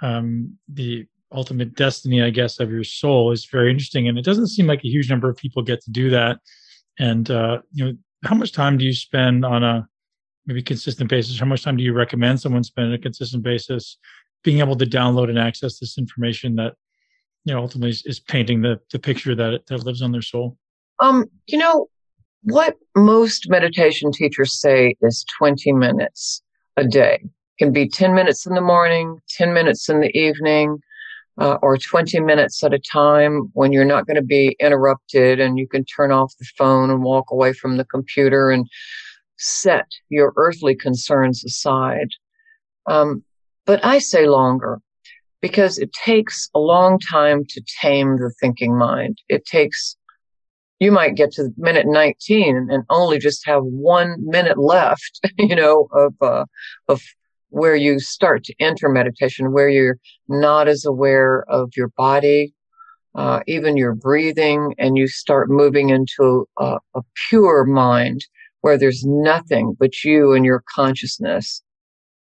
um, 0.00 0.56
the 0.68 1.06
ultimate 1.32 1.74
destiny, 1.74 2.22
I 2.22 2.30
guess, 2.30 2.60
of 2.60 2.70
your 2.70 2.84
soul 2.84 3.30
is 3.30 3.44
very 3.44 3.70
interesting, 3.70 4.08
and 4.08 4.18
it 4.18 4.24
doesn't 4.24 4.48
seem 4.48 4.66
like 4.66 4.84
a 4.84 4.88
huge 4.88 5.10
number 5.10 5.28
of 5.28 5.36
people 5.36 5.62
get 5.62 5.82
to 5.82 5.90
do 5.90 6.08
that. 6.10 6.38
And 6.98 7.30
uh, 7.30 7.60
you 7.72 7.84
know, 7.84 7.92
how 8.24 8.36
much 8.36 8.52
time 8.52 8.78
do 8.78 8.86
you 8.86 8.94
spend 8.94 9.44
on 9.44 9.62
a 9.62 9.86
maybe 10.46 10.62
consistent 10.62 11.10
basis? 11.10 11.38
How 11.38 11.46
much 11.46 11.62
time 11.62 11.76
do 11.76 11.82
you 11.82 11.92
recommend 11.92 12.40
someone 12.40 12.64
spend 12.64 12.88
on 12.88 12.94
a 12.94 12.98
consistent 12.98 13.42
basis, 13.42 13.98
being 14.44 14.60
able 14.60 14.76
to 14.76 14.86
download 14.86 15.28
and 15.28 15.38
access 15.38 15.78
this 15.78 15.98
information 15.98 16.56
that 16.56 16.74
you 17.44 17.54
know 17.54 17.60
ultimately 17.60 17.90
is, 17.90 18.02
is 18.06 18.20
painting 18.20 18.62
the 18.62 18.80
the 18.92 18.98
picture 18.98 19.34
that 19.34 19.66
that 19.66 19.84
lives 19.84 20.02
on 20.02 20.12
their 20.12 20.22
soul? 20.22 20.56
Um, 21.00 21.26
you 21.46 21.58
know, 21.58 21.88
what 22.42 22.76
most 22.96 23.48
meditation 23.50 24.12
teachers 24.12 24.60
say 24.60 24.94
is 25.02 25.24
20 25.38 25.72
minutes 25.72 26.42
a 26.76 26.84
day. 26.84 27.20
It 27.22 27.64
can 27.64 27.72
be 27.72 27.88
10 27.88 28.14
minutes 28.14 28.46
in 28.46 28.54
the 28.54 28.60
morning, 28.60 29.18
10 29.30 29.52
minutes 29.52 29.88
in 29.88 30.00
the 30.00 30.16
evening, 30.16 30.78
uh, 31.38 31.58
or 31.62 31.76
20 31.76 32.20
minutes 32.20 32.62
at 32.64 32.72
a 32.72 32.78
time 32.78 33.50
when 33.52 33.72
you're 33.72 33.84
not 33.84 34.06
going 34.06 34.16
to 34.16 34.22
be 34.22 34.56
interrupted 34.60 35.40
and 35.40 35.58
you 35.58 35.68
can 35.68 35.84
turn 35.84 36.10
off 36.10 36.34
the 36.38 36.46
phone 36.56 36.90
and 36.90 37.02
walk 37.02 37.30
away 37.30 37.52
from 37.52 37.76
the 37.76 37.84
computer 37.84 38.50
and 38.50 38.66
set 39.38 39.86
your 40.08 40.32
earthly 40.36 40.74
concerns 40.74 41.44
aside. 41.44 42.08
Um, 42.86 43.24
but 43.66 43.84
I 43.84 43.98
say 43.98 44.26
longer 44.26 44.80
because 45.42 45.78
it 45.78 45.92
takes 45.92 46.48
a 46.54 46.58
long 46.58 46.98
time 46.98 47.44
to 47.50 47.62
tame 47.80 48.16
the 48.16 48.32
thinking 48.40 48.76
mind. 48.76 49.18
It 49.28 49.44
takes, 49.44 49.96
you 50.80 50.90
might 50.90 51.14
get 51.14 51.32
to 51.32 51.50
minute 51.56 51.86
19 51.86 52.68
and 52.70 52.84
only 52.88 53.18
just 53.18 53.46
have 53.46 53.62
one 53.62 54.16
minute 54.24 54.58
left, 54.58 55.20
you 55.38 55.54
know, 55.54 55.88
of, 55.92 56.14
uh, 56.20 56.46
of 56.88 57.02
where 57.50 57.76
you 57.76 57.98
start 58.00 58.44
to 58.44 58.54
enter 58.60 58.88
meditation, 58.88 59.52
where 59.52 59.68
you're 59.68 59.98
not 60.28 60.68
as 60.68 60.84
aware 60.84 61.44
of 61.48 61.70
your 61.76 61.88
body, 61.96 62.54
uh, 63.14 63.40
even 63.46 63.76
your 63.76 63.94
breathing, 63.94 64.74
and 64.78 64.96
you 64.98 65.08
start 65.08 65.48
moving 65.48 65.90
into 65.90 66.46
a, 66.58 66.78
a, 66.94 67.00
pure 67.28 67.64
mind 67.64 68.20
where 68.60 68.76
there's 68.76 69.04
nothing 69.04 69.74
but 69.78 70.04
you 70.04 70.32
and 70.32 70.44
your 70.44 70.62
consciousness. 70.74 71.62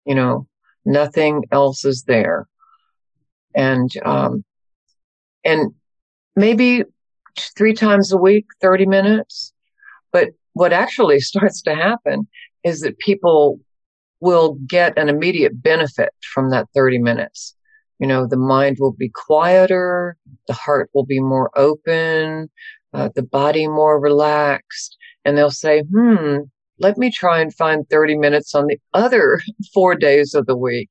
You 0.05 0.15
know, 0.17 0.47
nothing 0.85 1.45
else 1.53 1.85
is 1.85 2.05
there. 2.05 2.47
And, 3.55 3.91
um, 4.05 4.45
and 5.45 5.75
maybe 6.37 6.85
three 7.57 7.75
times 7.75 8.13
a 8.13 8.17
week, 8.17 8.47
30 8.61 8.87
minutes. 8.87 9.53
But 10.13 10.31
what 10.53 10.73
actually 10.73 11.21
starts 11.21 11.63
to 11.63 11.75
happen 11.75 12.29
is 12.65 12.81
that 12.81 12.99
people 12.99 13.61
will 14.21 14.57
get 14.67 14.97
an 14.97 15.09
immediate 15.09 15.61
benefit 15.63 16.11
from 16.33 16.51
that 16.51 16.69
30 16.75 16.99
minutes. 16.99 17.57
You 17.99 18.07
know, 18.07 18.27
the 18.27 18.37
mind 18.37 18.77
will 18.81 18.93
be 18.93 19.11
quieter, 19.13 20.17
the 20.47 20.55
heart 20.55 20.91
will 20.95 21.05
be 21.05 21.21
more 21.21 21.51
open, 21.57 22.51
uh, 22.95 23.11
the 23.15 23.23
body 23.23 23.67
more 23.67 23.99
relaxed, 23.99 24.97
and 25.25 25.37
they'll 25.37 25.51
say, 25.51 25.83
hmm, 25.83 26.39
let 26.83 26.99
me 26.99 27.11
try 27.11 27.41
and 27.41 27.55
find 27.55 27.89
30 27.89 28.19
minutes 28.19 28.55
on 28.55 28.67
the 28.67 28.79
other 28.93 29.41
four 29.75 29.95
days 29.95 30.35
of 30.35 30.47
the 30.47 30.57
week. 30.57 30.91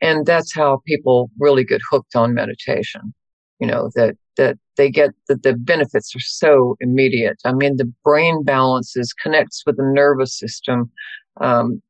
And 0.00 0.26
that's 0.26 0.54
how 0.54 0.82
people 0.86 1.30
really 1.38 1.64
get 1.64 1.80
hooked 1.90 2.16
on 2.16 2.34
meditation. 2.34 3.14
You 3.60 3.66
know, 3.66 3.90
that, 3.94 4.16
that 4.36 4.56
they 4.76 4.90
get 4.90 5.10
that 5.26 5.42
the 5.42 5.54
benefits 5.54 6.14
are 6.14 6.20
so 6.20 6.76
immediate. 6.80 7.38
I 7.44 7.52
mean, 7.52 7.76
the 7.76 7.92
brain 8.04 8.44
balances, 8.44 9.12
connects 9.12 9.64
with 9.66 9.76
the 9.76 9.90
nervous 9.92 10.38
system. 10.38 10.90
Um, 11.40 11.82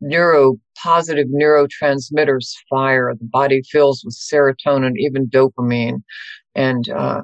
neuro 0.00 0.56
positive 0.76 1.28
neurotransmitters 1.28 2.52
fire. 2.68 3.14
The 3.18 3.24
body 3.24 3.62
fills 3.62 4.04
with 4.04 4.16
serotonin, 4.16 4.94
even 4.96 5.28
dopamine, 5.28 6.02
and 6.54 6.88
uh, 6.90 7.22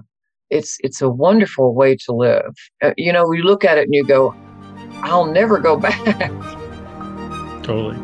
it's 0.50 0.78
it's 0.80 1.02
a 1.02 1.11
wonderful 1.11 1.74
way 1.74 1.96
to 2.06 2.12
live. 2.12 2.54
Uh, 2.82 2.92
you 2.96 3.12
know, 3.12 3.32
you 3.32 3.42
look 3.42 3.64
at 3.64 3.76
it 3.76 3.84
and 3.84 3.94
you 3.94 4.04
go, 4.04 4.34
"I'll 5.03 5.26
never 5.26 5.59
go 5.59 5.76
back." 5.76 6.30
Totally. 7.62 7.96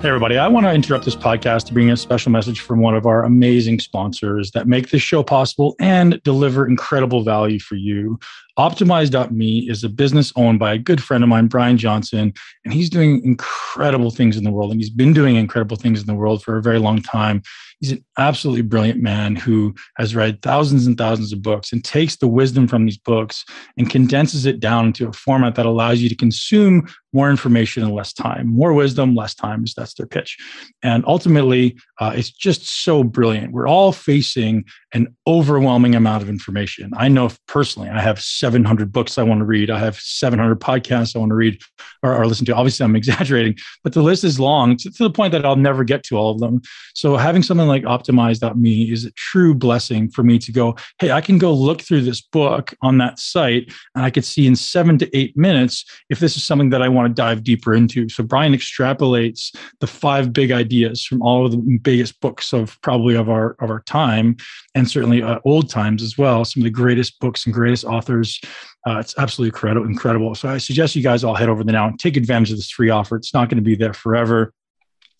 Hey, 0.00 0.08
everybody. 0.08 0.38
I 0.38 0.48
want 0.48 0.64
to 0.64 0.72
interrupt 0.72 1.04
this 1.04 1.14
podcast 1.14 1.66
to 1.66 1.74
bring 1.74 1.90
a 1.90 1.96
special 1.96 2.32
message 2.32 2.60
from 2.60 2.80
one 2.80 2.96
of 2.96 3.04
our 3.04 3.22
amazing 3.22 3.80
sponsors 3.80 4.50
that 4.52 4.66
make 4.66 4.88
this 4.88 5.02
show 5.02 5.22
possible 5.22 5.76
and 5.78 6.22
deliver 6.22 6.66
incredible 6.66 7.22
value 7.22 7.58
for 7.58 7.74
you. 7.74 8.18
Optimize.me 8.58 9.68
is 9.68 9.84
a 9.84 9.90
business 9.90 10.32
owned 10.36 10.58
by 10.58 10.72
a 10.72 10.78
good 10.78 11.02
friend 11.02 11.22
of 11.22 11.28
mine, 11.28 11.48
Brian 11.48 11.76
Johnson, 11.76 12.32
and 12.64 12.72
he's 12.72 12.88
doing 12.88 13.22
incredible 13.24 14.10
things 14.10 14.38
in 14.38 14.44
the 14.44 14.50
world. 14.50 14.70
And 14.70 14.80
he's 14.80 14.88
been 14.88 15.12
doing 15.12 15.36
incredible 15.36 15.76
things 15.76 16.00
in 16.00 16.06
the 16.06 16.14
world 16.14 16.42
for 16.42 16.56
a 16.56 16.62
very 16.62 16.78
long 16.78 17.02
time. 17.02 17.42
He's 17.80 17.92
an 17.92 18.04
absolutely 18.18 18.62
brilliant 18.62 19.00
man 19.00 19.36
who 19.36 19.74
has 19.96 20.14
read 20.14 20.42
thousands 20.42 20.86
and 20.86 20.98
thousands 20.98 21.32
of 21.32 21.42
books 21.42 21.72
and 21.72 21.82
takes 21.82 22.16
the 22.16 22.28
wisdom 22.28 22.68
from 22.68 22.84
these 22.84 22.98
books 22.98 23.44
and 23.78 23.88
condenses 23.88 24.44
it 24.44 24.60
down 24.60 24.86
into 24.86 25.08
a 25.08 25.12
format 25.12 25.54
that 25.54 25.66
allows 25.66 26.00
you 26.00 26.08
to 26.10 26.14
consume 26.14 26.86
more 27.12 27.30
information 27.30 27.82
in 27.82 27.90
less 27.90 28.12
time, 28.12 28.46
more 28.48 28.72
wisdom, 28.72 29.14
less 29.14 29.34
time. 29.34 29.64
Is 29.64 29.74
that's 29.74 29.94
their 29.94 30.06
pitch. 30.06 30.36
And 30.82 31.04
ultimately, 31.06 31.76
uh, 31.98 32.12
it's 32.14 32.30
just 32.30 32.68
so 32.84 33.02
brilliant. 33.02 33.52
We're 33.52 33.68
all 33.68 33.92
facing 33.92 34.64
an 34.92 35.14
overwhelming 35.26 35.94
amount 35.94 36.22
of 36.22 36.28
information. 36.28 36.90
I 36.96 37.08
know 37.08 37.30
personally, 37.46 37.88
I 37.88 38.00
have 38.00 38.20
700 38.20 38.92
books 38.92 39.18
I 39.18 39.22
want 39.22 39.38
to 39.40 39.44
read. 39.44 39.70
I 39.70 39.78
have 39.78 39.96
700 39.96 40.58
podcasts 40.60 41.14
I 41.14 41.20
want 41.20 41.30
to 41.30 41.36
read 41.36 41.60
or, 42.02 42.14
or 42.14 42.26
listen 42.26 42.46
to. 42.46 42.54
Obviously, 42.54 42.84
I'm 42.84 42.96
exaggerating, 43.00 43.56
but 43.84 43.92
the 43.92 44.02
list 44.02 44.24
is 44.24 44.40
long 44.40 44.76
to, 44.78 44.90
the 44.90 45.10
point 45.10 45.32
that 45.32 45.46
I'll 45.46 45.56
never 45.56 45.84
get 45.84 46.02
to 46.04 46.16
all 46.16 46.30
of 46.30 46.40
them. 46.40 46.60
So 46.94 47.16
having 47.16 47.42
something 47.42 47.66
like 47.66 47.84
optimize.me 47.84 48.92
is 48.92 49.04
a 49.04 49.12
true 49.12 49.54
blessing 49.54 50.10
for 50.10 50.22
me 50.22 50.38
to 50.38 50.52
go, 50.52 50.76
hey, 50.98 51.10
I 51.12 51.20
can 51.20 51.38
go 51.38 51.52
look 51.52 51.82
through 51.82 52.02
this 52.02 52.20
book 52.20 52.74
on 52.82 52.98
that 52.98 53.18
site 53.18 53.72
and 53.94 54.04
I 54.04 54.10
could 54.10 54.24
see 54.24 54.46
in 54.46 54.56
seven 54.56 54.98
to 54.98 55.16
eight 55.16 55.36
minutes 55.36 55.84
if 56.10 56.18
this 56.18 56.36
is 56.36 56.44
something 56.44 56.70
that 56.70 56.82
I 56.82 56.88
want 56.88 57.08
to 57.08 57.20
dive 57.20 57.44
deeper 57.44 57.74
into. 57.74 58.08
So 58.08 58.22
Brian 58.22 58.52
extrapolates 58.52 59.54
the 59.80 59.86
five 59.86 60.32
big 60.32 60.52
ideas 60.52 61.04
from 61.04 61.22
all 61.22 61.46
of 61.46 61.52
the 61.52 61.78
biggest 61.82 62.20
books 62.20 62.52
of 62.52 62.80
probably 62.82 63.14
of 63.14 63.28
our 63.28 63.56
of 63.60 63.70
our 63.70 63.80
time 63.82 64.36
and 64.80 64.90
certainly 64.90 65.22
uh, 65.22 65.38
old 65.44 65.70
times 65.70 66.02
as 66.02 66.18
well. 66.18 66.44
Some 66.44 66.62
of 66.62 66.64
the 66.64 66.70
greatest 66.70 67.20
books 67.20 67.46
and 67.46 67.54
greatest 67.54 67.84
authors. 67.84 68.40
Uh, 68.86 68.98
it's 68.98 69.14
absolutely 69.18 69.50
incredible, 69.50 69.86
incredible. 69.86 70.34
So 70.34 70.48
I 70.48 70.58
suggest 70.58 70.96
you 70.96 71.02
guys 71.02 71.22
all 71.22 71.34
head 71.34 71.48
over 71.48 71.62
there 71.62 71.72
now 71.72 71.88
and 71.88 71.98
take 71.98 72.16
advantage 72.16 72.50
of 72.50 72.56
this 72.56 72.70
free 72.70 72.90
offer. 72.90 73.16
It's 73.16 73.34
not 73.34 73.48
going 73.48 73.58
to 73.58 73.62
be 73.62 73.76
there 73.76 73.92
forever. 73.92 74.52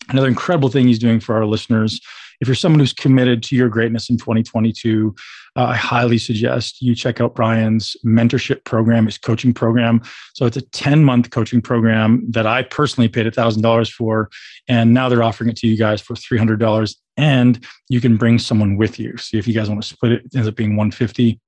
Another 0.09 0.27
incredible 0.27 0.69
thing 0.69 0.87
he's 0.87 0.99
doing 0.99 1.19
for 1.19 1.35
our 1.35 1.45
listeners 1.45 2.01
if 2.41 2.47
you're 2.47 2.55
someone 2.55 2.79
who's 2.79 2.91
committed 2.93 3.43
to 3.43 3.55
your 3.55 3.69
greatness 3.69 4.09
in 4.09 4.17
2022, 4.17 5.15
uh, 5.55 5.63
I 5.65 5.75
highly 5.75 6.17
suggest 6.17 6.81
you 6.81 6.95
check 6.95 7.21
out 7.21 7.35
Brian's 7.35 7.95
mentorship 8.03 8.63
program, 8.63 9.05
his 9.05 9.17
coaching 9.17 9.53
program. 9.53 10.01
So 10.33 10.47
it's 10.47 10.57
a 10.57 10.61
10 10.61 11.03
month 11.03 11.29
coaching 11.29 11.61
program 11.61 12.25
that 12.31 12.47
I 12.47 12.63
personally 12.63 13.07
paid 13.07 13.27
$1,000 13.27 13.91
for. 13.91 14.29
And 14.67 14.93
now 14.93 15.07
they're 15.07 15.23
offering 15.23 15.49
it 15.49 15.57
to 15.57 15.67
you 15.67 15.77
guys 15.77 16.01
for 16.01 16.15
$300. 16.15 16.95
And 17.15 17.65
you 17.89 18.01
can 18.01 18.17
bring 18.17 18.39
someone 18.39 18.75
with 18.75 18.99
you. 18.99 19.15
See 19.17 19.37
if 19.37 19.47
you 19.47 19.53
guys 19.53 19.69
want 19.69 19.81
to 19.81 19.87
split 19.87 20.13
it, 20.13 20.25
it 20.25 20.35
ends 20.35 20.47
up 20.47 20.55
being 20.55 20.75
150 20.75 21.39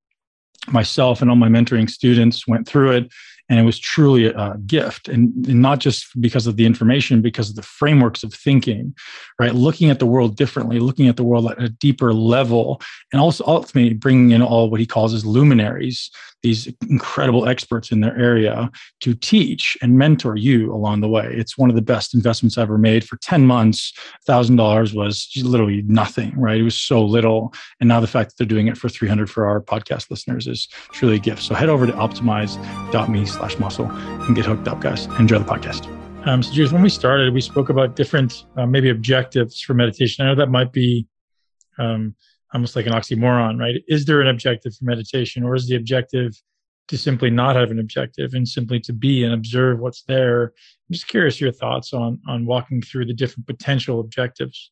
myself 0.68 1.22
and 1.22 1.30
all 1.30 1.36
my 1.36 1.50
mentoring 1.50 1.90
students 1.90 2.48
went 2.48 2.68
through 2.68 2.92
it 2.92 3.12
and 3.50 3.60
it 3.60 3.64
was 3.64 3.78
truly 3.78 4.26
a 4.26 4.58
gift. 4.66 5.08
And, 5.08 5.48
and, 5.48 5.62
not 5.62 5.80
just 5.80 6.20
because 6.20 6.48
of 6.48 6.58
the 6.58 6.66
information 6.66 7.22
because 7.22 7.50
of 7.50 7.56
the 7.56 7.62
frameworks 7.62 8.24
of 8.24 8.34
thinking 8.34 8.94
right? 9.40 9.56
Looking 9.56 9.90
at 9.90 10.00
the 10.00 10.06
world 10.06 10.36
differently 10.36 10.80
looking 10.80 11.08
at 11.08 11.16
the 11.16 11.24
world 11.24 11.50
at 11.52 11.62
a 11.62 11.70
deeper 11.70 12.14
level 12.14 12.82
and 13.12 13.22
also 13.22 13.44
ultimately 13.46 13.94
bringing 13.94 14.32
in 14.32 14.42
all 14.42 14.70
what 14.70 14.80
he 14.80 14.86
calls 14.86 15.12
his 15.12 15.26
luminaries 15.26 16.10
these 16.44 16.68
incredible 16.90 17.48
experts 17.48 17.92
in 17.92 18.02
their 18.02 18.16
area 18.18 18.70
to 19.00 19.16
teach 19.16 19.78
and 19.82 19.98
mentor 19.98 20.36
you 20.36 20.74
along 20.74 21.00
the 21.00 21.08
way. 21.08 21.34
It's 21.34 21.58
one 21.58 21.70
of 21.70 21.76
the 21.76 21.82
best 21.82 22.14
investments 22.14 22.58
i 22.58 22.62
ever 22.62 22.78
made. 22.78 23.06
For 23.06 23.16
10 23.18 23.48
months 23.48 23.94
$1000 24.28 24.94
was 24.94 25.30
literally 25.42 25.84
nothing 25.88 26.38
right? 26.38 26.60
It 26.60 26.64
was 26.64 26.78
so 26.78 27.04
little. 27.04 27.54
And 27.80 27.88
now 27.88 28.02
the 28.02 28.08
fact 28.08 28.30
that 28.30 28.36
they're 28.38 28.48
doing 28.48 28.68
it 28.68 28.78
for 28.78 28.90
300 28.90 29.30
for 29.30 29.46
our 29.46 29.62
podcast 29.62 30.12
listeners 30.12 30.46
is 30.48 30.68
truly 30.92 31.16
a 31.16 31.20
gift. 31.20 31.44
So 31.44 31.56
head 31.56 31.70
over 31.70 31.88
to 31.88 31.94
optimize.me 31.94 33.26
slash 33.34 33.58
muscle 33.60 33.90
and 33.92 34.36
get 34.36 34.46
hooked 34.46 34.68
up, 34.68 34.80
guys. 34.80 35.06
Enjoy 35.20 35.40
the 35.40 35.46
podcast. 35.46 35.88
Um, 36.26 36.42
so, 36.42 36.54
Judith, 36.54 36.72
when 36.72 36.82
we 36.82 36.90
started, 36.90 37.34
we 37.34 37.42
spoke 37.42 37.70
about 37.70 37.96
different 37.96 38.46
uh, 38.56 38.66
maybe 38.66 38.90
objectives 38.90 39.60
for 39.60 39.74
meditation. 39.74 40.26
I 40.26 40.30
know 40.30 40.36
that 40.36 40.50
might 40.50 40.72
be 40.72 41.06
um, 41.78 42.16
almost 42.54 42.76
like 42.76 42.86
an 42.86 42.94
oxymoron, 42.94 43.60
right? 43.60 43.76
Is 43.88 44.06
there 44.06 44.22
an 44.22 44.28
objective 44.28 44.74
for 44.76 44.86
meditation, 44.86 45.44
or 45.44 45.56
is 45.56 45.68
the 45.68 45.76
objective 45.76 46.32
to 46.88 46.98
simply 46.98 47.30
not 47.30 47.56
have 47.56 47.72
an 47.72 47.80
objective 47.80 48.34
and 48.34 48.48
simply 48.48 48.80
to 48.82 48.94
be 48.94 49.24
and 49.24 49.34
observe 49.34 49.80
what's 49.80 50.04
there? 50.04 50.44
I'm 50.44 50.94
just 50.94 51.08
curious 51.08 51.42
your 51.42 51.52
thoughts 51.52 51.94
on 51.94 52.22
on 52.28 52.46
walking 52.46 52.82
through 52.82 53.08
the 53.08 53.14
different 53.14 53.48
potential 53.48 54.00
objectives. 54.00 54.72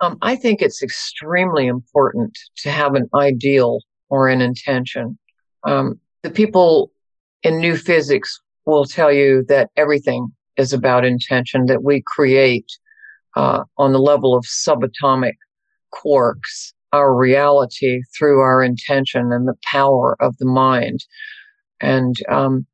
Um, 0.00 0.18
I 0.22 0.36
think 0.36 0.62
it's 0.62 0.82
extremely 0.82 1.66
important 1.66 2.36
to 2.58 2.70
have 2.70 2.94
an 2.94 3.08
ideal 3.14 3.80
or 4.08 4.28
an 4.28 4.40
intention. 4.40 5.18
Um, 5.64 6.00
the 6.22 6.30
people 6.30 6.92
in 7.42 7.58
new 7.58 7.76
physics 7.76 8.40
will 8.66 8.84
tell 8.84 9.12
you 9.12 9.44
that 9.48 9.70
everything 9.76 10.28
is 10.56 10.72
about 10.72 11.04
intention, 11.04 11.66
that 11.66 11.82
we 11.82 12.02
create 12.06 12.70
uh, 13.36 13.64
on 13.76 13.92
the 13.92 13.98
level 13.98 14.34
of 14.34 14.44
subatomic 14.44 15.34
quarks 15.94 16.72
our 16.92 17.14
reality 17.14 18.02
through 18.16 18.40
our 18.40 18.62
intention 18.62 19.32
and 19.32 19.46
the 19.46 19.56
power 19.64 20.16
of 20.20 20.36
the 20.38 20.46
mind. 20.46 21.04
And 21.80 22.16
um, 22.28 22.66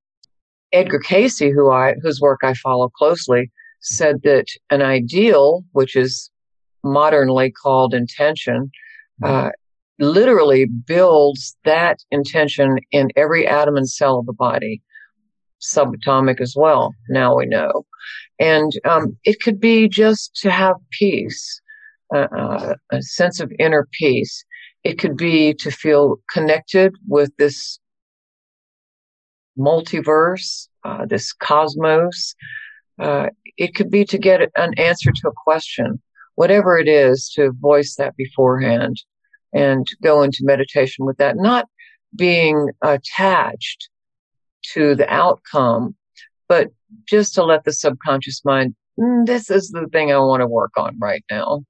Edgar 0.73 1.01
Cayce, 1.01 1.41
who 1.41 1.71
I 1.71 1.95
whose 2.03 2.21
work 2.21 2.41
I 2.43 2.55
follow 2.55 2.89
closely, 2.89 3.51
said 3.81 4.23
that 4.23 4.47
an 4.71 4.83
ideal, 4.83 5.65
which 5.73 5.97
is 5.97 6.31
modernly 6.83 7.51
called 7.51 7.95
intention, 7.95 8.71
uh, 9.23 9.51
literally 9.99 10.67
builds 10.67 11.57
that 11.65 11.99
intention 12.11 12.79
in 12.91 13.11
every 13.17 13.47
atom 13.47 13.77
and 13.77 13.89
cell 13.89 14.19
of 14.19 14.27
the 14.27 14.33
body, 14.33 14.83
subatomic 15.61 16.41
as 16.41 16.55
well. 16.57 16.95
Now 17.09 17.37
we 17.37 17.47
know. 17.47 17.87
And 18.39 18.73
um, 18.85 19.17
it 19.25 19.41
could 19.41 19.61
be 19.61 19.89
just 19.89 20.35
to 20.37 20.51
have 20.51 20.77
peace, 20.91 21.61
uh, 22.15 22.27
uh, 22.37 22.75
a 22.91 23.03
sense 23.03 23.41
of 23.41 23.53
inner 23.59 23.89
peace. 23.93 24.45
It 24.83 24.99
could 24.99 25.17
be 25.17 25.55
to 25.55 25.71
feel 25.71 26.17
connected 26.31 26.95
with 27.09 27.31
this 27.39 27.79
multiverse, 29.59 30.69
uh, 30.83 31.07
this 31.07 31.33
cosmos. 31.33 32.35
Uh, 32.99 33.29
it 33.57 33.75
could 33.75 33.91
be 33.91 34.05
to 34.05 34.19
get 34.19 34.51
an 34.57 34.75
answer 34.77 35.13
to 35.13 35.29
a 35.29 35.33
question, 35.45 36.03
whatever 36.35 36.77
it 36.77 36.89
is, 36.89 37.31
to 37.37 37.53
voice 37.53 37.95
that 37.97 38.17
beforehand 38.17 39.01
and 39.55 39.87
go 40.03 40.23
into 40.23 40.41
meditation 40.43 41.07
with 41.07 41.17
that, 41.19 41.37
not 41.37 41.67
being 42.15 42.71
attached 42.83 43.89
to 44.73 44.95
the 44.95 45.13
outcome, 45.13 45.95
but 46.49 46.71
just 47.09 47.35
to 47.35 47.45
let 47.45 47.65
the 47.65 47.73
subconscious 47.73 48.45
mind, 48.45 48.75
mm, 48.99 49.25
this 49.27 49.51
is 49.51 49.71
the 49.71 49.87
thing 49.93 50.13
I 50.13 50.19
want 50.19 50.41
to 50.41 50.47
work 50.47 50.73
on 50.77 50.99
right 50.99 51.25
now. 51.31 51.65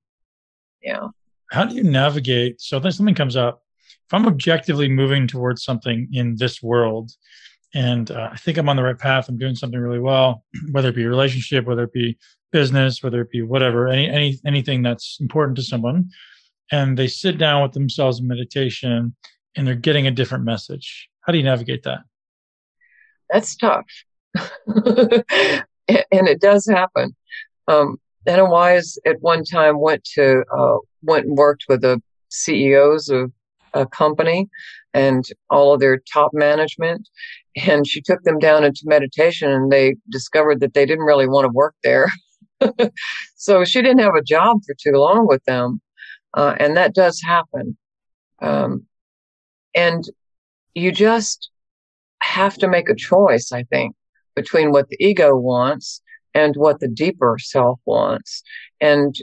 Yeah. 0.83 1.09
How 1.51 1.65
do 1.65 1.75
you 1.75 1.85
navigate? 1.85 2.61
So 2.61 2.79
then 2.79 2.93
something 2.93 3.15
comes 3.15 3.37
up. 3.37 3.63
If 4.07 4.13
I'm 4.13 4.27
objectively 4.27 4.89
moving 4.89 5.27
towards 5.27 5.65
something 5.65 6.09
in 6.13 6.37
this 6.37 6.63
world, 6.63 7.13
and 7.75 8.11
uh, 8.11 8.31
I 8.33 8.37
think 8.37 8.57
I'm 8.57 8.69
on 8.69 8.77
the 8.77 8.83
right 8.83 8.99
path, 8.99 9.29
I'm 9.29 9.39
doing 9.39 9.55
something 9.55 9.79
really 9.79 9.99
well, 9.99 10.45
whether 10.73 10.89
it 10.89 10.97
be 10.97 11.05
a 11.05 11.09
relationship, 11.09 11.67
whether 11.67 11.85
it 11.85 11.93
be 11.93 12.19
business, 12.53 13.03
whether 13.03 13.21
it 13.21 13.31
be 13.31 13.43
whatever, 13.43 13.89
any, 13.89 14.09
any 14.09 14.39
anything 14.47 14.83
that's 14.83 15.19
important 15.21 15.57
to 15.57 15.63
someone, 15.63 16.11
and 16.73 16.97
they 16.97 17.07
sit 17.07 17.39
down 17.39 17.63
with 17.63 17.73
themselves 17.73 18.21
in 18.21 18.27
meditation 18.27 19.15
and 19.57 19.67
they're 19.67 19.75
getting 19.75 20.07
a 20.07 20.11
different 20.11 20.45
message. 20.45 21.09
How 21.21 21.33
do 21.33 21.39
you 21.39 21.45
navigate 21.45 21.83
that? 21.85 22.01
That's 23.31 23.57
tough. 23.57 23.87
and 24.67 26.29
it 26.29 26.41
does 26.41 26.67
happen. 26.67 27.15
Um, 27.69 27.99
Anna 28.27 28.49
Wise 28.49 28.99
at 29.07 29.21
one 29.21 29.45
time 29.45 29.81
went 29.81 30.05
to 30.15 30.45
uh, 30.57 30.79
went 31.03 31.27
and 31.27 31.37
worked 31.37 31.65
with 31.69 31.83
the 31.83 32.03
CEOs 32.31 33.09
of 33.09 33.33
a 33.75 33.87
company 33.87 34.49
and 34.95 35.25
all 35.51 35.75
of 35.75 35.81
their 35.81 36.01
top 36.13 36.31
management, 36.33 37.09
and 37.67 37.87
she 37.87 38.01
took 38.01 38.23
them 38.23 38.39
down 38.39 38.65
into 38.65 38.83
meditation, 38.85 39.51
and 39.51 39.71
they 39.71 39.97
discovered 40.11 40.61
that 40.61 40.75
they 40.75 40.87
didn't 40.87 41.05
really 41.05 41.29
want 41.29 41.45
to 41.45 41.53
work 41.53 41.75
there. 41.83 42.09
so 43.37 43.65
she 43.65 43.83
didn't 43.83 43.99
have 44.01 44.15
a 44.15 44.23
job 44.23 44.59
for 44.65 44.75
too 44.81 44.97
long 44.97 45.27
with 45.27 45.45
them. 45.45 45.81
Uh, 46.35 46.55
and 46.59 46.77
that 46.77 46.95
does 46.95 47.21
happen. 47.23 47.77
Um, 48.41 48.87
and 49.75 50.05
you 50.75 50.93
just 50.93 51.51
have 52.21 52.57
to 52.59 52.69
make 52.69 52.89
a 52.89 52.95
choice, 52.95 53.53
I 53.53 53.63
think, 53.65 53.95
between 54.35 54.73
what 54.73 54.89
the 54.89 54.97
ego 54.99 55.37
wants 55.37 56.03
and 56.35 56.57
what 56.57 56.81
the 56.81 56.89
deeper 56.89 57.37
self 57.39 57.81
wants. 57.87 58.43
And 58.81 59.15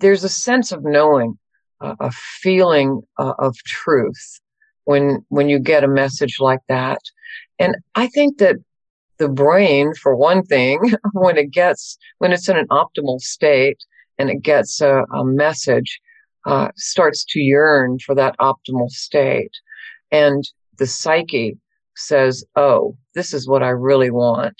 there's 0.00 0.24
a 0.24 0.28
sense 0.28 0.72
of 0.72 0.84
knowing, 0.84 1.38
uh, 1.80 1.94
a 2.00 2.10
feeling 2.10 3.02
uh, 3.18 3.34
of 3.38 3.56
truth 3.58 4.40
when 4.84 5.24
when 5.28 5.48
you 5.48 5.58
get 5.58 5.84
a 5.84 5.88
message 5.88 6.36
like 6.40 6.60
that. 6.68 7.00
And 7.58 7.76
I 7.94 8.08
think 8.08 8.38
that 8.38 8.56
the 9.18 9.28
brain, 9.28 9.94
for 9.94 10.14
one 10.14 10.42
thing, 10.42 10.80
when 11.12 11.36
it 11.36 11.50
gets 11.50 11.98
when 12.18 12.32
it's 12.32 12.48
in 12.48 12.56
an 12.56 12.68
optimal 12.68 13.20
state 13.20 13.78
and 14.18 14.30
it 14.30 14.42
gets 14.42 14.80
a, 14.80 15.04
a 15.12 15.24
message, 15.24 16.00
uh, 16.46 16.68
starts 16.76 17.24
to 17.24 17.40
yearn 17.40 17.98
for 17.98 18.14
that 18.14 18.36
optimal 18.38 18.88
state, 18.88 19.52
and 20.10 20.44
the 20.78 20.86
psyche 20.86 21.58
says, 21.96 22.44
"Oh, 22.54 22.96
this 23.14 23.34
is 23.34 23.48
what 23.48 23.62
I 23.62 23.70
really 23.70 24.10
want," 24.10 24.56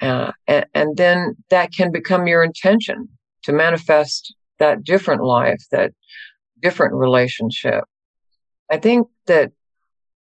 uh, 0.00 0.32
and, 0.46 0.66
and 0.74 0.96
then 0.96 1.36
that 1.50 1.72
can 1.72 1.92
become 1.92 2.26
your 2.26 2.42
intention 2.42 3.08
to 3.42 3.52
manifest 3.52 4.34
that 4.58 4.82
different 4.84 5.22
life, 5.22 5.62
that 5.70 5.92
different 6.60 6.94
relationship. 6.94 7.84
I 8.70 8.78
think 8.78 9.06
that 9.26 9.52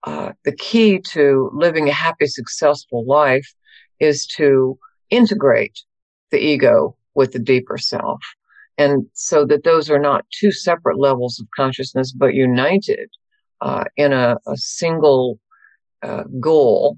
uh, 0.03 0.31
the 0.45 0.55
key 0.55 0.99
to 0.99 1.49
living 1.53 1.89
a 1.89 1.93
happy, 1.93 2.27
successful 2.27 3.05
life 3.05 3.53
is 3.99 4.25
to 4.27 4.77
integrate 5.09 5.79
the 6.31 6.39
ego 6.39 6.95
with 7.15 7.31
the 7.31 7.39
deeper 7.39 7.77
self. 7.77 8.21
And 8.79 9.05
so 9.13 9.45
that 9.45 9.65
those 9.65 9.89
are 9.89 9.99
not 9.99 10.25
two 10.31 10.53
separate 10.53 10.97
levels 10.97 11.37
of 11.37 11.47
consciousness, 11.53 12.13
but 12.13 12.33
united 12.33 13.09
uh, 13.59 13.83
in 13.97 14.13
a, 14.13 14.37
a 14.47 14.55
single 14.55 15.37
uh, 16.01 16.23
goal. 16.39 16.97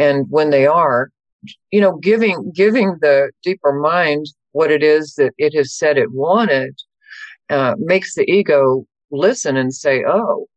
And 0.00 0.26
when 0.30 0.50
they 0.50 0.66
are, 0.66 1.10
you 1.70 1.80
know, 1.80 1.96
giving 1.96 2.50
giving 2.52 2.98
the 3.00 3.30
deeper 3.44 3.72
mind 3.72 4.26
what 4.50 4.72
it 4.72 4.82
is 4.82 5.14
that 5.14 5.32
it 5.38 5.54
has 5.54 5.72
said 5.72 5.96
it 5.96 6.10
wanted 6.10 6.74
uh, 7.50 7.76
makes 7.78 8.14
the 8.16 8.28
ego 8.28 8.84
listen 9.12 9.56
and 9.56 9.72
say, 9.72 10.04
"Oh, 10.04 10.48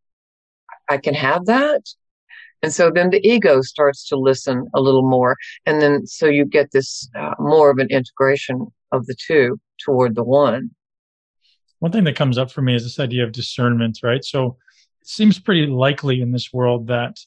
I 0.90 0.98
can 0.98 1.14
have 1.14 1.46
that." 1.46 1.82
And 2.64 2.74
so 2.74 2.90
then 2.90 3.12
the 3.12 3.22
ego 3.28 3.62
starts 3.62 4.08
to 4.10 4.16
listen 4.16 4.66
a 4.74 4.82
little 4.82 5.08
more. 5.08 5.36
And 5.68 5.80
then 5.80 6.08
so 6.08 6.26
you 6.26 6.46
get 6.46 6.72
this 6.72 7.08
uh, 7.16 7.36
more 7.38 7.70
of 7.70 7.78
an 7.78 7.90
integration 7.92 8.66
of 8.92 9.06
the 9.06 9.16
two 9.28 9.60
toward 9.84 10.16
the 10.16 10.24
one. 10.24 10.72
One 11.80 11.92
thing 11.92 12.06
that 12.06 12.16
comes 12.16 12.38
up 12.38 12.52
for 12.52 12.62
me 12.62 12.76
is 12.76 12.84
this 12.84 13.00
idea 13.00 13.24
of 13.24 13.32
discernment, 13.32 14.00
right? 14.02 14.24
So 14.24 14.58
it 15.02 15.08
seems 15.08 15.40
pretty 15.40 15.68
likely 15.68 16.22
in 16.22 16.32
this 16.32 16.52
world 16.54 16.88
that 16.88 17.20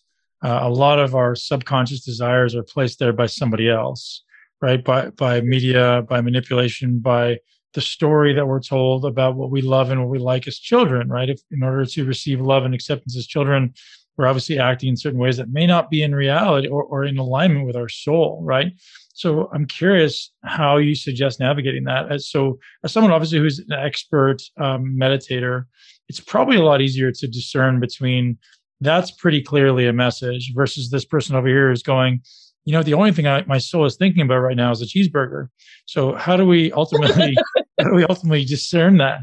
uh, 0.43 0.61
a 0.63 0.71
lot 0.71 0.99
of 0.99 1.15
our 1.15 1.35
subconscious 1.35 2.05
desires 2.05 2.55
are 2.55 2.63
placed 2.63 2.99
there 2.99 3.13
by 3.13 3.27
somebody 3.27 3.69
else, 3.69 4.25
right? 4.61 4.83
By 4.83 5.11
by 5.11 5.41
media, 5.41 6.03
by 6.09 6.21
manipulation, 6.21 7.01
by 7.01 7.39
the 7.75 7.81
story 7.81 8.33
that 8.35 8.47
we're 8.47 8.61
told 8.61 9.05
about 9.05 9.37
what 9.37 9.51
we 9.51 9.61
love 9.61 9.91
and 9.91 10.01
what 10.01 10.11
we 10.11 10.19
like 10.19 10.49
as 10.49 10.59
children, 10.59 11.09
right? 11.09 11.29
If 11.29 11.41
in 11.51 11.63
order 11.63 11.85
to 11.85 12.05
receive 12.05 12.41
love 12.41 12.65
and 12.65 12.75
acceptance 12.75 13.17
as 13.17 13.27
children, 13.27 13.75
we're 14.17 14.27
obviously 14.27 14.59
acting 14.59 14.91
in 14.91 14.97
certain 14.97 15.21
ways 15.21 15.37
that 15.37 15.51
may 15.51 15.67
not 15.67 15.91
be 15.91 16.03
in 16.03 16.15
reality 16.15 16.69
or, 16.69 16.83
or 16.83 17.05
in 17.05 17.19
alignment 17.19 17.67
with 17.67 17.77
our 17.77 17.89
soul, 17.89 18.41
right? 18.43 18.73
So 19.19 19.51
I'm 19.53 19.67
curious 19.67 20.31
how 20.45 20.77
you 20.77 20.95
suggest 20.95 21.41
navigating 21.41 21.83
that. 21.85 22.13
As, 22.13 22.31
so, 22.31 22.61
as 22.85 22.93
someone 22.93 23.13
obviously 23.13 23.41
who's 23.41 23.59
an 23.59 23.73
expert 23.73 24.37
um, 24.61 24.97
meditator, 24.97 25.65
it's 26.09 26.21
probably 26.21 26.57
a 26.57 26.63
lot 26.63 26.81
easier 26.81 27.11
to 27.11 27.27
discern 27.27 27.81
between 27.81 28.39
that's 28.81 29.11
pretty 29.11 29.43
clearly 29.43 29.89
a 29.89 29.93
message 29.93 30.53
versus 30.55 30.91
this 30.91 31.05
person 31.05 31.35
over 31.35 31.49
here 31.49 31.73
is 31.73 31.83
going, 31.83 32.21
you 32.65 32.73
know, 32.73 32.85
the 32.85 32.95
only 32.95 33.11
thing 33.11 33.27
I, 33.27 33.45
my 33.47 33.59
soul 33.59 33.87
is 33.87 33.97
thinking 33.97 34.23
about 34.23 34.39
right 34.39 34.57
now 34.57 34.71
is 34.71 34.81
a 34.81 34.87
cheeseburger. 34.87 35.49
So 35.87 36.15
how 36.15 36.37
do 36.37 36.47
we 36.47 36.71
ultimately 36.71 37.37
how 37.81 37.89
do 37.89 37.97
we 37.97 38.05
ultimately 38.05 38.45
discern 38.45 38.99
that? 38.99 39.23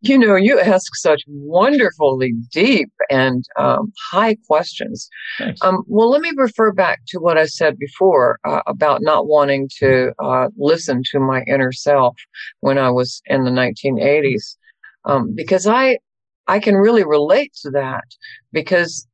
You 0.00 0.18
know, 0.18 0.36
you 0.36 0.60
ask 0.60 0.94
such 0.96 1.22
wonderfully 1.26 2.32
deep 2.52 2.90
and 3.10 3.44
um, 3.56 3.92
high 4.10 4.36
questions. 4.46 5.08
Um, 5.62 5.82
well, 5.86 6.10
let 6.10 6.20
me 6.20 6.30
refer 6.36 6.72
back 6.72 7.00
to 7.08 7.18
what 7.18 7.36
I 7.36 7.46
said 7.46 7.78
before 7.78 8.38
uh, 8.44 8.62
about 8.66 9.02
not 9.02 9.26
wanting 9.26 9.68
to 9.78 10.12
uh, 10.22 10.48
listen 10.56 11.02
to 11.12 11.20
my 11.20 11.42
inner 11.42 11.72
self 11.72 12.16
when 12.60 12.78
I 12.78 12.90
was 12.90 13.22
in 13.26 13.44
the 13.44 13.50
1980s, 13.50 14.56
um, 15.04 15.34
because 15.34 15.66
I 15.66 15.98
I 16.46 16.60
can 16.60 16.76
really 16.76 17.04
relate 17.04 17.52
to 17.62 17.70
that 17.70 18.04
because 18.52 19.06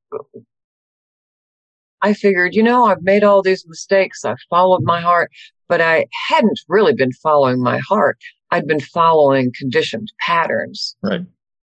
I 2.05 2.13
figured, 2.13 2.55
you 2.55 2.63
know, 2.63 2.85
I've 2.85 3.03
made 3.03 3.25
all 3.25 3.41
these 3.43 3.67
mistakes. 3.67 4.25
I've 4.25 4.37
followed 4.51 4.83
my 4.83 5.01
heart, 5.01 5.31
but 5.69 5.81
I 5.81 6.07
hadn't 6.29 6.61
really 6.69 6.95
been 6.95 7.13
following 7.13 7.63
my 7.63 7.79
heart. 7.79 8.19
I'd 8.55 8.69
been 8.69 8.81
following 8.81 9.53
conditioned 9.59 10.13
patterns. 10.25 10.95
Right. 11.03 11.23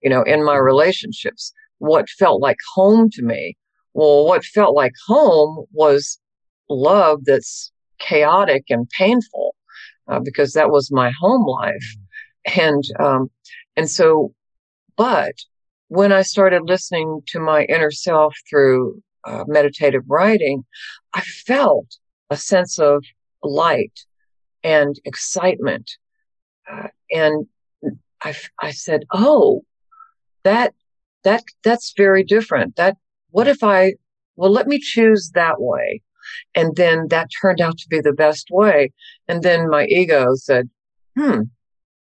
You 0.02 0.08
know, 0.08 0.22
in 0.22 0.42
my 0.42 0.56
relationships, 0.56 1.52
what 1.76 2.08
felt 2.08 2.40
like 2.40 2.56
home 2.74 3.10
to 3.10 3.22
me. 3.22 3.58
Well, 3.92 4.24
what 4.24 4.46
felt 4.46 4.74
like 4.74 4.94
home 5.06 5.66
was 5.72 6.18
love 6.70 7.26
that's 7.26 7.70
chaotic 7.98 8.64
and 8.70 8.88
painful 8.88 9.54
uh, 10.08 10.20
because 10.20 10.54
that 10.54 10.70
was 10.70 10.90
my 10.90 11.12
home 11.20 11.44
life. 11.44 11.96
And, 12.56 12.82
um, 12.98 13.30
and 13.76 13.90
so, 13.90 14.32
but 14.96 15.34
when 15.88 16.12
I 16.12 16.22
started 16.22 16.62
listening 16.64 17.20
to 17.26 17.40
my 17.40 17.64
inner 17.64 17.90
self 17.90 18.34
through 18.48 19.02
uh, 19.26 19.44
meditative 19.46 20.04
writing, 20.08 20.64
I 21.12 21.20
felt 21.20 21.98
a 22.30 22.38
sense 22.38 22.78
of 22.78 23.04
light 23.42 24.00
and 24.64 24.98
excitement. 25.04 25.90
And 27.10 27.46
I, 28.22 28.34
I 28.60 28.70
said, 28.70 29.04
Oh, 29.12 29.62
that, 30.44 30.74
that, 31.24 31.44
that's 31.64 31.92
very 31.96 32.24
different. 32.24 32.76
That, 32.76 32.96
what 33.30 33.48
if 33.48 33.62
I, 33.62 33.94
well, 34.36 34.50
let 34.50 34.66
me 34.66 34.78
choose 34.78 35.30
that 35.34 35.60
way. 35.60 36.02
And 36.54 36.76
then 36.76 37.08
that 37.08 37.28
turned 37.40 37.60
out 37.60 37.78
to 37.78 37.88
be 37.88 38.00
the 38.00 38.12
best 38.12 38.48
way. 38.50 38.92
And 39.28 39.42
then 39.42 39.68
my 39.68 39.86
ego 39.86 40.34
said, 40.34 40.68
hmm, 41.16 41.42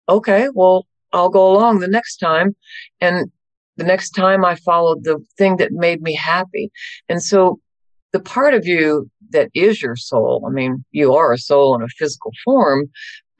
okay, 0.10 0.48
well, 0.54 0.88
I'll 1.12 1.30
go 1.30 1.52
along 1.52 1.80
the 1.80 1.88
next 1.88 2.18
time. 2.18 2.56
And 3.02 3.32
the 3.78 3.84
next 3.84 4.12
time 4.12 4.46
I 4.46 4.56
followed 4.56 5.04
the 5.04 5.24
thing 5.38 5.58
that 5.58 5.72
made 5.72 6.02
me 6.02 6.16
happy. 6.16 6.72
And 7.10 7.22
so 7.22 7.60
the 8.12 8.20
part 8.20 8.54
of 8.54 8.66
you 8.66 9.10
that 9.32 9.50
is 9.54 9.82
your 9.82 9.96
soul, 9.96 10.46
I 10.48 10.52
mean, 10.52 10.86
you 10.92 11.14
are 11.14 11.34
a 11.34 11.38
soul 11.38 11.76
in 11.76 11.82
a 11.82 11.88
physical 11.88 12.32
form, 12.44 12.90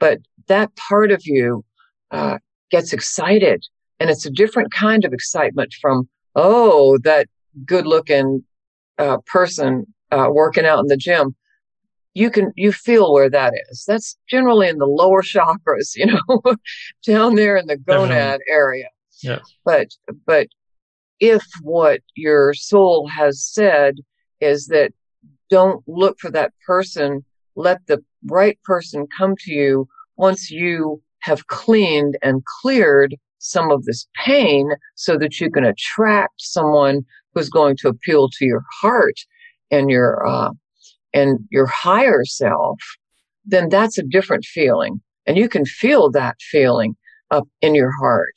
but 0.00 0.18
that 0.48 0.74
part 0.76 1.10
of 1.10 1.22
you 1.24 1.64
uh, 2.10 2.38
gets 2.70 2.92
excited. 2.92 3.64
And 4.00 4.10
it's 4.10 4.26
a 4.26 4.30
different 4.30 4.72
kind 4.72 5.04
of 5.04 5.12
excitement 5.12 5.74
from, 5.80 6.08
oh, 6.34 6.98
that 7.04 7.28
good 7.64 7.86
looking 7.86 8.44
uh, 8.98 9.18
person 9.26 9.86
uh, 10.10 10.28
working 10.30 10.66
out 10.66 10.80
in 10.80 10.86
the 10.86 10.96
gym. 10.96 11.34
You 12.14 12.30
can, 12.30 12.52
you 12.54 12.72
feel 12.72 13.12
where 13.12 13.30
that 13.30 13.54
is. 13.70 13.84
That's 13.86 14.16
generally 14.28 14.68
in 14.68 14.78
the 14.78 14.86
lower 14.86 15.22
chakras, 15.34 15.96
you 15.96 16.06
know, 16.06 16.42
down 17.06 17.34
there 17.34 17.56
in 17.56 17.66
the 17.66 17.76
gonad 17.76 18.08
Definitely. 18.08 18.44
area. 18.48 18.88
Yeah. 19.22 19.38
But 19.64 19.88
but 20.26 20.48
if 21.20 21.42
what 21.62 22.00
your 22.14 22.52
soul 22.54 23.08
has 23.08 23.42
said 23.42 23.96
is 24.40 24.66
that 24.66 24.92
don't 25.50 25.82
look 25.86 26.18
for 26.18 26.30
that 26.30 26.52
person, 26.66 27.24
let 27.56 27.86
the 27.86 28.04
right 28.26 28.58
person 28.64 29.06
come 29.16 29.34
to 29.40 29.52
you 29.52 29.88
once 30.16 30.50
you 30.50 31.02
have 31.20 31.46
cleaned 31.46 32.16
and 32.22 32.42
cleared 32.60 33.16
some 33.38 33.70
of 33.70 33.84
this 33.84 34.06
pain 34.24 34.70
so 34.94 35.18
that 35.18 35.40
you 35.40 35.50
can 35.50 35.64
attract 35.64 36.34
someone 36.38 37.04
who's 37.34 37.48
going 37.48 37.76
to 37.76 37.88
appeal 37.88 38.28
to 38.28 38.44
your 38.44 38.64
heart 38.80 39.16
and 39.70 39.90
your 39.90 40.26
uh, 40.26 40.50
and 41.12 41.38
your 41.50 41.66
higher 41.66 42.24
self 42.24 42.78
then 43.44 43.68
that's 43.68 43.98
a 43.98 44.02
different 44.02 44.44
feeling. 44.44 45.00
And 45.26 45.36
you 45.36 45.48
can 45.48 45.64
feel 45.64 46.10
that 46.10 46.36
feeling 46.40 46.96
up 47.30 47.48
in 47.62 47.74
your 47.74 47.92
heart 48.00 48.34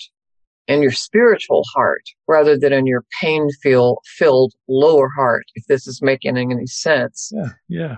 in 0.67 0.82
your 0.82 0.91
spiritual 0.91 1.63
heart 1.73 2.03
rather 2.28 2.57
than 2.57 2.73
in 2.73 2.86
your 2.86 3.05
pain 3.21 3.49
feel 3.61 3.99
filled 4.17 4.53
lower 4.67 5.09
heart 5.15 5.45
if 5.55 5.65
this 5.67 5.88
is 5.88 6.01
making 6.01 6.38
any 6.38 6.65
sense. 6.65 7.32
Yeah 7.34 7.49
yeah. 7.67 7.97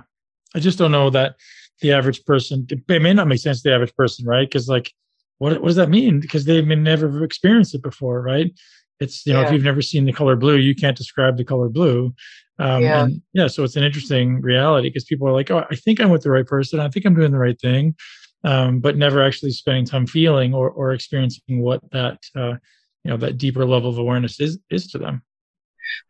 I 0.55 0.59
just 0.59 0.79
don't 0.79 0.91
know 0.91 1.09
that 1.11 1.35
the 1.81 1.93
average 1.93 2.23
person 2.25 2.67
it 2.69 3.01
may 3.01 3.13
not 3.13 3.27
make 3.27 3.39
sense 3.39 3.61
to 3.61 3.69
the 3.69 3.75
average 3.75 3.95
person 3.95 4.25
right? 4.25 4.47
Because 4.47 4.67
like 4.67 4.93
what, 5.37 5.53
what 5.61 5.67
does 5.67 5.77
that 5.77 5.89
mean? 5.89 6.19
Because 6.19 6.43
they 6.45 6.61
may 6.61 6.75
never 6.75 7.23
experienced 7.23 7.75
it 7.75 7.81
before 7.81 8.21
right? 8.21 8.51
It's 8.99 9.25
you 9.25 9.33
know 9.33 9.41
yeah. 9.41 9.47
if 9.47 9.53
you've 9.53 9.63
never 9.63 9.81
seen 9.81 10.05
the 10.05 10.13
color 10.13 10.35
blue 10.35 10.57
you 10.57 10.75
can't 10.75 10.97
describe 10.97 11.37
the 11.37 11.45
color 11.45 11.69
blue. 11.69 12.13
Um, 12.59 12.81
yeah. 12.83 13.03
And 13.03 13.21
yeah 13.33 13.47
so 13.47 13.63
it's 13.63 13.75
an 13.75 13.83
interesting 13.83 14.41
reality 14.41 14.89
because 14.89 15.05
people 15.05 15.27
are 15.27 15.33
like 15.33 15.49
oh 15.49 15.65
i 15.71 15.75
think 15.75 16.01
i'm 16.01 16.09
with 16.09 16.23
the 16.23 16.31
right 16.31 16.45
person. 16.45 16.79
I 16.79 16.89
think 16.89 17.05
i'm 17.05 17.15
doing 17.15 17.31
the 17.31 17.39
right 17.39 17.59
thing. 17.59 17.95
Um, 18.43 18.79
but 18.79 18.95
never 18.95 19.21
actually 19.21 19.51
spending 19.51 19.85
time 19.85 20.07
feeling 20.07 20.53
or, 20.53 20.69
or 20.69 20.93
experiencing 20.93 21.61
what 21.61 21.81
that 21.91 22.19
uh, 22.37 22.55
you 23.03 23.11
know 23.11 23.17
that 23.17 23.37
deeper 23.37 23.65
level 23.65 23.89
of 23.89 23.97
awareness 23.97 24.39
is 24.39 24.59
is 24.69 24.87
to 24.91 24.97
them. 24.97 25.23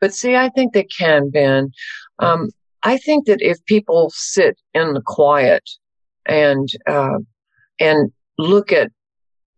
But 0.01 0.13
see 0.13 0.36
i 0.36 0.49
think 0.49 0.74
they 0.74 0.84
can 0.84 1.30
ben. 1.30 1.72
Um, 2.20 2.49
i 2.84 2.97
think 2.97 3.25
that 3.25 3.41
if 3.41 3.63
people 3.65 4.11
sit 4.13 4.57
in 4.73 4.93
the 4.93 5.01
quiet 5.05 5.63
and 6.25 6.69
uh, 6.88 7.17
and 7.80 8.11
look 8.38 8.71
at 8.71 8.91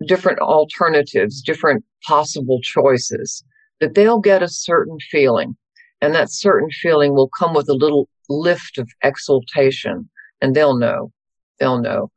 different 0.08 0.40
alternatives, 0.40 1.42
different 1.42 1.84
possible 2.08 2.60
choices, 2.62 3.44
that 3.80 3.96
they'll 3.96 4.20
get 4.20 4.44
a 4.44 4.48
certain 4.48 4.98
feeling. 5.10 5.56
And 6.02 6.16
that 6.16 6.32
certain 6.32 6.70
feeling 6.72 7.14
will 7.14 7.30
come 7.30 7.54
with 7.54 7.70
a 7.70 7.76
little 7.76 8.10
lift 8.28 8.80
of 8.80 8.90
exultation, 9.04 10.10
and 10.42 10.56
they'll 10.56 10.78
know. 10.78 11.12
They'll 11.60 11.80
know. 11.80 12.12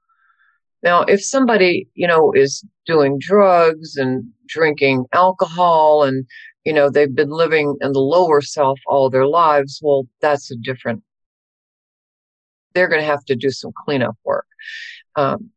Now, 0.82 1.02
if 1.02 1.22
somebody, 1.22 1.88
you 1.94 2.07
know, 2.07 2.32
is 2.32 2.64
doing 2.86 3.18
drugs 3.18 3.96
and 3.96 4.24
drinking 4.48 5.05
alcohol 5.12 6.02
and, 6.02 6.26
you 6.64 6.72
know, 6.72 6.90
they've 6.90 7.14
been 7.14 7.30
living 7.30 7.76
in 7.80 7.92
the 7.92 8.00
lower 8.00 8.40
self 8.40 8.78
all 8.86 9.10
their 9.10 9.26
lives, 9.26 9.80
well, 9.82 10.06
that's 10.20 10.50
a 10.50 10.56
different, 10.56 11.02
they're 12.74 12.88
going 12.88 13.00
to 13.00 13.06
have 13.06 13.24
to 13.26 13.36
do 13.36 13.50
some 13.50 13.72
cleanup 13.84 14.16
work. 14.24 14.46
Um, 15.16 15.50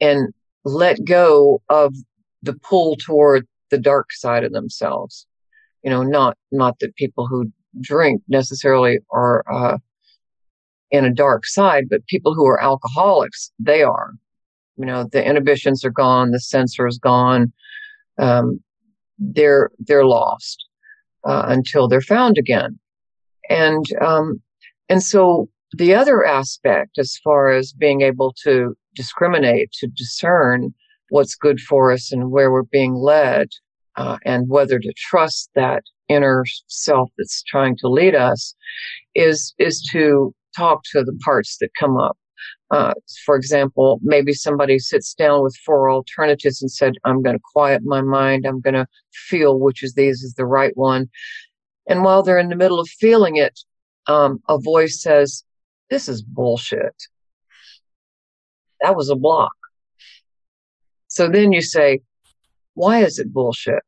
and 0.00 0.32
let 0.64 1.04
go 1.04 1.62
of 1.68 1.94
the 2.42 2.54
pull 2.54 2.96
toward 2.96 3.46
the 3.70 3.78
dark 3.78 4.12
side 4.12 4.44
of 4.44 4.52
themselves. 4.52 5.26
You 5.82 5.90
know, 5.90 6.02
not 6.02 6.36
not 6.50 6.78
that 6.80 6.96
people 6.96 7.26
who 7.26 7.52
drink 7.80 8.22
necessarily 8.28 8.98
are 9.10 9.44
uh, 9.50 9.78
in 10.90 11.04
a 11.04 11.12
dark 11.12 11.46
side, 11.46 11.84
but 11.88 12.06
people 12.06 12.34
who 12.34 12.46
are 12.46 12.62
alcoholics, 12.62 13.52
they 13.58 13.82
are. 13.82 14.12
You 14.76 14.86
know, 14.86 15.08
the 15.10 15.24
inhibitions 15.24 15.84
are 15.84 15.90
gone, 15.90 16.30
the 16.30 16.40
censor 16.40 16.86
is 16.86 16.98
gone. 16.98 17.52
Um, 18.18 18.60
they're 19.18 19.70
they're 19.78 20.06
lost 20.06 20.64
uh, 21.24 21.44
until 21.48 21.88
they're 21.88 22.00
found 22.00 22.38
again, 22.38 22.78
and 23.48 23.84
um, 24.00 24.40
and 24.88 25.02
so 25.02 25.48
the 25.76 25.94
other 25.94 26.24
aspect, 26.24 26.98
as 26.98 27.18
far 27.24 27.50
as 27.50 27.72
being 27.72 28.02
able 28.02 28.34
to 28.44 28.76
discriminate, 28.94 29.72
to 29.72 29.88
discern 29.88 30.72
what's 31.10 31.34
good 31.34 31.60
for 31.60 31.90
us 31.92 32.12
and 32.12 32.30
where 32.30 32.50
we're 32.50 32.62
being 32.62 32.94
led, 32.94 33.48
uh, 33.96 34.18
and 34.24 34.48
whether 34.48 34.78
to 34.78 34.92
trust 34.96 35.50
that 35.54 35.82
inner 36.08 36.44
self 36.68 37.10
that's 37.18 37.42
trying 37.42 37.76
to 37.78 37.88
lead 37.88 38.14
us, 38.14 38.54
is 39.14 39.54
is 39.58 39.80
to 39.92 40.34
talk 40.56 40.82
to 40.92 41.02
the 41.02 41.18
parts 41.24 41.56
that 41.60 41.70
come 41.78 41.96
up. 41.96 42.16
Uh, 42.70 42.94
for 43.24 43.36
example, 43.36 44.00
maybe 44.02 44.32
somebody 44.32 44.78
sits 44.78 45.14
down 45.14 45.42
with 45.42 45.56
four 45.64 45.90
alternatives 45.90 46.62
and 46.62 46.70
said, 46.70 46.94
"I'm 47.04 47.22
going 47.22 47.36
to 47.36 47.42
quiet 47.52 47.82
my 47.84 48.00
mind. 48.00 48.46
I'm 48.46 48.60
going 48.60 48.74
to 48.74 48.86
feel 49.12 49.58
which 49.58 49.82
of 49.82 49.94
these 49.94 50.22
is 50.22 50.34
the 50.34 50.46
right 50.46 50.76
one." 50.76 51.10
And 51.86 52.02
while 52.02 52.22
they're 52.22 52.38
in 52.38 52.48
the 52.48 52.56
middle 52.56 52.80
of 52.80 52.88
feeling 52.88 53.36
it, 53.36 53.60
um, 54.06 54.42
a 54.48 54.58
voice 54.58 55.02
says, 55.02 55.44
"This 55.90 56.08
is 56.08 56.22
bullshit." 56.22 56.94
That 58.80 58.96
was 58.96 59.10
a 59.10 59.16
block. 59.16 59.52
So 61.08 61.28
then 61.28 61.52
you 61.52 61.62
say, 61.62 62.00
why 62.74 63.04
is 63.04 63.18
it 63.18 63.32
bullshit? 63.32 63.84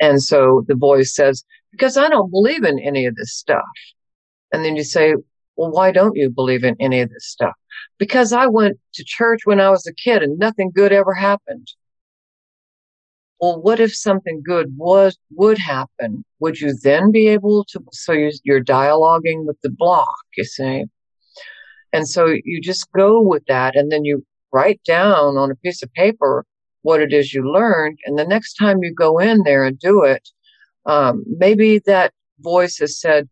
And 0.00 0.22
so 0.22 0.64
the 0.68 0.74
voice 0.74 1.14
says, 1.14 1.44
because 1.72 1.96
I 1.96 2.08
don't 2.08 2.30
believe 2.30 2.64
in 2.64 2.78
any 2.78 3.06
of 3.06 3.16
this 3.16 3.32
stuff. 3.32 3.64
And 4.52 4.64
then 4.64 4.76
you 4.76 4.84
say, 4.84 5.14
well, 5.60 5.70
why 5.70 5.92
don't 5.92 6.16
you 6.16 6.30
believe 6.30 6.64
in 6.64 6.74
any 6.80 7.02
of 7.02 7.10
this 7.10 7.26
stuff? 7.26 7.52
Because 7.98 8.32
I 8.32 8.46
went 8.46 8.78
to 8.94 9.04
church 9.04 9.40
when 9.44 9.60
I 9.60 9.68
was 9.68 9.86
a 9.86 9.92
kid 9.92 10.22
and 10.22 10.38
nothing 10.38 10.70
good 10.74 10.90
ever 10.90 11.12
happened. 11.12 11.68
Well, 13.42 13.60
what 13.60 13.78
if 13.78 13.94
something 13.94 14.40
good 14.42 14.74
was, 14.78 15.18
would 15.32 15.58
happen? 15.58 16.24
Would 16.38 16.62
you 16.62 16.72
then 16.82 17.12
be 17.12 17.28
able 17.28 17.66
to, 17.72 17.84
so 17.92 18.12
you're, 18.12 18.30
you're 18.42 18.64
dialoguing 18.64 19.44
with 19.44 19.60
the 19.62 19.68
block, 19.68 20.16
you 20.34 20.44
see? 20.44 20.86
And 21.92 22.08
so 22.08 22.24
you 22.42 22.62
just 22.62 22.90
go 22.92 23.20
with 23.20 23.44
that 23.44 23.76
and 23.76 23.92
then 23.92 24.06
you 24.06 24.24
write 24.54 24.80
down 24.86 25.36
on 25.36 25.50
a 25.50 25.56
piece 25.56 25.82
of 25.82 25.92
paper 25.92 26.46
what 26.80 27.02
it 27.02 27.12
is 27.12 27.34
you 27.34 27.42
learned. 27.42 27.98
And 28.06 28.18
the 28.18 28.24
next 28.26 28.54
time 28.54 28.78
you 28.82 28.94
go 28.94 29.18
in 29.18 29.42
there 29.42 29.66
and 29.66 29.78
do 29.78 30.04
it, 30.04 30.26
um, 30.86 31.22
maybe 31.26 31.80
that 31.80 32.14
voice 32.38 32.78
has 32.78 32.98
said, 32.98 33.28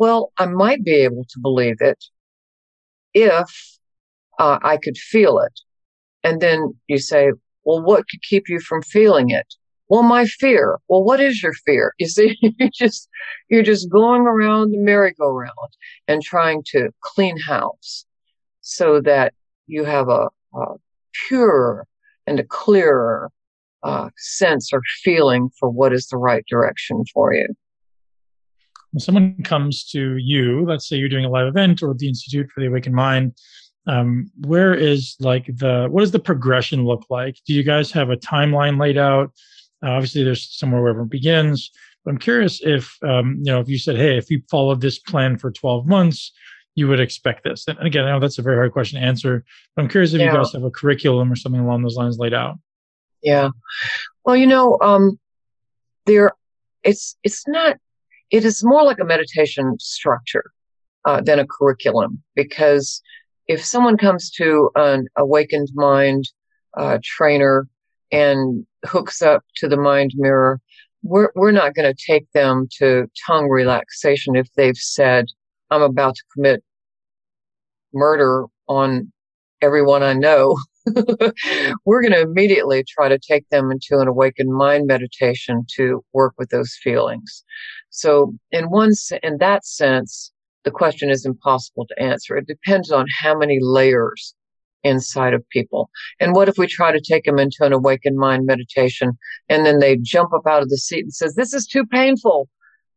well, 0.00 0.32
I 0.38 0.46
might 0.46 0.82
be 0.82 0.94
able 0.94 1.26
to 1.28 1.38
believe 1.40 1.76
it 1.80 2.02
if 3.12 3.78
uh, 4.38 4.58
I 4.62 4.78
could 4.78 4.96
feel 4.96 5.40
it. 5.40 5.60
And 6.24 6.40
then 6.40 6.72
you 6.88 6.96
say, 6.98 7.32
well, 7.64 7.82
what 7.82 8.08
could 8.08 8.22
keep 8.22 8.48
you 8.48 8.60
from 8.60 8.80
feeling 8.80 9.28
it? 9.28 9.46
Well, 9.90 10.02
my 10.02 10.24
fear. 10.24 10.78
Well, 10.88 11.04
what 11.04 11.20
is 11.20 11.42
your 11.42 11.52
fear? 11.52 11.92
You 11.98 12.08
see, 12.08 12.38
you 12.40 12.70
just, 12.72 13.10
you're 13.50 13.62
just 13.62 13.90
going 13.90 14.22
around 14.22 14.70
the 14.70 14.78
merry-go-round 14.78 15.72
and 16.08 16.22
trying 16.22 16.62
to 16.68 16.88
clean 17.02 17.36
house 17.38 18.06
so 18.62 19.02
that 19.02 19.34
you 19.66 19.84
have 19.84 20.08
a, 20.08 20.28
a 20.54 20.64
purer 21.28 21.86
and 22.26 22.40
a 22.40 22.44
clearer 22.44 23.30
uh, 23.82 24.08
sense 24.16 24.72
or 24.72 24.80
feeling 25.04 25.50
for 25.58 25.68
what 25.68 25.92
is 25.92 26.06
the 26.06 26.16
right 26.16 26.44
direction 26.48 27.04
for 27.12 27.34
you. 27.34 27.48
When 28.92 29.00
someone 29.00 29.42
comes 29.44 29.84
to 29.90 30.16
you, 30.16 30.64
let's 30.64 30.88
say 30.88 30.96
you're 30.96 31.08
doing 31.08 31.24
a 31.24 31.30
live 31.30 31.46
event 31.46 31.82
or 31.82 31.94
the 31.94 32.08
Institute 32.08 32.50
for 32.50 32.60
the 32.60 32.66
Awakened 32.66 32.94
Mind, 32.94 33.34
um, 33.86 34.30
where 34.46 34.74
is 34.74 35.16
like 35.20 35.46
the 35.46 35.86
what 35.90 36.00
does 36.00 36.10
the 36.10 36.18
progression 36.18 36.84
look 36.84 37.06
like? 37.08 37.36
Do 37.46 37.54
you 37.54 37.62
guys 37.62 37.90
have 37.92 38.10
a 38.10 38.16
timeline 38.16 38.80
laid 38.80 38.98
out? 38.98 39.32
Uh, 39.84 39.90
obviously, 39.90 40.22
there's 40.22 40.56
somewhere 40.56 40.82
where 40.82 41.00
it 41.00 41.10
begins. 41.10 41.70
But 42.04 42.12
I'm 42.12 42.18
curious 42.18 42.60
if 42.62 42.96
um, 43.02 43.36
you 43.38 43.52
know 43.52 43.60
if 43.60 43.68
you 43.68 43.78
said, 43.78 43.96
"Hey, 43.96 44.16
if 44.16 44.30
you 44.30 44.42
follow 44.50 44.74
this 44.74 44.98
plan 44.98 45.38
for 45.38 45.50
12 45.50 45.86
months, 45.86 46.32
you 46.74 46.88
would 46.88 47.00
expect 47.00 47.44
this." 47.44 47.66
And 47.68 47.78
again, 47.80 48.04
I 48.04 48.10
know 48.12 48.20
that's 48.20 48.38
a 48.38 48.42
very 48.42 48.56
hard 48.56 48.72
question 48.72 49.00
to 49.00 49.06
answer. 49.06 49.44
But 49.74 49.82
I'm 49.82 49.88
curious 49.88 50.12
if 50.12 50.20
yeah. 50.20 50.26
you 50.26 50.36
guys 50.38 50.52
have 50.52 50.64
a 50.64 50.70
curriculum 50.70 51.32
or 51.32 51.36
something 51.36 51.60
along 51.60 51.82
those 51.82 51.96
lines 51.96 52.18
laid 52.18 52.34
out. 52.34 52.58
Yeah. 53.22 53.50
Well, 54.24 54.36
you 54.36 54.46
know, 54.46 54.78
um, 54.80 55.18
there, 56.06 56.32
it's 56.82 57.16
it's 57.22 57.46
not. 57.46 57.76
It 58.30 58.44
is 58.44 58.64
more 58.64 58.84
like 58.84 58.98
a 59.00 59.04
meditation 59.04 59.76
structure 59.78 60.52
uh, 61.04 61.20
than 61.20 61.38
a 61.38 61.46
curriculum 61.46 62.22
because 62.34 63.02
if 63.48 63.64
someone 63.64 63.96
comes 63.96 64.30
to 64.30 64.70
an 64.76 65.08
awakened 65.16 65.68
mind 65.74 66.24
uh, 66.76 66.98
trainer 67.02 67.66
and 68.12 68.64
hooks 68.84 69.22
up 69.22 69.42
to 69.56 69.68
the 69.68 69.76
mind 69.76 70.12
mirror, 70.14 70.60
we're, 71.02 71.30
we're 71.34 71.50
not 71.50 71.74
going 71.74 71.92
to 71.92 72.06
take 72.06 72.30
them 72.32 72.68
to 72.78 73.10
tongue 73.26 73.48
relaxation 73.48 74.36
if 74.36 74.48
they've 74.54 74.76
said, 74.76 75.26
I'm 75.70 75.82
about 75.82 76.14
to 76.16 76.22
commit 76.32 76.62
murder 77.92 78.44
on 78.68 79.12
everyone 79.62 80.02
I 80.02 80.12
know. 80.12 80.56
we're 81.84 82.02
going 82.02 82.12
to 82.12 82.20
immediately 82.20 82.84
try 82.88 83.08
to 83.08 83.18
take 83.18 83.48
them 83.50 83.70
into 83.70 84.00
an 84.00 84.08
awakened 84.08 84.52
mind 84.52 84.86
meditation 84.86 85.64
to 85.76 86.04
work 86.12 86.34
with 86.38 86.50
those 86.50 86.76
feelings. 86.82 87.44
So 87.90 88.34
in 88.50 88.70
one, 88.70 88.92
in 89.22 89.38
that 89.38 89.66
sense, 89.66 90.32
the 90.64 90.70
question 90.70 91.10
is 91.10 91.24
impossible 91.24 91.86
to 91.86 92.02
answer. 92.02 92.36
It 92.36 92.46
depends 92.46 92.90
on 92.90 93.06
how 93.22 93.36
many 93.36 93.58
layers 93.60 94.34
inside 94.82 95.34
of 95.34 95.48
people. 95.50 95.90
And 96.20 96.34
what 96.34 96.48
if 96.48 96.56
we 96.56 96.66
try 96.66 96.92
to 96.92 97.00
take 97.00 97.24
them 97.24 97.38
into 97.38 97.58
an 97.60 97.72
awakened 97.72 98.16
mind 98.16 98.46
meditation 98.46 99.12
and 99.48 99.66
then 99.66 99.78
they 99.78 99.96
jump 99.96 100.32
up 100.32 100.46
out 100.46 100.62
of 100.62 100.70
the 100.70 100.78
seat 100.78 101.04
and 101.04 101.14
says, 101.14 101.34
this 101.34 101.52
is 101.52 101.66
too 101.66 101.84
painful, 101.86 102.48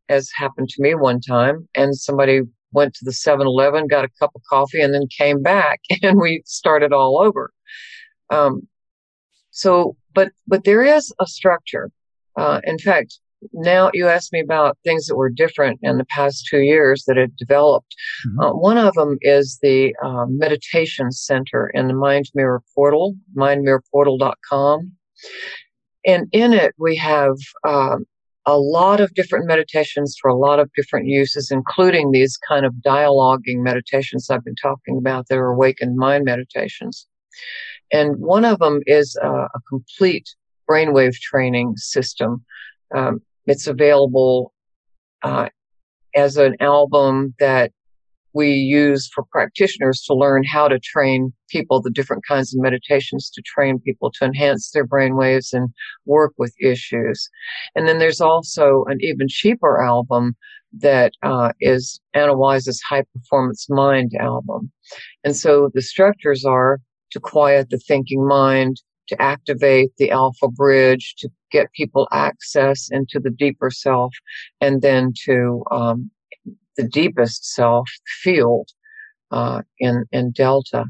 as 0.08 0.30
happened 0.34 0.68
to 0.70 0.82
me 0.82 0.94
one 0.94 1.20
time. 1.20 1.68
And 1.74 1.96
somebody 1.96 2.42
went 2.74 2.94
to 2.94 3.04
the 3.04 3.12
7-Eleven, 3.12 3.86
got 3.86 4.04
a 4.04 4.10
cup 4.18 4.32
of 4.34 4.42
coffee 4.48 4.80
and 4.80 4.92
then 4.92 5.06
came 5.16 5.42
back 5.42 5.80
and 6.02 6.20
we 6.20 6.42
started 6.44 6.92
all 6.92 7.20
over. 7.20 7.52
Um, 8.30 8.68
so, 9.50 9.96
but, 10.14 10.32
but 10.46 10.64
there 10.64 10.82
is 10.82 11.12
a 11.20 11.26
structure. 11.26 11.90
Uh, 12.36 12.60
in 12.64 12.78
fact, 12.78 13.18
now 13.52 13.90
you 13.92 14.08
asked 14.08 14.32
me 14.32 14.40
about 14.40 14.78
things 14.84 15.06
that 15.06 15.16
were 15.16 15.30
different 15.30 15.78
in 15.82 15.98
the 15.98 16.06
past 16.06 16.46
two 16.50 16.60
years 16.60 17.04
that 17.06 17.16
had 17.16 17.36
developed. 17.36 17.94
Mm-hmm. 18.26 18.40
Uh, 18.40 18.54
one 18.54 18.78
of 18.78 18.94
them 18.94 19.18
is 19.20 19.58
the 19.62 19.94
uh, 20.02 20.26
meditation 20.28 21.12
center 21.12 21.70
in 21.74 21.88
the 21.88 21.94
Mind 21.94 22.30
Mirror 22.34 22.62
portal, 22.74 23.14
mindmirrorportal.com. 23.36 24.92
And 26.06 26.28
in 26.32 26.52
it, 26.52 26.74
we 26.78 26.96
have 26.96 27.36
um, 27.66 28.06
a 28.46 28.58
lot 28.58 29.00
of 29.00 29.14
different 29.14 29.46
meditations 29.46 30.16
for 30.20 30.28
a 30.28 30.36
lot 30.36 30.60
of 30.60 30.70
different 30.74 31.06
uses, 31.06 31.50
including 31.50 32.10
these 32.10 32.36
kind 32.36 32.66
of 32.66 32.74
dialoguing 32.84 33.62
meditations 33.62 34.28
I've 34.28 34.44
been 34.44 34.54
talking 34.54 34.98
about 34.98 35.28
that 35.28 35.38
are 35.38 35.50
awakened 35.50 35.96
mind 35.96 36.24
meditations. 36.24 37.06
And 37.92 38.16
one 38.18 38.44
of 38.44 38.58
them 38.58 38.80
is 38.86 39.16
uh, 39.22 39.46
a 39.54 39.60
complete 39.68 40.28
brainwave 40.68 41.14
training 41.14 41.76
system. 41.76 42.44
Um, 42.94 43.22
it's 43.46 43.66
available 43.66 44.52
uh, 45.22 45.48
as 46.14 46.36
an 46.36 46.56
album 46.60 47.34
that 47.38 47.72
we 48.34 48.50
use 48.50 49.08
for 49.14 49.24
practitioners 49.30 50.02
to 50.02 50.14
learn 50.14 50.44
how 50.44 50.68
to 50.68 50.78
train 50.78 51.32
people, 51.48 51.80
the 51.80 51.90
different 51.90 52.24
kinds 52.26 52.54
of 52.54 52.60
meditations 52.60 53.30
to 53.30 53.42
train 53.42 53.78
people 53.78 54.10
to 54.10 54.24
enhance 54.24 54.70
their 54.72 54.84
brain 54.84 55.16
waves 55.16 55.52
and 55.52 55.68
work 56.04 56.32
with 56.36 56.52
issues. 56.60 57.28
And 57.74 57.88
then 57.88 57.98
there's 57.98 58.20
also 58.20 58.84
an 58.88 58.98
even 59.00 59.28
cheaper 59.28 59.82
album 59.82 60.34
that 60.80 61.12
uh, 61.22 61.52
is 61.60 62.00
Anna 62.14 62.36
Wise's 62.36 62.82
High 62.82 63.04
Performance 63.14 63.70
Mind 63.70 64.12
album. 64.18 64.72
And 65.22 65.36
so 65.36 65.70
the 65.72 65.82
structures 65.82 66.44
are 66.44 66.80
to 67.12 67.20
quiet 67.20 67.70
the 67.70 67.78
thinking 67.78 68.26
mind, 68.26 68.80
to 69.08 69.20
activate 69.22 69.90
the 69.98 70.10
alpha 70.10 70.48
bridge, 70.48 71.14
to 71.18 71.28
get 71.52 71.72
people 71.72 72.08
access 72.10 72.88
into 72.90 73.20
the 73.20 73.30
deeper 73.30 73.70
self, 73.70 74.12
and 74.60 74.82
then 74.82 75.12
to 75.24 75.62
um, 75.70 76.10
the 76.76 76.86
deepest 76.86 77.54
self 77.54 77.88
field 78.22 78.68
uh, 79.30 79.62
in 79.78 80.04
in 80.12 80.30
delta. 80.32 80.84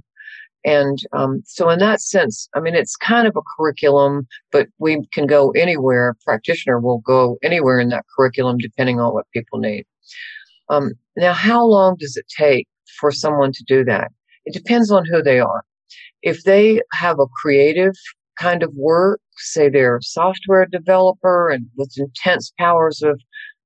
And 0.64 0.98
um, 1.12 1.42
so, 1.44 1.68
in 1.68 1.78
that 1.80 2.00
sense, 2.00 2.48
I 2.54 2.60
mean, 2.60 2.74
it's 2.74 2.96
kind 2.96 3.26
of 3.26 3.36
a 3.36 3.42
curriculum, 3.56 4.26
but 4.50 4.68
we 4.78 5.06
can 5.12 5.26
go 5.26 5.50
anywhere. 5.50 6.16
Practitioner 6.24 6.80
will 6.80 7.00
go 7.00 7.36
anywhere 7.42 7.80
in 7.80 7.90
that 7.90 8.06
curriculum, 8.16 8.56
depending 8.56 8.98
on 8.98 9.12
what 9.12 9.26
people 9.34 9.58
need. 9.58 9.84
Um, 10.70 10.92
now, 11.16 11.34
how 11.34 11.64
long 11.64 11.96
does 11.98 12.16
it 12.16 12.24
take 12.34 12.66
for 12.98 13.12
someone 13.12 13.52
to 13.52 13.64
do 13.66 13.84
that? 13.84 14.10
It 14.46 14.54
depends 14.54 14.90
on 14.90 15.04
who 15.04 15.22
they 15.22 15.38
are. 15.38 15.64
If 16.22 16.44
they 16.44 16.80
have 16.92 17.18
a 17.18 17.26
creative 17.42 17.94
kind 18.38 18.62
of 18.62 18.72
work, 18.74 19.20
say 19.36 19.68
they're 19.68 19.98
a 19.98 20.02
software 20.02 20.66
developer 20.66 21.50
and 21.50 21.66
with 21.76 21.92
intense 21.98 22.52
powers 22.58 23.02
of 23.02 23.20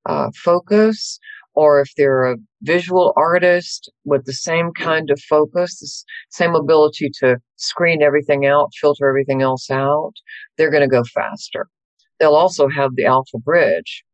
uh, 0.06 0.30
focus, 0.34 1.20
or 1.58 1.80
if 1.80 1.92
they're 1.96 2.22
a 2.22 2.36
visual 2.62 3.12
artist 3.16 3.90
with 4.04 4.24
the 4.26 4.32
same 4.32 4.70
kind 4.74 5.10
of 5.10 5.20
focus, 5.22 5.80
the 5.80 5.90
same 6.30 6.54
ability 6.54 7.10
to 7.18 7.36
screen 7.56 8.00
everything 8.00 8.46
out, 8.46 8.70
filter 8.80 9.08
everything 9.08 9.42
else 9.42 9.68
out, 9.68 10.12
they're 10.56 10.70
going 10.70 10.88
to 10.88 10.96
go 10.96 11.02
faster. 11.02 11.66
They'll 12.20 12.36
also 12.36 12.68
have 12.68 12.94
the 12.94 13.06
alpha 13.06 13.38
bridge. 13.38 14.04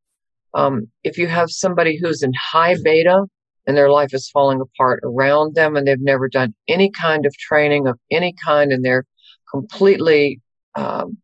Um, 0.55 0.87
if 1.03 1.19
you 1.19 1.27
have 1.27 1.51
somebody 1.51 1.99
who's 2.01 2.23
in 2.23 2.33
high 2.53 2.77
beta 2.83 3.27
and 3.67 3.77
their 3.77 3.91
life 3.91 4.15
is 4.15 4.31
falling 4.31 4.63
apart 4.63 5.01
around 5.05 5.55
them 5.55 5.77
and 5.77 5.87
they've 5.87 6.01
never 6.01 6.31
done 6.31 6.55
any 6.67 6.91
kind 6.99 7.27
of 7.27 7.37
training 7.37 7.87
of 7.87 7.99
any 8.11 8.35
kind 8.43 8.73
and 8.73 8.83
they're 8.83 9.05
completely 9.51 10.41
um, 10.77 11.19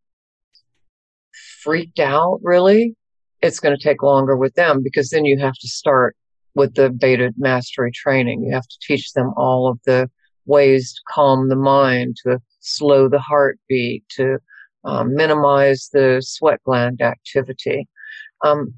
freaked 1.63 1.99
out, 1.99 2.41
really, 2.43 2.95
it's 3.43 3.61
going 3.61 3.77
to 3.77 3.83
take 3.83 4.03
longer 4.03 4.37
with 4.37 4.55
them 4.55 4.83
because 4.83 5.11
then 5.11 5.25
you 5.25 5.39
have 5.39 5.55
to 5.55 5.69
start 5.69 6.17
with 6.55 6.75
the 6.75 6.91
beta 6.91 7.33
mastery 7.37 7.91
training. 7.93 8.43
You 8.43 8.53
have 8.53 8.67
to 8.67 8.79
teach 8.83 9.13
them 9.13 9.33
all 9.37 9.69
of 9.69 9.79
the 9.87 10.11
ways 10.47 10.93
to 10.95 11.01
calm 11.09 11.49
the 11.49 11.57
mind, 11.57 12.17
to 12.25 12.41
slow 12.61 13.09
the 13.09 13.21
heartbeat, 13.21 14.05
to 14.17 14.39
um, 14.85 15.15
minimize 15.15 15.89
the 15.93 16.21
sweat 16.25 16.61
gland 16.65 17.01
activity. 17.01 17.89
Um, 18.45 18.75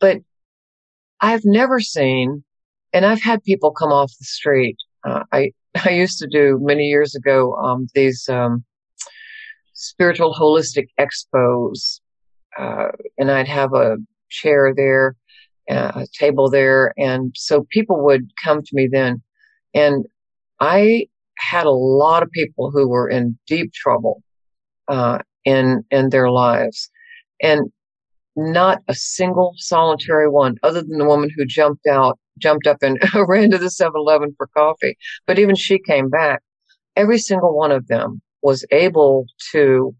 but 0.00 0.18
I've 1.20 1.44
never 1.44 1.80
seen, 1.80 2.44
and 2.92 3.04
I've 3.04 3.22
had 3.22 3.42
people 3.42 3.72
come 3.72 3.92
off 3.92 4.12
the 4.18 4.24
street. 4.24 4.76
Uh, 5.04 5.24
I 5.32 5.52
I 5.84 5.90
used 5.90 6.18
to 6.18 6.26
do 6.26 6.58
many 6.60 6.88
years 6.88 7.14
ago 7.14 7.54
um, 7.56 7.88
these 7.94 8.28
um, 8.28 8.64
spiritual 9.74 10.34
holistic 10.34 10.86
expos 10.98 12.00
uh, 12.58 12.88
and 13.18 13.30
I'd 13.30 13.48
have 13.48 13.72
a 13.74 13.96
chair 14.30 14.72
there, 14.76 15.16
uh, 15.70 15.92
a 15.94 16.06
table 16.18 16.50
there, 16.50 16.92
and 16.98 17.32
so 17.36 17.66
people 17.70 18.04
would 18.04 18.30
come 18.42 18.62
to 18.62 18.70
me 18.72 18.88
then, 18.90 19.22
and 19.74 20.04
I 20.60 21.06
had 21.38 21.66
a 21.66 21.70
lot 21.70 22.22
of 22.22 22.30
people 22.32 22.70
who 22.70 22.88
were 22.88 23.08
in 23.08 23.38
deep 23.46 23.72
trouble 23.72 24.22
uh, 24.88 25.18
in 25.44 25.84
in 25.90 26.10
their 26.10 26.30
lives, 26.30 26.90
and 27.42 27.70
not 28.38 28.82
a 28.88 28.94
single 28.94 29.54
solitary 29.56 30.28
one, 30.28 30.56
other 30.62 30.82
than 30.82 30.98
the 30.98 31.04
woman 31.04 31.30
who 31.36 31.44
jumped 31.44 31.86
out, 31.86 32.18
jumped 32.38 32.66
up 32.66 32.78
and 32.82 32.98
ran 33.28 33.50
to 33.50 33.58
the 33.58 33.66
7-Eleven 33.66 34.34
for 34.36 34.46
coffee. 34.56 34.96
But 35.26 35.38
even 35.38 35.56
she 35.56 35.78
came 35.78 36.08
back. 36.08 36.42
Every 36.94 37.18
single 37.18 37.56
one 37.56 37.72
of 37.72 37.88
them 37.88 38.22
was 38.42 38.64
able 38.70 39.26
to, 39.52 39.94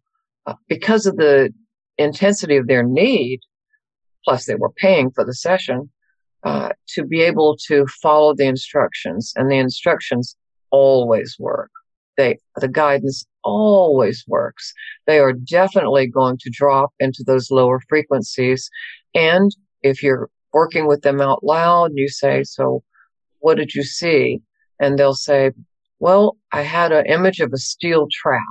uh, 0.47 0.55
because 0.69 1.05
of 1.07 1.17
the 1.17 1.53
intensity 1.99 2.57
of 2.57 2.67
their 2.67 2.83
need, 2.83 3.41
plus 4.25 4.47
they 4.47 4.55
were 4.55 4.71
paying 4.71 5.11
for 5.11 5.25
the 5.25 5.35
session, 5.35 5.91
uh, 6.45 6.71
to 6.89 7.05
be 7.05 7.23
able 7.23 7.57
to 7.67 7.87
follow 8.03 8.35
the 8.35 8.47
instructions. 8.47 9.33
And 9.37 9.51
the 9.51 9.57
instructions 9.59 10.37
always 10.71 11.37
work. 11.39 11.71
They, 12.17 12.39
the 12.57 12.69
guidance 12.69 13.25
always 13.45 14.25
works. 14.27 14.73
They 15.07 15.19
are 15.19 15.33
definitely 15.33 16.09
going 16.09 16.39
to 16.39 16.51
drop 16.51 16.93
into 16.99 17.23
those 17.25 17.51
lower 17.51 17.81
frequencies. 17.89 18.69
And 19.15 19.55
if 19.83 20.03
you're 20.03 20.29
working 20.53 20.87
with 20.87 21.03
them 21.03 21.21
out 21.21 21.45
loud, 21.45 21.93
you 21.95 22.09
say, 22.09 22.43
so 22.43 22.83
what 23.39 23.57
did 23.57 23.75
you 23.75 23.83
see? 23.83 24.41
And 24.81 24.99
they'll 24.99 25.15
say, 25.15 25.53
well, 26.01 26.37
I 26.53 26.63
had 26.63 26.93
an 26.93 27.07
image 27.07 27.41
of 27.41 27.53
a 27.53 27.59
steel 27.59 28.09
trap. 28.11 28.43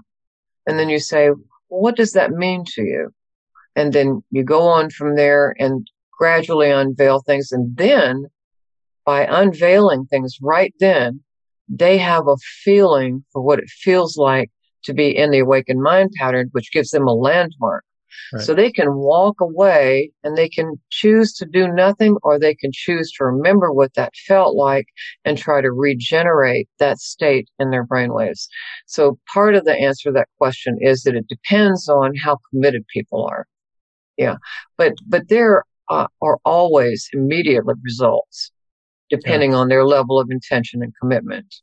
And 0.66 0.78
then 0.78 0.90
you 0.90 1.00
say, 1.00 1.30
well, 1.30 1.40
what 1.68 1.96
does 1.96 2.14
that 2.14 2.32
mean 2.32 2.64
to 2.76 2.82
you? 2.82 3.14
And 3.78 3.94
then 3.94 4.24
you 4.32 4.44
go 4.44 4.64
on 4.64 4.90
from 4.90 5.16
there 5.16 5.56
and 5.60 5.88
gradually 6.18 6.72
unveil 6.72 7.22
things. 7.22 7.52
And 7.52 7.78
then 7.78 8.26
by 9.06 9.28
unveiling 9.30 10.08
things 10.08 10.38
right 10.42 10.74
then, 10.80 11.22
they 11.70 12.00
have 12.00 12.28
a 12.28 12.38
feeling 12.64 13.24
for 13.32 13.42
what 13.42 13.60
it 13.60 13.70
feels 13.70 14.18
like 14.18 14.50
to 14.86 14.94
be 14.94 15.16
in 15.16 15.30
the 15.30 15.40
awakened 15.40 15.84
mind 15.84 16.10
pattern, 16.18 16.50
which 16.54 16.72
gives 16.72 16.90
them 16.90 17.08
a 17.08 17.14
landmark. 17.14 17.84
Right. 18.34 18.42
So 18.42 18.56
they 18.56 18.72
can 18.72 18.96
walk 18.96 19.40
away 19.40 20.10
and 20.24 20.36
they 20.36 20.50
can 20.50 20.82
choose 20.90 21.34
to 21.36 21.46
do 21.46 21.68
nothing 21.68 22.18
or 22.24 22.40
they 22.40 22.56
can 22.56 22.72
choose 22.74 23.12
to 23.18 23.26
remember 23.26 23.72
what 23.72 23.94
that 23.94 24.16
felt 24.28 24.56
like 24.56 24.88
and 25.24 25.38
try 25.38 25.62
to 25.62 25.72
regenerate 25.72 26.68
that 26.80 26.98
state 26.98 27.48
in 27.60 27.70
their 27.70 27.86
brainwaves. 27.86 28.48
So 28.88 29.20
part 29.32 29.54
of 29.54 29.66
the 29.66 29.76
answer 29.76 30.10
to 30.10 30.14
that 30.14 30.30
question 30.40 30.78
is 30.82 31.04
that 31.04 31.16
it 31.16 31.28
depends 31.28 31.88
on 31.88 32.16
how 32.16 32.40
committed 32.50 32.84
people 32.92 33.24
are 33.24 33.46
yeah. 34.18 34.36
But 34.78 34.94
but 35.08 35.30
there 35.30 35.64
uh, 35.90 36.08
are 36.22 36.40
always 36.44 37.10
immediate 37.14 37.64
results 37.84 38.52
depending 39.10 39.52
yeah. 39.52 39.58
on 39.58 39.70
their 39.70 39.86
level 39.86 40.20
of 40.20 40.30
intention 40.30 40.84
and 40.84 40.94
commitment. 41.00 41.56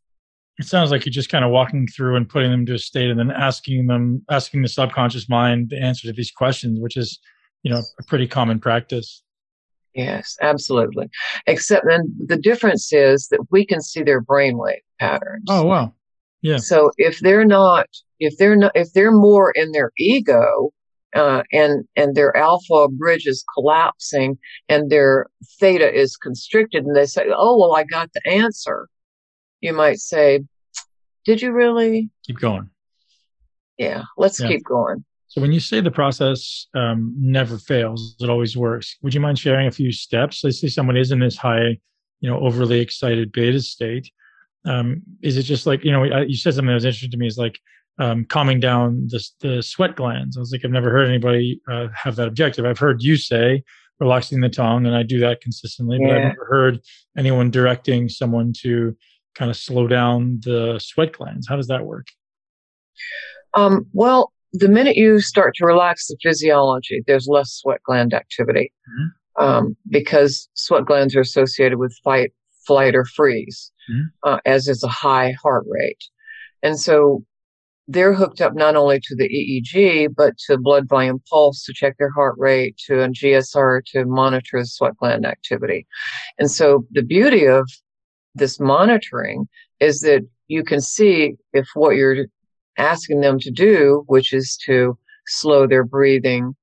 It 0.58 0.66
sounds 0.66 0.90
like 0.90 1.04
you're 1.04 1.12
just 1.12 1.28
kind 1.28 1.44
of 1.44 1.50
walking 1.50 1.86
through 1.86 2.16
and 2.16 2.28
putting 2.28 2.50
them 2.50 2.64
to 2.66 2.74
a 2.74 2.78
state 2.78 3.10
and 3.10 3.18
then 3.18 3.30
asking 3.30 3.86
them 3.86 4.24
asking 4.30 4.62
the 4.62 4.68
subconscious 4.68 5.28
mind 5.28 5.70
the 5.70 5.80
answer 5.80 6.06
to 6.06 6.12
these 6.12 6.30
questions 6.30 6.78
which 6.80 6.96
is 6.96 7.18
you 7.62 7.72
know 7.72 7.82
a 7.98 8.04
pretty 8.04 8.26
common 8.26 8.60
practice. 8.60 9.22
Yes 9.94 10.36
absolutely. 10.40 11.08
Except 11.46 11.84
then 11.88 12.14
the 12.26 12.36
difference 12.36 12.92
is 12.92 13.28
that 13.28 13.40
we 13.50 13.66
can 13.66 13.80
see 13.80 14.02
their 14.02 14.22
brainwave 14.22 14.78
patterns. 15.00 15.44
Oh 15.48 15.64
wow. 15.64 15.92
Yeah. 16.40 16.58
So 16.58 16.90
if 16.98 17.18
they're 17.20 17.44
not 17.44 17.86
if 18.20 18.36
they're 18.38 18.56
not 18.56 18.72
if 18.74 18.92
they're 18.92 19.12
more 19.12 19.50
in 19.50 19.72
their 19.72 19.90
ego 19.98 20.70
uh, 21.14 21.42
and 21.52 21.84
and 21.96 22.14
their 22.14 22.36
alpha 22.36 22.88
bridge 22.88 23.26
is 23.26 23.44
collapsing 23.54 24.38
and 24.68 24.90
their 24.90 25.26
theta 25.60 25.92
is 25.92 26.16
constricted. 26.16 26.84
And 26.84 26.96
they 26.96 27.06
say 27.06 27.26
oh 27.34 27.58
well 27.58 27.76
i 27.76 27.84
got 27.84 28.10
the 28.12 28.28
answer 28.28 28.88
you 29.60 29.72
might 29.72 29.98
say. 29.98 30.40
Did 31.24 31.40
you 31.40 31.52
really? 31.52 32.10
Keep 32.26 32.40
going. 32.40 32.68
Yeah 33.78 34.02
let's 34.16 34.40
yeah. 34.40 34.48
keep 34.48 34.64
going. 34.64 35.04
So 35.28 35.40
when 35.40 35.52
you 35.52 35.60
say 35.60 35.80
the 35.80 35.90
process 35.90 36.68
um, 36.74 37.12
never 37.18 37.58
fails 37.58 38.14
it 38.20 38.30
always 38.30 38.56
works 38.56 38.96
would 39.02 39.14
you 39.14 39.20
mind 39.20 39.38
sharing 39.38 39.66
a 39.66 39.72
few 39.72 39.92
steps? 39.92 40.42
Let's 40.44 40.60
say 40.60 40.68
someone 40.68 40.96
is 40.96 41.12
in 41.12 41.20
this 41.20 41.36
high 41.36 41.78
you 42.20 42.30
know 42.30 42.40
overly 42.40 42.80
excited 42.80 43.32
beta 43.32 43.60
state. 43.60 44.10
Um, 44.66 45.02
is 45.22 45.36
it 45.36 45.42
just 45.42 45.66
like 45.66 45.84
you 45.84 45.92
know 45.92 46.04
you 46.22 46.36
said 46.36 46.54
something 46.54 46.68
that 46.68 46.74
was 46.74 46.84
interesting 46.84 47.10
to 47.10 47.16
me 47.16 47.26
is 47.26 47.38
like 47.38 47.58
um, 47.98 48.24
calming 48.24 48.60
down 48.60 49.06
the, 49.08 49.24
the 49.40 49.62
sweat 49.62 49.96
glands. 49.96 50.36
I 50.36 50.40
was 50.40 50.52
like, 50.52 50.64
I've 50.64 50.70
never 50.70 50.90
heard 50.90 51.08
anybody 51.08 51.60
uh, 51.70 51.88
have 51.94 52.16
that 52.16 52.28
objective. 52.28 52.64
I've 52.64 52.78
heard 52.78 53.02
you 53.02 53.16
say 53.16 53.62
relaxing 54.00 54.40
the 54.40 54.48
tongue, 54.48 54.86
and 54.86 54.94
I 54.94 55.02
do 55.02 55.20
that 55.20 55.40
consistently, 55.40 55.98
but. 56.00 56.10
I've 56.10 56.22
never 56.24 56.46
heard 56.48 56.80
anyone 57.16 57.50
directing 57.50 58.08
someone 58.08 58.52
to 58.62 58.96
kind 59.34 59.50
of 59.50 59.56
slow 59.56 59.86
down 59.86 60.40
the 60.42 60.78
sweat 60.82 61.12
glands. 61.12 61.46
How 61.48 61.56
does 61.56 61.68
that 61.68 61.84
work? 61.84 62.06
Um, 63.54 63.86
well, 63.92 64.32
the 64.52 64.68
minute 64.68 64.96
you 64.96 65.20
start 65.20 65.54
to 65.56 65.66
relax 65.66 66.06
the 66.06 66.16
physiology, 66.22 67.02
there's 67.06 67.26
less 67.28 67.50
sweat 67.52 67.80
gland 67.84 68.14
activity 68.14 68.72
mm-hmm. 68.88 69.44
um, 69.44 69.76
because 69.88 70.48
sweat 70.54 70.84
glands 70.84 71.14
are 71.16 71.20
associated 71.20 71.78
with 71.78 71.96
fight, 72.04 72.32
flight, 72.66 72.94
or 72.94 73.04
freeze, 73.04 73.72
mm-hmm. 73.90 74.06
uh, 74.22 74.38
as 74.44 74.68
is 74.68 74.82
a 74.82 74.88
high 74.88 75.34
heart 75.42 75.64
rate. 75.68 76.04
And 76.62 76.78
so 76.78 77.24
they're 77.86 78.14
hooked 78.14 78.40
up 78.40 78.54
not 78.54 78.76
only 78.76 78.98
to 79.00 79.14
the 79.14 79.28
EEG, 79.28 80.14
but 80.16 80.36
to 80.46 80.56
blood 80.56 80.88
volume 80.88 81.22
pulse 81.30 81.64
to 81.64 81.74
check 81.74 81.96
their 81.98 82.10
heart 82.10 82.34
rate, 82.38 82.76
to 82.86 83.02
a 83.02 83.08
GSR 83.08 83.84
to 83.86 84.04
monitor 84.06 84.60
the 84.60 84.66
sweat 84.66 84.96
gland 84.96 85.26
activity. 85.26 85.86
And 86.38 86.50
so 86.50 86.86
the 86.92 87.02
beauty 87.02 87.46
of 87.46 87.68
this 88.34 88.58
monitoring 88.58 89.48
is 89.80 90.00
that 90.00 90.26
you 90.48 90.64
can 90.64 90.80
see 90.80 91.36
if 91.52 91.68
what 91.74 91.96
you're 91.96 92.26
asking 92.78 93.20
them 93.20 93.38
to 93.40 93.50
do, 93.50 94.04
which 94.06 94.32
is 94.32 94.58
to 94.66 94.98
slow 95.26 95.66
their 95.66 95.84
breathing, 95.84 96.54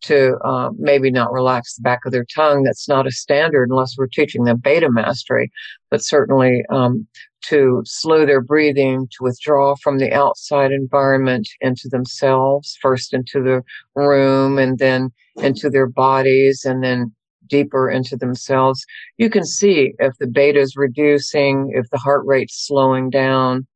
to 0.00 0.36
uh, 0.44 0.70
maybe 0.78 1.10
not 1.10 1.32
relax 1.32 1.74
the 1.74 1.82
back 1.82 2.00
of 2.04 2.12
their 2.12 2.26
tongue. 2.34 2.62
That's 2.62 2.88
not 2.88 3.06
a 3.06 3.10
standard 3.10 3.68
unless 3.70 3.96
we're 3.96 4.06
teaching 4.06 4.44
them 4.44 4.58
beta 4.58 4.90
mastery, 4.90 5.50
but 5.90 6.04
certainly 6.04 6.64
um, 6.70 7.06
to 7.46 7.82
slow 7.84 8.26
their 8.26 8.40
breathing, 8.40 9.08
to 9.10 9.22
withdraw 9.22 9.74
from 9.76 9.98
the 9.98 10.12
outside 10.12 10.72
environment 10.72 11.48
into 11.60 11.88
themselves, 11.88 12.76
first 12.82 13.14
into 13.14 13.42
the 13.42 13.62
room 13.94 14.58
and 14.58 14.78
then 14.78 15.10
into 15.36 15.70
their 15.70 15.86
bodies 15.86 16.64
and 16.64 16.82
then 16.82 17.12
deeper 17.48 17.88
into 17.88 18.16
themselves. 18.16 18.84
You 19.16 19.30
can 19.30 19.44
see 19.44 19.94
if 19.98 20.14
the 20.18 20.26
beta 20.26 20.60
is 20.60 20.76
reducing, 20.76 21.72
if 21.74 21.88
the 21.90 21.98
heart 21.98 22.26
rate's 22.26 22.66
slowing 22.66 23.10
down. 23.10 23.66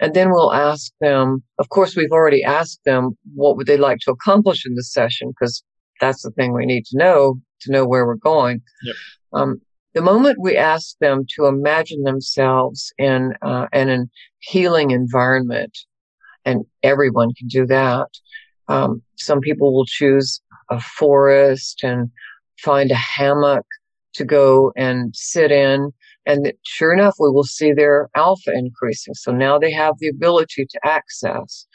And 0.00 0.12
then 0.14 0.30
we'll 0.30 0.52
ask 0.52 0.92
them, 1.00 1.42
of 1.58 1.68
course, 1.68 1.94
we've 1.94 2.10
already 2.10 2.42
asked 2.42 2.80
them 2.84 3.16
what 3.34 3.56
would 3.56 3.68
they 3.68 3.76
like 3.76 3.98
to 4.00 4.10
accomplish 4.10 4.66
in 4.66 4.74
the 4.74 4.82
session, 4.82 5.28
because 5.28 5.62
that's 6.00 6.22
the 6.22 6.32
thing 6.32 6.52
we 6.52 6.66
need 6.66 6.84
to 6.86 6.98
know 6.98 7.40
to 7.60 7.70
know 7.70 7.86
where 7.86 8.04
we're 8.04 8.16
going. 8.16 8.60
Yep. 8.82 8.96
Um, 9.34 9.60
the 9.94 10.02
moment 10.02 10.38
we 10.40 10.56
ask 10.56 10.96
them 10.98 11.24
to 11.36 11.46
imagine 11.46 12.02
themselves 12.02 12.92
in, 12.98 13.34
uh, 13.42 13.66
in 13.72 13.90
a 13.90 14.04
healing 14.38 14.90
environment, 14.90 15.76
and 16.44 16.64
everyone 16.82 17.32
can 17.34 17.48
do 17.48 17.66
that, 17.66 18.08
um, 18.68 19.02
some 19.16 19.40
people 19.40 19.74
will 19.74 19.86
choose 19.86 20.40
a 20.70 20.80
forest 20.80 21.82
and 21.82 22.10
find 22.58 22.90
a 22.90 22.96
hammock 22.96 23.66
to 24.14 24.24
go 24.24 24.72
and 24.76 25.14
sit 25.14 25.50
in. 25.50 25.92
And 26.26 26.52
sure 26.62 26.92
enough, 26.92 27.16
we 27.18 27.30
will 27.30 27.44
see 27.44 27.72
their 27.72 28.08
alpha 28.14 28.52
increasing. 28.52 29.14
So 29.14 29.32
now 29.32 29.58
they 29.58 29.72
have 29.72 29.96
the 29.98 30.08
ability 30.08 30.66
to 30.66 30.80
access. 30.84 31.66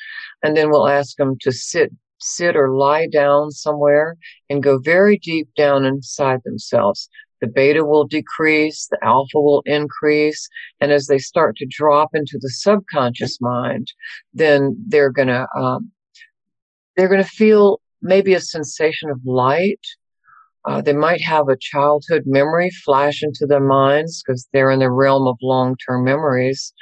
And 0.41 0.55
then 0.55 0.69
we'll 0.69 0.87
ask 0.87 1.17
them 1.17 1.35
to 1.41 1.51
sit, 1.51 1.91
sit 2.19 2.55
or 2.55 2.71
lie 2.71 3.07
down 3.07 3.51
somewhere 3.51 4.15
and 4.49 4.63
go 4.63 4.79
very 4.79 5.17
deep 5.17 5.49
down 5.57 5.83
inside 5.85 6.39
themselves. 6.45 7.09
The 7.41 7.47
beta 7.47 7.85
will 7.85 8.05
decrease, 8.05 8.87
the 8.89 8.97
alpha 9.03 9.39
will 9.39 9.61
increase. 9.65 10.47
And 10.81 10.91
as 10.91 11.07
they 11.07 11.19
start 11.19 11.55
to 11.57 11.67
drop 11.69 12.09
into 12.13 12.37
the 12.39 12.49
subconscious 12.49 13.39
mind, 13.41 13.91
then 14.33 14.75
they're 14.87 15.11
going 15.11 15.27
to, 15.27 15.47
um, 15.55 15.91
they're 16.95 17.09
going 17.09 17.23
to 17.23 17.29
feel 17.29 17.79
maybe 18.01 18.33
a 18.33 18.39
sensation 18.39 19.09
of 19.09 19.19
light 19.25 19.85
uh, 20.67 20.81
they 20.81 20.93
might 20.93 21.21
have 21.21 21.47
a 21.47 21.57
childhood 21.57 22.23
memory 22.25 22.69
flash 22.83 23.23
into 23.23 23.45
their 23.47 23.61
minds 23.61 24.21
because 24.21 24.47
they're 24.51 24.69
in 24.69 24.79
the 24.79 24.91
realm 24.91 25.25
of 25.25 25.37
long 25.41 25.77
term 25.87 26.03
memories. 26.03 26.73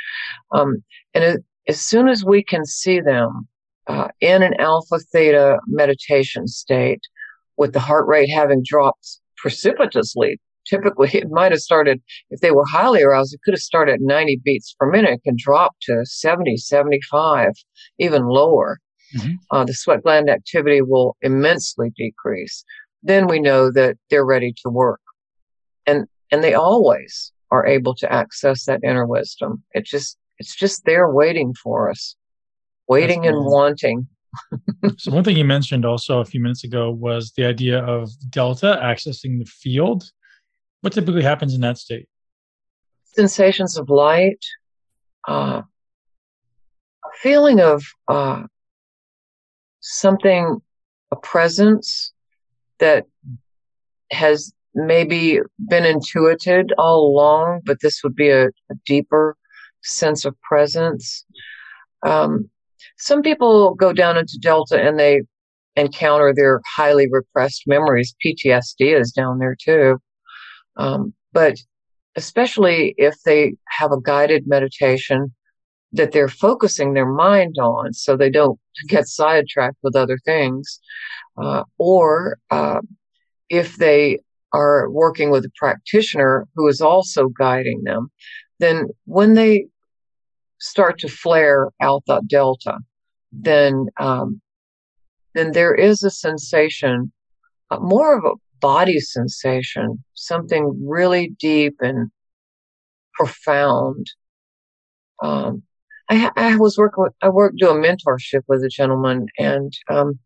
Um, 0.52 0.84
and 1.14 1.24
it, 1.24 1.46
as 1.68 1.80
soon 1.80 2.08
as 2.08 2.26
we 2.26 2.44
can 2.44 2.66
see 2.66 3.00
them 3.00 3.48
uh, 3.86 4.08
in 4.22 4.42
an 4.42 4.56
alpha 4.60 4.98
theta 5.12 5.60
meditation 5.68 6.48
state, 6.48 7.02
with 7.58 7.74
the 7.74 7.80
heart 7.80 8.08
rate 8.08 8.30
having 8.30 8.64
dropped 8.66 9.20
precipitously, 9.46 10.40
typically 10.68 11.10
it 11.14 11.30
might 11.30 11.52
have 11.52 11.62
started, 11.62 12.02
if 12.30 12.40
they 12.42 12.52
were 12.52 12.66
highly 12.72 13.04
aroused, 13.04 13.34
it 13.34 13.42
could 13.44 13.54
have 13.54 13.62
started 13.62 13.94
at 13.94 14.02
90 14.02 14.42
beats 14.44 14.76
per 14.80 14.90
minute, 14.90 15.12
it 15.12 15.24
can 15.24 15.36
drop 15.38 15.76
to 15.84 16.06
70, 16.06 16.58
75, 16.58 17.52
even 18.00 18.26
lower. 18.26 18.80
Mm-hmm. 19.16 19.34
Uh, 19.52 19.64
the 19.64 19.74
sweat 19.74 20.02
gland 20.02 20.30
activity 20.30 20.82
will 20.82 21.16
immensely 21.22 21.92
decrease 21.96 22.66
then 23.06 23.28
we 23.28 23.40
know 23.40 23.72
that 23.72 23.98
they're 24.10 24.26
ready 24.26 24.54
to 24.64 24.70
work. 24.70 25.00
And, 25.86 26.08
and 26.32 26.44
they 26.44 26.56
always 26.56 27.32
are 27.52 27.66
able 27.66 27.94
to 27.96 28.12
access 28.12 28.66
that 28.66 28.84
inner 28.84 29.06
wisdom. 29.06 29.64
It 29.74 29.86
just, 29.86 30.18
it's 30.40 30.56
just 30.56 30.84
there 30.86 31.10
waiting 31.10 31.54
for 31.54 31.90
us, 31.90 32.16
waiting 32.88 33.28
and 33.28 33.46
wanting. 33.46 34.08
So 34.98 35.12
one 35.12 35.24
thing 35.24 35.38
you 35.38 35.46
mentioned 35.46 35.86
also 35.86 36.20
a 36.20 36.26
few 36.26 36.40
minutes 36.40 36.64
ago 36.64 36.92
was 36.92 37.32
the 37.36 37.46
idea 37.46 37.80
of 37.84 38.10
delta 38.30 38.80
accessing 38.82 39.40
the 39.40 39.46
field. 39.46 40.04
What 40.82 40.94
typically 40.94 41.24
happens 41.24 41.54
in 41.54 41.62
that 41.62 41.78
state? 41.78 42.08
Sensations 43.06 43.78
of 43.78 43.90
light, 43.90 44.44
uh, 45.28 45.62
a 47.04 47.18
feeling 47.22 47.60
of 47.60 47.84
uh, 48.08 48.44
something, 49.80 50.62
a 51.12 51.16
presence, 51.16 52.14
that 52.80 53.06
has 54.12 54.54
maybe 54.74 55.40
been 55.58 55.86
intuited 55.86 56.74
all 56.78 57.08
along, 57.08 57.62
but 57.64 57.80
this 57.82 58.04
would 58.04 58.16
be 58.16 58.30
a, 58.30 58.48
a 58.48 58.76
deeper 58.86 59.38
sense 59.82 60.26
of 60.26 60.40
presence. 60.42 61.26
Um, 62.06 62.50
some 62.98 63.22
people 63.22 63.76
go 63.76 63.94
down 63.94 64.18
into 64.18 64.38
Delta 64.42 64.82
and 64.82 65.00
they 65.00 65.22
encounter 65.76 66.34
their 66.34 66.62
highly 66.76 67.08
repressed 67.12 67.64
memories. 67.68 68.16
PTSD 68.26 69.00
is 69.00 69.12
down 69.12 69.40
there 69.40 69.56
too. 69.60 70.00
Um, 70.78 71.14
but 71.34 71.58
especially 72.16 72.96
if 72.98 73.16
they 73.26 73.56
have 73.68 73.92
a 73.92 74.02
guided 74.02 74.48
meditation 74.48 75.34
that 75.92 76.12
they're 76.12 76.30
focusing 76.30 76.94
their 76.94 77.10
mind 77.10 77.56
on 77.60 77.94
so 77.94 78.16
they 78.16 78.30
don't 78.30 78.60
get 78.88 79.08
sidetracked 79.08 79.78
with 79.84 79.96
other 79.96 80.18
things. 80.26 80.80
Uh, 81.38 81.64
or 81.78 82.38
uh, 82.52 82.80
if 83.50 83.76
they 83.76 84.20
are 84.54 84.90
working 84.90 85.30
with 85.30 85.44
a 85.46 85.52
practitioner 85.58 86.48
who 86.56 86.68
is 86.68 86.82
also 86.82 87.28
guiding 87.28 87.84
them, 87.84 88.10
then 88.60 88.88
when 89.06 89.34
they 89.34 89.68
start 90.66 91.00
to 91.00 91.08
flare 91.08 91.70
out 91.82 92.04
that 92.08 92.28
delta, 92.28 92.80
then 93.32 93.88
um, 94.00 94.42
then 95.34 95.52
there 95.52 95.76
is 95.76 96.02
a 96.04 96.10
sensation, 96.10 97.12
uh, 97.70 97.80
more 97.80 98.18
of 98.18 98.24
a 98.24 98.36
body 98.60 99.00
sensation, 99.00 100.04
something 100.14 100.64
really 100.82 101.36
deep 101.40 101.76
and 101.82 102.10
profound. 103.14 104.08
Um, 105.22 105.64
I, 106.10 106.32
I 106.36 106.56
was 106.56 106.78
working 106.78 107.06
I 107.22 107.30
worked, 107.30 107.58
do 107.58 107.70
a 107.70 107.74
mentorship 107.74 108.42
with 108.48 108.64
a 108.64 108.70
gentleman 108.70 109.28
and, 109.38 109.74
um, 109.90 110.20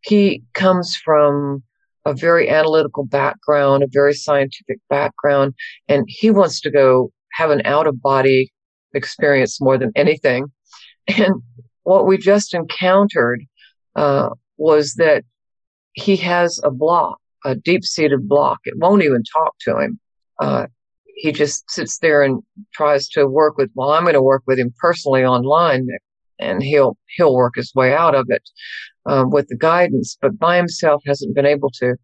he 0.00 0.42
comes 0.52 0.96
from 0.96 1.62
a 2.04 2.12
very 2.12 2.50
analytical 2.50 3.04
background, 3.04 3.82
a 3.82 3.88
very 3.90 4.12
scientific 4.12 4.78
background, 4.90 5.54
and 5.88 6.04
he 6.06 6.30
wants 6.30 6.60
to 6.60 6.70
go 6.70 7.10
have 7.32 7.50
an 7.50 7.62
out 7.64 7.86
of 7.86 8.02
body 8.02 8.52
experience 8.94 9.60
more 9.60 9.78
than 9.78 9.92
anything. 9.94 10.52
And 11.06 11.42
what 11.82 12.06
we 12.06 12.16
just 12.16 12.54
encountered, 12.54 13.42
uh, 13.96 14.30
was 14.56 14.94
that 14.94 15.24
he 15.92 16.16
has 16.16 16.60
a 16.64 16.70
block, 16.70 17.18
a 17.44 17.54
deep 17.54 17.84
seated 17.84 18.28
block. 18.28 18.58
It 18.64 18.78
won't 18.78 19.02
even 19.02 19.22
talk 19.22 19.54
to 19.60 19.78
him. 19.78 20.00
Uh, 20.40 20.66
he 21.16 21.32
just 21.32 21.70
sits 21.70 21.98
there 21.98 22.22
and 22.22 22.42
tries 22.72 23.08
to 23.10 23.26
work 23.26 23.56
with, 23.56 23.70
well, 23.74 23.92
I'm 23.92 24.02
going 24.02 24.14
to 24.14 24.22
work 24.22 24.42
with 24.46 24.58
him 24.58 24.74
personally 24.78 25.24
online 25.24 25.86
and 26.40 26.62
he'll, 26.62 26.96
he'll 27.16 27.34
work 27.34 27.54
his 27.54 27.72
way 27.74 27.94
out 27.94 28.14
of 28.14 28.26
it, 28.28 28.42
um, 29.06 29.30
with 29.30 29.46
the 29.48 29.56
guidance, 29.56 30.18
but 30.20 30.38
by 30.38 30.56
himself 30.56 31.02
hasn't 31.06 31.34
been 31.34 31.46
able 31.46 31.70
to. 31.70 31.94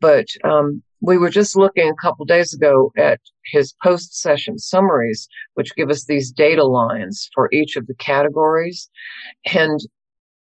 But, 0.00 0.26
um, 0.44 0.82
we 1.00 1.18
were 1.18 1.30
just 1.30 1.56
looking 1.56 1.88
a 1.88 2.02
couple 2.02 2.24
days 2.24 2.54
ago 2.54 2.90
at 2.96 3.20
his 3.44 3.74
post 3.82 4.18
session 4.18 4.58
summaries, 4.58 5.28
which 5.54 5.74
give 5.76 5.90
us 5.90 6.04
these 6.04 6.30
data 6.30 6.64
lines 6.64 7.28
for 7.34 7.48
each 7.52 7.76
of 7.76 7.86
the 7.86 7.94
categories. 7.94 8.88
And 9.54 9.78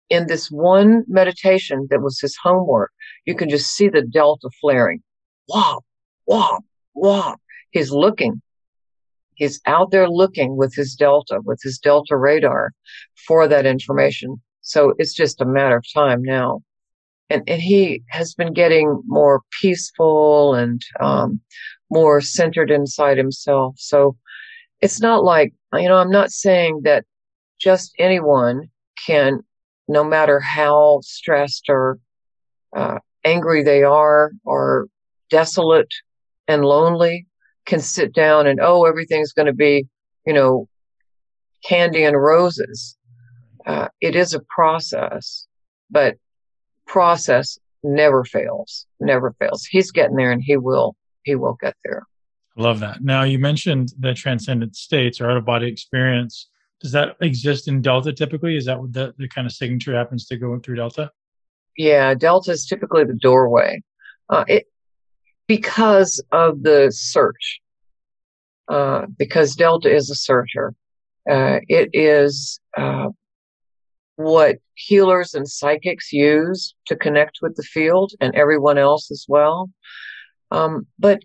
in 0.08 0.26
this 0.26 0.50
one 0.50 1.04
meditation 1.06 1.86
that 1.90 2.02
was 2.02 2.20
his 2.20 2.36
homework, 2.42 2.90
you 3.26 3.34
can 3.36 3.48
just 3.48 3.74
see 3.74 3.88
the 3.88 4.02
delta 4.02 4.50
flaring. 4.60 5.02
Wop, 5.48 5.84
wop, 6.26 6.64
wop 6.94 7.40
he's 7.70 7.90
looking. 7.90 8.42
He's 9.34 9.60
out 9.66 9.90
there 9.90 10.08
looking 10.08 10.56
with 10.56 10.74
his 10.74 10.94
Delta, 10.94 11.40
with 11.42 11.60
his 11.62 11.78
Delta 11.78 12.16
radar 12.16 12.72
for 13.26 13.48
that 13.48 13.64
information. 13.64 14.42
So 14.60 14.94
it's 14.98 15.14
just 15.14 15.40
a 15.40 15.46
matter 15.46 15.76
of 15.76 15.84
time 15.94 16.22
now. 16.22 16.62
And, 17.30 17.48
and 17.48 17.62
he 17.62 18.02
has 18.08 18.34
been 18.34 18.52
getting 18.52 19.02
more 19.06 19.42
peaceful 19.60 20.54
and 20.54 20.82
um, 20.98 21.40
more 21.88 22.20
centered 22.20 22.70
inside 22.70 23.16
himself. 23.16 23.76
So 23.78 24.16
it's 24.80 25.00
not 25.00 25.22
like, 25.22 25.54
you 25.74 25.88
know, 25.88 25.96
I'm 25.96 26.10
not 26.10 26.32
saying 26.32 26.80
that 26.84 27.04
just 27.60 27.94
anyone 27.98 28.68
can, 29.06 29.40
no 29.86 30.02
matter 30.02 30.40
how 30.40 31.00
stressed 31.02 31.66
or 31.68 31.98
uh, 32.76 32.98
angry 33.24 33.62
they 33.62 33.84
are 33.84 34.32
or 34.44 34.88
desolate 35.30 35.92
and 36.48 36.64
lonely, 36.64 37.26
can 37.66 37.80
sit 37.80 38.12
down 38.12 38.48
and, 38.48 38.58
oh, 38.60 38.84
everything's 38.86 39.32
going 39.32 39.46
to 39.46 39.52
be, 39.52 39.86
you 40.26 40.32
know, 40.32 40.66
candy 41.64 42.02
and 42.02 42.20
roses. 42.20 42.96
Uh, 43.66 43.86
it 44.00 44.16
is 44.16 44.34
a 44.34 44.40
process, 44.48 45.46
but 45.90 46.16
process 46.90 47.58
never 47.84 48.24
fails, 48.24 48.86
never 48.98 49.32
fails. 49.38 49.64
He's 49.64 49.92
getting 49.92 50.16
there 50.16 50.32
and 50.32 50.42
he 50.42 50.56
will, 50.56 50.96
he 51.22 51.36
will 51.36 51.56
get 51.60 51.76
there. 51.84 52.02
I 52.58 52.62
love 52.62 52.80
that. 52.80 53.02
Now 53.02 53.22
you 53.22 53.38
mentioned 53.38 53.92
the 53.98 54.12
transcendent 54.12 54.74
states 54.76 55.20
or 55.20 55.30
out 55.30 55.36
of 55.36 55.44
body 55.44 55.68
experience. 55.68 56.48
Does 56.80 56.92
that 56.92 57.16
exist 57.20 57.68
in 57.68 57.80
Delta 57.80 58.12
typically? 58.12 58.56
Is 58.56 58.66
that 58.66 58.80
what 58.80 58.92
the, 58.92 59.14
the 59.18 59.28
kind 59.28 59.46
of 59.46 59.52
signature 59.52 59.94
happens 59.94 60.26
to 60.26 60.36
go 60.36 60.58
through 60.58 60.76
Delta? 60.76 61.10
Yeah, 61.76 62.14
delta 62.14 62.50
is 62.50 62.66
typically 62.66 63.04
the 63.04 63.14
doorway. 63.14 63.82
Uh, 64.28 64.44
it 64.48 64.66
because 65.46 66.22
of 66.32 66.62
the 66.62 66.90
search. 66.94 67.60
Uh, 68.68 69.06
because 69.18 69.54
delta 69.54 69.92
is 69.92 70.10
a 70.10 70.14
searcher. 70.14 70.74
Uh, 71.30 71.60
it 71.68 71.90
is 71.92 72.60
uh, 72.76 73.08
what 74.20 74.56
healers 74.74 75.34
and 75.34 75.48
psychics 75.48 76.12
use 76.12 76.74
to 76.86 76.96
connect 76.96 77.38
with 77.42 77.56
the 77.56 77.62
field 77.62 78.12
and 78.20 78.34
everyone 78.34 78.78
else 78.78 79.10
as 79.10 79.24
well. 79.28 79.70
Um, 80.50 80.86
but 80.98 81.20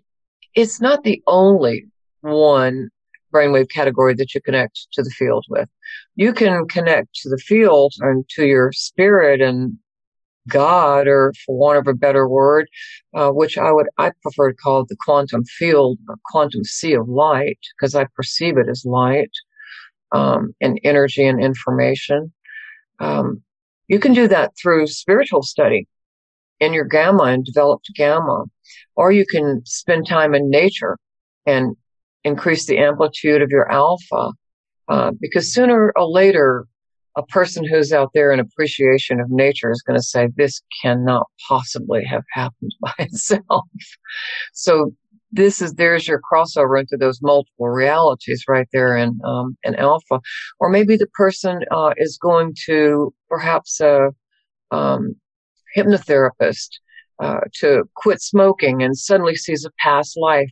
it's 0.54 0.80
not 0.80 1.04
the 1.04 1.22
only 1.26 1.86
one 2.22 2.88
brainwave 3.32 3.70
category 3.70 4.14
that 4.14 4.34
you 4.34 4.40
connect 4.40 4.86
to 4.92 5.02
the 5.02 5.10
field 5.10 5.44
with. 5.50 5.68
You 6.14 6.32
can 6.32 6.66
connect 6.68 7.14
to 7.16 7.28
the 7.28 7.38
field 7.38 7.92
and 8.00 8.26
to 8.30 8.46
your 8.46 8.72
spirit 8.72 9.40
and 9.40 9.78
God, 10.48 11.06
or 11.08 11.32
for 11.44 11.56
want 11.56 11.78
of 11.78 11.88
a 11.88 11.94
better 11.94 12.28
word, 12.28 12.68
uh, 13.14 13.30
which 13.30 13.58
I 13.58 13.72
would 13.72 13.88
I 13.98 14.12
prefer 14.22 14.52
to 14.52 14.56
call 14.56 14.84
the 14.84 14.96
quantum 15.04 15.44
field 15.44 15.98
or 16.08 16.16
quantum 16.24 16.64
sea 16.64 16.94
of 16.94 17.08
light 17.08 17.58
because 17.76 17.94
I 17.94 18.06
perceive 18.14 18.56
it 18.56 18.68
as 18.68 18.84
light 18.86 19.32
um, 20.12 20.54
and 20.60 20.80
energy 20.84 21.26
and 21.26 21.42
information. 21.42 22.32
Um, 22.98 23.42
you 23.88 23.98
can 23.98 24.12
do 24.12 24.28
that 24.28 24.52
through 24.60 24.86
spiritual 24.88 25.42
study 25.42 25.86
in 26.60 26.72
your 26.72 26.84
gamma 26.84 27.24
and 27.24 27.44
developed 27.44 27.90
gamma, 27.94 28.44
or 28.96 29.12
you 29.12 29.24
can 29.26 29.62
spend 29.64 30.06
time 30.06 30.34
in 30.34 30.50
nature 30.50 30.98
and 31.44 31.76
increase 32.24 32.66
the 32.66 32.78
amplitude 32.78 33.42
of 33.42 33.50
your 33.50 33.70
alpha. 33.70 34.32
Uh, 34.88 35.10
because 35.20 35.52
sooner 35.52 35.92
or 35.96 36.06
later, 36.06 36.66
a 37.16 37.22
person 37.24 37.64
who's 37.64 37.92
out 37.92 38.10
there 38.14 38.30
in 38.30 38.40
appreciation 38.40 39.20
of 39.20 39.30
nature 39.30 39.70
is 39.70 39.82
going 39.82 39.98
to 39.98 40.02
say, 40.02 40.28
this 40.36 40.60
cannot 40.82 41.26
possibly 41.48 42.04
have 42.04 42.24
happened 42.32 42.74
by 42.80 42.92
itself. 42.98 43.64
So 44.52 44.92
this 45.36 45.62
is, 45.62 45.74
there's 45.74 46.08
your 46.08 46.20
crossover 46.20 46.78
into 46.78 46.96
those 46.96 47.20
multiple 47.22 47.68
realities 47.68 48.44
right 48.48 48.68
there 48.72 48.96
in, 48.96 49.20
um, 49.24 49.56
in 49.62 49.74
alpha. 49.76 50.20
Or 50.60 50.68
maybe 50.68 50.96
the 50.96 51.08
person, 51.08 51.60
uh, 51.70 51.94
is 51.96 52.18
going 52.20 52.54
to 52.66 53.12
perhaps, 53.28 53.80
a 53.80 54.10
um, 54.70 55.14
hypnotherapist, 55.76 56.68
uh, 57.18 57.40
to 57.60 57.88
quit 57.94 58.20
smoking 58.20 58.82
and 58.82 58.96
suddenly 58.96 59.36
sees 59.36 59.64
a 59.64 59.70
past 59.82 60.16
life 60.18 60.50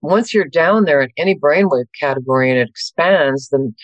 once 0.00 0.32
you're 0.32 0.44
down 0.44 0.84
there 0.84 1.02
in 1.02 1.10
any 1.16 1.36
brainwave 1.36 1.86
category 1.98 2.50
and 2.50 2.58
it 2.58 2.68
expands, 2.68 3.48
then 3.48 3.74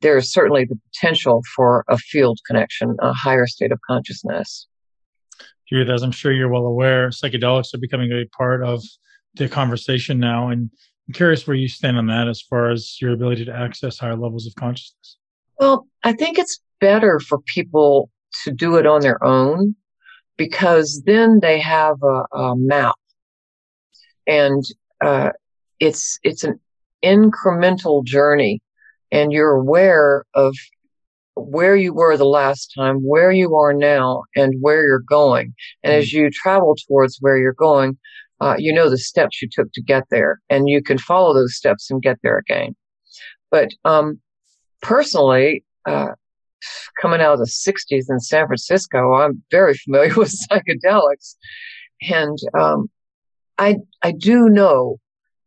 there 0.00 0.16
is 0.16 0.32
certainly 0.32 0.64
the 0.64 0.78
potential 0.92 1.42
for 1.54 1.84
a 1.88 1.96
field 1.96 2.38
connection, 2.46 2.96
a 3.00 3.12
higher 3.12 3.46
state 3.46 3.72
of 3.72 3.80
consciousness. 3.86 4.66
Judith, 5.68 5.88
as 5.88 6.02
I'm 6.02 6.10
sure 6.10 6.32
you're 6.32 6.50
well 6.50 6.66
aware, 6.66 7.08
psychedelics 7.08 7.72
are 7.72 7.78
becoming 7.78 8.12
a 8.12 8.26
part 8.36 8.62
of 8.62 8.82
the 9.34 9.48
conversation 9.48 10.18
now. 10.18 10.48
And 10.48 10.70
I'm 11.08 11.14
curious 11.14 11.46
where 11.46 11.56
you 11.56 11.68
stand 11.68 11.98
on 11.98 12.06
that 12.06 12.28
as 12.28 12.40
far 12.40 12.70
as 12.70 13.00
your 13.00 13.12
ability 13.12 13.44
to 13.46 13.54
access 13.54 13.98
higher 13.98 14.16
levels 14.16 14.46
of 14.46 14.54
consciousness. 14.54 15.16
Well, 15.58 15.86
I 16.02 16.12
think 16.12 16.38
it's 16.38 16.60
better 16.80 17.20
for 17.20 17.38
people 17.40 18.10
to 18.44 18.50
do 18.50 18.76
it 18.76 18.86
on 18.86 19.00
their 19.00 19.22
own 19.22 19.76
because 20.36 21.02
then 21.04 21.40
they 21.40 21.60
have 21.60 21.96
a, 22.02 22.36
a 22.36 22.56
map. 22.56 22.96
And 24.26 24.64
uh, 25.04 25.30
it's 25.80 26.18
it's 26.22 26.44
an 26.44 26.60
incremental 27.04 28.04
journey 28.04 28.62
and 29.10 29.32
you're 29.32 29.50
aware 29.50 30.24
of 30.34 30.54
where 31.34 31.76
you 31.76 31.92
were 31.94 32.16
the 32.16 32.24
last 32.24 32.72
time, 32.76 32.98
where 32.98 33.32
you 33.32 33.54
are 33.54 33.72
now, 33.72 34.24
and 34.36 34.54
where 34.60 34.86
you're 34.86 34.98
going. 34.98 35.54
And 35.82 35.92
as 35.92 36.08
mm. 36.08 36.12
you 36.12 36.30
travel 36.30 36.76
towards 36.86 37.18
where 37.20 37.38
you're 37.38 37.52
going, 37.52 37.98
uh, 38.42 38.56
you 38.58 38.72
know 38.72 38.90
the 38.90 38.98
steps 38.98 39.40
you 39.40 39.48
took 39.50 39.72
to 39.72 39.82
get 39.82 40.04
there, 40.10 40.40
and 40.50 40.68
you 40.68 40.82
can 40.82 40.98
follow 40.98 41.32
those 41.32 41.54
steps 41.54 41.90
and 41.90 42.02
get 42.02 42.18
there 42.22 42.38
again. 42.38 42.74
But 43.50 43.70
um, 43.84 44.20
personally, 44.80 45.64
uh, 45.86 46.08
coming 47.00 47.20
out 47.20 47.34
of 47.34 47.38
the 47.38 47.44
60s 47.44 48.04
in 48.08 48.18
San 48.18 48.46
Francisco, 48.46 49.14
I'm 49.14 49.42
very 49.50 49.74
familiar 49.84 50.14
with 50.14 50.34
psychedelics. 50.50 51.36
And 52.10 52.36
um, 52.58 52.90
I, 53.58 53.76
I 54.02 54.12
do 54.12 54.48
know 54.48 54.96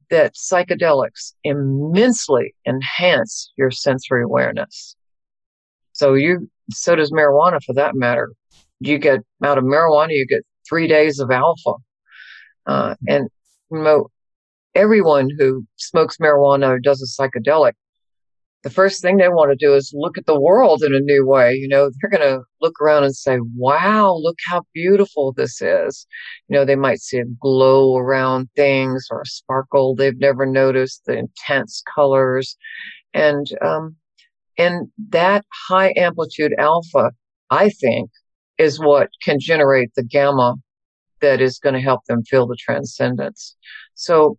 that 0.09 0.35
psychedelics 0.35 1.33
immensely 1.43 2.53
enhance 2.65 3.51
your 3.57 3.71
sensory 3.71 4.23
awareness. 4.23 4.95
So 5.93 6.13
you, 6.13 6.49
so 6.71 6.95
does 6.95 7.11
marijuana 7.11 7.59
for 7.65 7.73
that 7.73 7.95
matter. 7.95 8.31
You 8.79 8.99
get 8.99 9.21
out 9.43 9.57
of 9.57 9.63
marijuana, 9.63 10.09
you 10.11 10.27
get 10.27 10.43
three 10.67 10.87
days 10.87 11.19
of 11.19 11.31
alpha. 11.31 11.73
Uh, 12.65 12.95
and 13.07 13.29
you 13.71 13.81
know, 13.81 14.09
everyone 14.73 15.29
who 15.37 15.65
smokes 15.75 16.17
marijuana 16.17 16.67
or 16.67 16.79
does 16.79 17.01
a 17.01 17.21
psychedelic 17.21 17.73
the 18.65 18.71
first 18.71 18.99
thing 18.99 19.17
they 19.17 19.29
want 19.29 19.51
to 19.51 19.63
do 19.63 19.75
is 19.75 19.93
look 19.93 20.17
at 20.17 20.25
the 20.25 20.39
world 20.39 20.81
in 20.81 20.95
a 20.95 20.99
new 20.99 21.23
way. 21.23 21.53
You 21.53 21.67
know, 21.67 21.91
they're 22.01 22.09
going 22.09 22.27
to 22.27 22.41
look 22.61 22.81
around 22.81 23.03
and 23.03 23.15
say, 23.15 23.37
wow, 23.55 24.15
look 24.15 24.37
how 24.49 24.63
beautiful 24.73 25.33
this 25.33 25.61
is. 25.61 26.07
You 26.47 26.55
know, 26.55 26.65
they 26.65 26.75
might 26.75 26.99
see 26.99 27.19
a 27.19 27.25
glow 27.39 27.95
around 27.95 28.49
things 28.55 29.05
or 29.11 29.21
a 29.21 29.25
sparkle 29.27 29.93
they've 29.93 30.19
never 30.19 30.47
noticed, 30.47 31.03
the 31.05 31.15
intense 31.15 31.83
colors. 31.93 32.57
And, 33.13 33.45
um, 33.61 33.97
and 34.57 34.87
that 35.09 35.45
high 35.69 35.93
amplitude 35.95 36.55
alpha, 36.57 37.11
I 37.51 37.69
think, 37.69 38.09
is 38.57 38.79
what 38.79 39.09
can 39.23 39.39
generate 39.39 39.91
the 39.95 40.03
gamma 40.03 40.55
that 41.25 41.41
is 41.41 41.57
going 41.57 41.73
to 41.73 41.81
help 41.81 42.05
them 42.05 42.23
feel 42.23 42.45
the 42.45 42.55
transcendence. 42.55 43.55
So, 43.95 44.37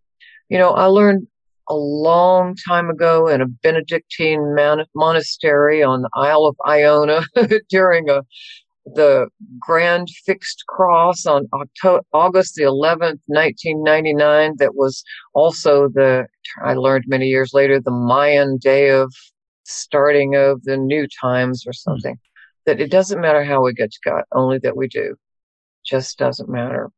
you 0.49 0.57
know, 0.57 0.70
I 0.70 0.84
learned 0.87 1.26
a 1.68 1.74
long 1.74 2.55
time 2.68 2.89
ago 2.89 3.26
in 3.26 3.41
a 3.41 3.47
Benedictine 3.47 4.55
man- 4.55 4.87
monastery 4.95 5.82
on 5.82 6.03
the 6.03 6.11
Isle 6.14 6.47
of 6.47 6.57
Iona 6.64 7.22
during 7.68 8.09
a 8.09 8.22
the 8.95 9.26
Grand 9.59 10.09
Fixed 10.24 10.62
Cross 10.68 11.26
on 11.26 11.49
October, 11.53 12.03
August 12.12 12.55
the 12.55 12.62
11th, 12.62 13.18
1999. 13.26 14.55
That 14.59 14.76
was 14.76 15.03
also 15.34 15.89
the, 15.89 16.28
I 16.62 16.74
learned 16.74 17.07
many 17.09 17.26
years 17.26 17.51
later, 17.53 17.80
the 17.80 17.91
Mayan 17.91 18.59
day 18.59 18.91
of 18.91 19.12
starting 19.64 20.37
of 20.37 20.62
the 20.62 20.76
new 20.76 21.09
times 21.20 21.64
or 21.66 21.72
hmm. 21.72 21.91
something. 21.91 22.18
That 22.64 22.80
it 22.80 22.93
doesn't 22.93 23.20
matter 23.20 23.45
how 23.45 23.64
we 23.64 23.72
get 23.72 23.91
to 23.91 23.99
God, 24.05 24.22
only 24.32 24.59
that 24.59 24.76
we 24.76 24.87
do. 24.87 25.16
Just 25.87 26.18
doesn't 26.18 26.49
matter. 26.49 26.91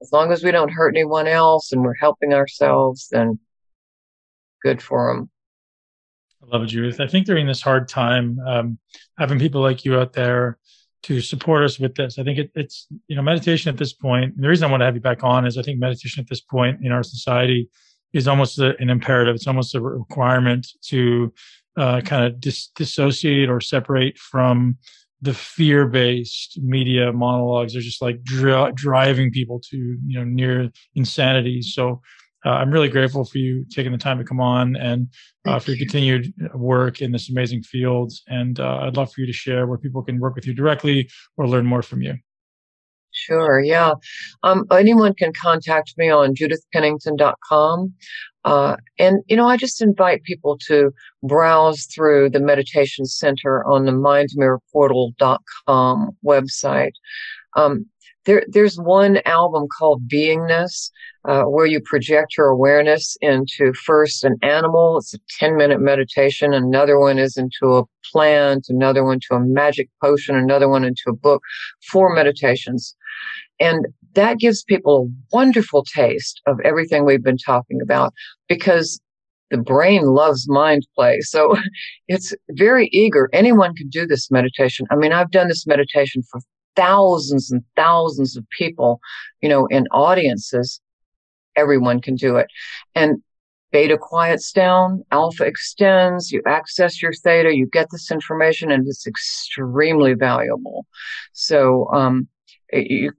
As 0.00 0.12
long 0.12 0.32
as 0.32 0.42
we 0.42 0.50
don't 0.50 0.72
hurt 0.72 0.96
anyone 0.96 1.28
else 1.28 1.72
and 1.72 1.82
we're 1.82 1.94
helping 1.94 2.32
ourselves, 2.32 3.08
then 3.10 3.38
good 4.62 4.82
for 4.82 5.14
them. 5.14 5.30
I 6.42 6.46
love 6.56 6.64
it, 6.64 6.66
Judith. 6.66 7.00
I 7.00 7.06
think 7.06 7.26
during 7.26 7.46
this 7.46 7.62
hard 7.62 7.88
time, 7.88 8.38
um, 8.46 8.78
having 9.18 9.38
people 9.38 9.60
like 9.60 9.84
you 9.84 9.98
out 9.98 10.12
there 10.12 10.58
to 11.04 11.20
support 11.20 11.64
us 11.64 11.78
with 11.78 11.94
this, 11.94 12.18
I 12.18 12.24
think 12.24 12.38
it, 12.38 12.50
it's 12.54 12.86
you 13.06 13.16
know 13.16 13.22
meditation 13.22 13.68
at 13.68 13.78
this 13.78 13.92
point. 13.92 14.40
the 14.40 14.48
reason 14.48 14.66
I 14.66 14.70
want 14.70 14.80
to 14.80 14.86
have 14.86 14.94
you 14.94 15.00
back 15.00 15.22
on 15.22 15.46
is 15.46 15.56
I 15.56 15.62
think 15.62 15.78
meditation 15.78 16.20
at 16.20 16.28
this 16.28 16.40
point 16.40 16.84
in 16.84 16.90
our 16.90 17.02
society 17.02 17.68
is 18.12 18.28
almost 18.28 18.58
a, 18.58 18.76
an 18.78 18.90
imperative. 18.90 19.34
It's 19.34 19.46
almost 19.46 19.74
a 19.74 19.80
requirement 19.80 20.66
to 20.88 21.32
uh, 21.76 22.00
kind 22.02 22.26
of 22.26 22.40
dis- 22.40 22.68
dissociate 22.68 23.48
or 23.48 23.60
separate 23.60 24.18
from 24.18 24.76
the 25.22 25.32
fear-based 25.32 26.60
media 26.60 27.12
monologues. 27.12 27.72
They're 27.72 27.82
just 27.82 28.02
like 28.02 28.22
dri- 28.22 28.72
driving 28.74 29.30
people 29.30 29.60
to 29.70 29.76
you 29.76 30.18
know 30.18 30.24
near 30.24 30.70
insanity. 30.94 31.62
So 31.62 32.02
uh, 32.44 32.50
I'm 32.50 32.70
really 32.70 32.88
grateful 32.88 33.24
for 33.24 33.38
you 33.38 33.64
taking 33.70 33.92
the 33.92 33.98
time 33.98 34.18
to 34.18 34.24
come 34.24 34.40
on 34.40 34.74
and 34.76 35.08
uh, 35.46 35.60
for 35.60 35.70
your 35.70 35.78
continued 35.78 36.34
work 36.54 37.00
in 37.00 37.12
this 37.12 37.30
amazing 37.30 37.62
field. 37.62 38.12
And 38.26 38.58
uh, 38.58 38.80
I'd 38.82 38.96
love 38.96 39.12
for 39.12 39.20
you 39.20 39.26
to 39.28 39.32
share 39.32 39.66
where 39.66 39.78
people 39.78 40.02
can 40.02 40.18
work 40.18 40.34
with 40.34 40.46
you 40.46 40.52
directly 40.52 41.08
or 41.36 41.46
learn 41.46 41.66
more 41.66 41.82
from 41.82 42.02
you. 42.02 42.14
Sure, 43.12 43.60
yeah. 43.60 43.92
Um, 44.42 44.66
anyone 44.72 45.14
can 45.14 45.32
contact 45.40 45.94
me 45.96 46.10
on 46.10 46.34
judithpennington.com. 46.34 47.94
Uh, 48.44 48.74
and, 48.98 49.22
you 49.28 49.36
know, 49.36 49.46
I 49.46 49.56
just 49.56 49.80
invite 49.80 50.24
people 50.24 50.58
to 50.66 50.90
browse 51.22 51.86
through 51.86 52.30
the 52.30 52.40
Meditation 52.40 53.06
Center 53.06 53.64
on 53.66 53.84
the 53.84 53.92
mindmirrorportal.com 53.92 56.16
website. 56.24 56.94
Um, 57.54 57.86
there, 58.24 58.44
there's 58.48 58.78
one 58.78 59.20
album 59.26 59.68
called 59.78 60.08
Beingness, 60.08 60.90
uh, 61.24 61.42
where 61.42 61.66
you 61.66 61.80
project 61.80 62.36
your 62.36 62.48
awareness 62.48 63.16
into 63.20 63.72
first 63.72 64.24
an 64.24 64.36
animal. 64.42 64.98
It's 64.98 65.14
a 65.14 65.18
10 65.38 65.56
minute 65.56 65.80
meditation. 65.80 66.52
Another 66.52 66.98
one 66.98 67.18
is 67.18 67.36
into 67.36 67.76
a 67.76 67.84
plant, 68.10 68.66
another 68.68 69.04
one 69.04 69.20
to 69.28 69.36
a 69.36 69.40
magic 69.40 69.88
potion, 70.00 70.36
another 70.36 70.68
one 70.68 70.84
into 70.84 71.04
a 71.08 71.12
book, 71.12 71.42
four 71.90 72.14
meditations. 72.14 72.96
And 73.60 73.86
that 74.14 74.38
gives 74.38 74.62
people 74.62 75.08
a 75.08 75.36
wonderful 75.36 75.84
taste 75.84 76.40
of 76.46 76.58
everything 76.64 77.04
we've 77.04 77.22
been 77.22 77.38
talking 77.38 77.80
about 77.82 78.12
because 78.48 79.00
the 79.50 79.58
brain 79.58 80.02
loves 80.02 80.48
mind 80.48 80.86
play. 80.94 81.20
So 81.20 81.56
it's 82.08 82.34
very 82.50 82.88
eager. 82.92 83.28
Anyone 83.32 83.74
can 83.74 83.88
do 83.88 84.06
this 84.06 84.30
meditation. 84.30 84.86
I 84.90 84.96
mean, 84.96 85.12
I've 85.12 85.30
done 85.30 85.48
this 85.48 85.66
meditation 85.66 86.22
for 86.30 86.40
thousands 86.74 87.50
and 87.50 87.62
thousands 87.76 88.36
of 88.36 88.44
people, 88.50 89.00
you 89.42 89.48
know, 89.48 89.66
in 89.66 89.86
audiences, 89.88 90.80
everyone 91.54 92.00
can 92.00 92.16
do 92.16 92.36
it. 92.36 92.46
And 92.94 93.22
beta 93.72 93.98
quiets 93.98 94.52
down, 94.52 95.02
alpha 95.10 95.44
extends, 95.44 96.30
you 96.30 96.42
access 96.46 97.02
your 97.02 97.12
theta, 97.12 97.54
you 97.54 97.66
get 97.66 97.88
this 97.90 98.10
information, 98.10 98.70
and 98.70 98.86
it's 98.86 99.06
extremely 99.06 100.14
valuable. 100.14 100.86
So, 101.32 101.88
um, 101.92 102.28
you, 102.72 103.12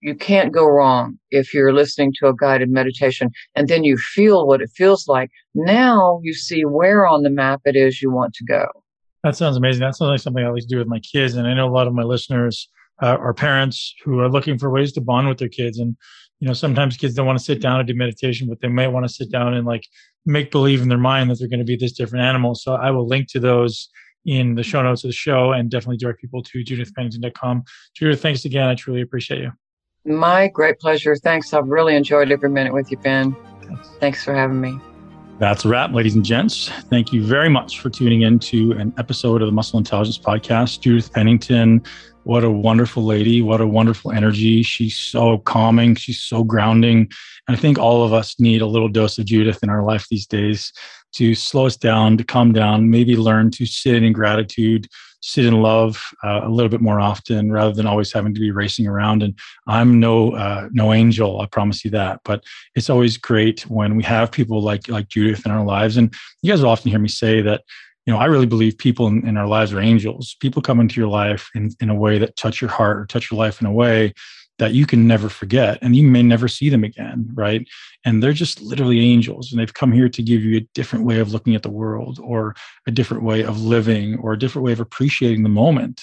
you 0.00 0.14
can't 0.14 0.52
go 0.52 0.66
wrong 0.66 1.18
if 1.30 1.54
you're 1.54 1.72
listening 1.72 2.12
to 2.18 2.28
a 2.28 2.34
guided 2.34 2.70
meditation 2.70 3.30
and 3.54 3.68
then 3.68 3.84
you 3.84 3.96
feel 3.96 4.46
what 4.46 4.60
it 4.60 4.70
feels 4.74 5.06
like. 5.06 5.30
Now 5.54 6.20
you 6.22 6.34
see 6.34 6.64
where 6.64 7.06
on 7.06 7.22
the 7.22 7.30
map 7.30 7.60
it 7.64 7.76
is 7.76 8.02
you 8.02 8.10
want 8.10 8.34
to 8.34 8.44
go. 8.44 8.66
That 9.22 9.36
sounds 9.36 9.56
amazing. 9.56 9.80
That 9.80 9.94
sounds 9.94 10.10
like 10.10 10.20
something 10.20 10.42
I 10.42 10.48
always 10.48 10.66
do 10.66 10.78
with 10.78 10.88
my 10.88 10.98
kids. 10.98 11.34
And 11.34 11.46
I 11.46 11.54
know 11.54 11.68
a 11.68 11.70
lot 11.70 11.86
of 11.86 11.94
my 11.94 12.02
listeners 12.02 12.68
uh, 13.00 13.16
are 13.20 13.32
parents 13.32 13.94
who 14.04 14.18
are 14.18 14.28
looking 14.28 14.58
for 14.58 14.70
ways 14.70 14.92
to 14.94 15.00
bond 15.00 15.28
with 15.28 15.38
their 15.38 15.48
kids. 15.48 15.78
And, 15.78 15.96
you 16.40 16.48
know, 16.48 16.54
sometimes 16.54 16.96
kids 16.96 17.14
don't 17.14 17.26
want 17.26 17.38
to 17.38 17.44
sit 17.44 17.62
down 17.62 17.78
and 17.78 17.86
do 17.86 17.94
meditation, 17.94 18.48
but 18.48 18.60
they 18.60 18.68
might 18.68 18.88
want 18.88 19.06
to 19.06 19.12
sit 19.12 19.30
down 19.30 19.54
and 19.54 19.64
like 19.64 19.86
make 20.26 20.50
believe 20.50 20.82
in 20.82 20.88
their 20.88 20.98
mind 20.98 21.30
that 21.30 21.38
they're 21.38 21.48
going 21.48 21.60
to 21.60 21.64
be 21.64 21.76
this 21.76 21.92
different 21.92 22.24
animal. 22.24 22.56
So 22.56 22.74
I 22.74 22.90
will 22.90 23.06
link 23.06 23.28
to 23.28 23.40
those 23.40 23.88
in 24.26 24.54
the 24.54 24.62
show 24.62 24.82
notes 24.82 25.04
of 25.04 25.08
the 25.08 25.14
show 25.14 25.52
and 25.52 25.70
definitely 25.70 25.96
direct 25.96 26.20
people 26.20 26.42
to 26.42 26.64
judithpennington.com. 26.64 27.64
Judith, 27.94 28.22
thanks 28.22 28.44
again. 28.44 28.68
I 28.68 28.74
truly 28.74 29.00
appreciate 29.00 29.40
you. 29.40 29.52
My 30.04 30.48
great 30.48 30.78
pleasure. 30.78 31.14
Thanks. 31.16 31.52
I've 31.54 31.68
really 31.68 31.94
enjoyed 31.94 32.30
every 32.30 32.48
minute 32.48 32.72
with 32.72 32.90
you, 32.90 32.98
Ben. 32.98 33.36
Thanks, 33.62 33.88
Thanks 34.00 34.24
for 34.24 34.34
having 34.34 34.60
me. 34.60 34.78
That's 35.38 35.64
a 35.64 35.68
wrap, 35.68 35.92
ladies 35.92 36.14
and 36.14 36.24
gents. 36.24 36.68
Thank 36.68 37.12
you 37.12 37.24
very 37.24 37.48
much 37.48 37.80
for 37.80 37.90
tuning 37.90 38.22
in 38.22 38.38
to 38.40 38.72
an 38.72 38.92
episode 38.98 39.42
of 39.42 39.46
the 39.46 39.52
Muscle 39.52 39.78
Intelligence 39.78 40.18
Podcast. 40.18 40.80
Judith 40.80 41.12
Pennington, 41.12 41.82
what 42.24 42.44
a 42.44 42.50
wonderful 42.50 43.04
lady. 43.04 43.42
What 43.42 43.60
a 43.60 43.66
wonderful 43.66 44.12
energy. 44.12 44.62
She's 44.62 44.96
so 44.96 45.38
calming. 45.38 45.96
She's 45.96 46.20
so 46.20 46.44
grounding. 46.44 47.10
And 47.48 47.56
I 47.56 47.60
think 47.60 47.78
all 47.78 48.04
of 48.04 48.12
us 48.12 48.38
need 48.38 48.62
a 48.62 48.66
little 48.66 48.88
dose 48.88 49.18
of 49.18 49.24
Judith 49.24 49.60
in 49.62 49.70
our 49.70 49.82
life 49.82 50.06
these 50.08 50.26
days 50.26 50.72
to 51.14 51.34
slow 51.34 51.66
us 51.66 51.76
down, 51.76 52.16
to 52.16 52.24
calm 52.24 52.52
down, 52.52 52.90
maybe 52.90 53.16
learn 53.16 53.50
to 53.52 53.66
sit 53.66 54.02
in 54.02 54.12
gratitude, 54.12 54.88
sit 55.20 55.46
in 55.46 55.62
love 55.62 56.02
uh, 56.24 56.40
a 56.42 56.48
little 56.48 56.68
bit 56.68 56.80
more 56.80 57.00
often 57.00 57.52
rather 57.52 57.72
than 57.72 57.86
always 57.86 58.12
having 58.12 58.34
to 58.34 58.40
be 58.40 58.50
racing 58.50 58.86
around. 58.86 59.22
And 59.22 59.38
I'm 59.66 60.00
no 60.00 60.32
uh, 60.32 60.68
no 60.72 60.92
angel, 60.92 61.40
I 61.40 61.46
promise 61.46 61.84
you 61.84 61.90
that. 61.92 62.20
But 62.24 62.44
it's 62.74 62.90
always 62.90 63.16
great 63.16 63.62
when 63.62 63.96
we 63.96 64.02
have 64.04 64.32
people 64.32 64.60
like 64.62 64.88
like 64.88 65.08
Judith 65.08 65.46
in 65.46 65.52
our 65.52 65.64
lives. 65.64 65.96
And 65.96 66.12
you 66.42 66.52
guys 66.52 66.62
will 66.62 66.70
often 66.70 66.90
hear 66.90 67.00
me 67.00 67.08
say 67.08 67.40
that. 67.42 67.62
You 68.04 68.12
know, 68.12 68.18
I 68.18 68.24
really 68.24 68.46
believe 68.46 68.78
people 68.78 69.06
in, 69.06 69.24
in 69.28 69.36
our 69.36 69.46
lives 69.46 69.72
are 69.72 69.78
angels. 69.78 70.34
People 70.40 70.60
come 70.60 70.80
into 70.80 71.00
your 71.00 71.08
life 71.08 71.48
in, 71.54 71.70
in 71.80 71.88
a 71.88 71.94
way 71.94 72.18
that 72.18 72.34
touch 72.34 72.60
your 72.60 72.68
heart 72.68 72.98
or 72.98 73.06
touch 73.06 73.30
your 73.30 73.38
life 73.38 73.60
in 73.60 73.66
a 73.68 73.72
way 73.72 74.12
that 74.58 74.74
you 74.74 74.86
can 74.86 75.06
never 75.06 75.28
forget 75.28 75.78
and 75.82 75.96
you 75.96 76.02
may 76.02 76.22
never 76.22 76.48
see 76.48 76.68
them 76.68 76.84
again 76.84 77.28
right? 77.34 77.66
And 78.04 78.22
they're 78.22 78.32
just 78.32 78.60
literally 78.60 79.00
angels 79.00 79.50
and 79.50 79.60
they've 79.60 79.74
come 79.74 79.92
here 79.92 80.08
to 80.08 80.22
give 80.22 80.42
you 80.42 80.58
a 80.58 80.68
different 80.74 81.04
way 81.04 81.18
of 81.18 81.32
looking 81.32 81.54
at 81.54 81.62
the 81.62 81.70
world 81.70 82.18
or 82.22 82.54
a 82.86 82.90
different 82.90 83.22
way 83.22 83.42
of 83.42 83.62
living 83.62 84.18
or 84.18 84.32
a 84.32 84.38
different 84.38 84.64
way 84.64 84.72
of 84.72 84.80
appreciating 84.80 85.42
the 85.42 85.48
moment 85.48 86.02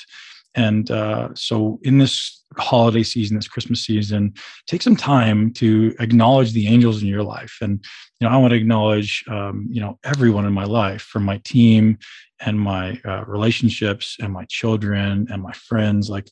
and 0.56 0.90
uh, 0.92 1.30
so 1.36 1.80
in 1.84 1.98
this 1.98 2.44
holiday 2.58 3.04
season 3.04 3.36
this 3.38 3.48
christmas 3.48 3.86
season 3.86 4.34
take 4.66 4.82
some 4.82 4.96
time 4.96 5.54
to 5.54 5.96
acknowledge 6.00 6.52
the 6.54 6.68
angels 6.68 7.02
in 7.02 7.08
your 7.08 7.24
life. 7.24 7.58
And 7.62 7.84
you 8.20 8.28
know 8.28 8.34
i 8.34 8.38
want 8.38 8.52
to 8.52 8.58
acknowledge 8.58 9.24
um, 9.30 9.68
you 9.70 9.82
know 9.82 10.00
everyone 10.04 10.46
in 10.46 10.54
my 10.54 10.66
life 10.66 11.02
from 11.02 11.24
my 11.24 11.38
team 11.44 11.98
and 12.42 12.60
my 12.60 13.00
uh, 13.06 13.26
relationships 13.26 14.16
and 14.22 14.32
my 14.32 14.46
children 14.46 15.28
and 15.30 15.44
my 15.44 15.54
friends. 15.54 16.10
Like 16.10 16.30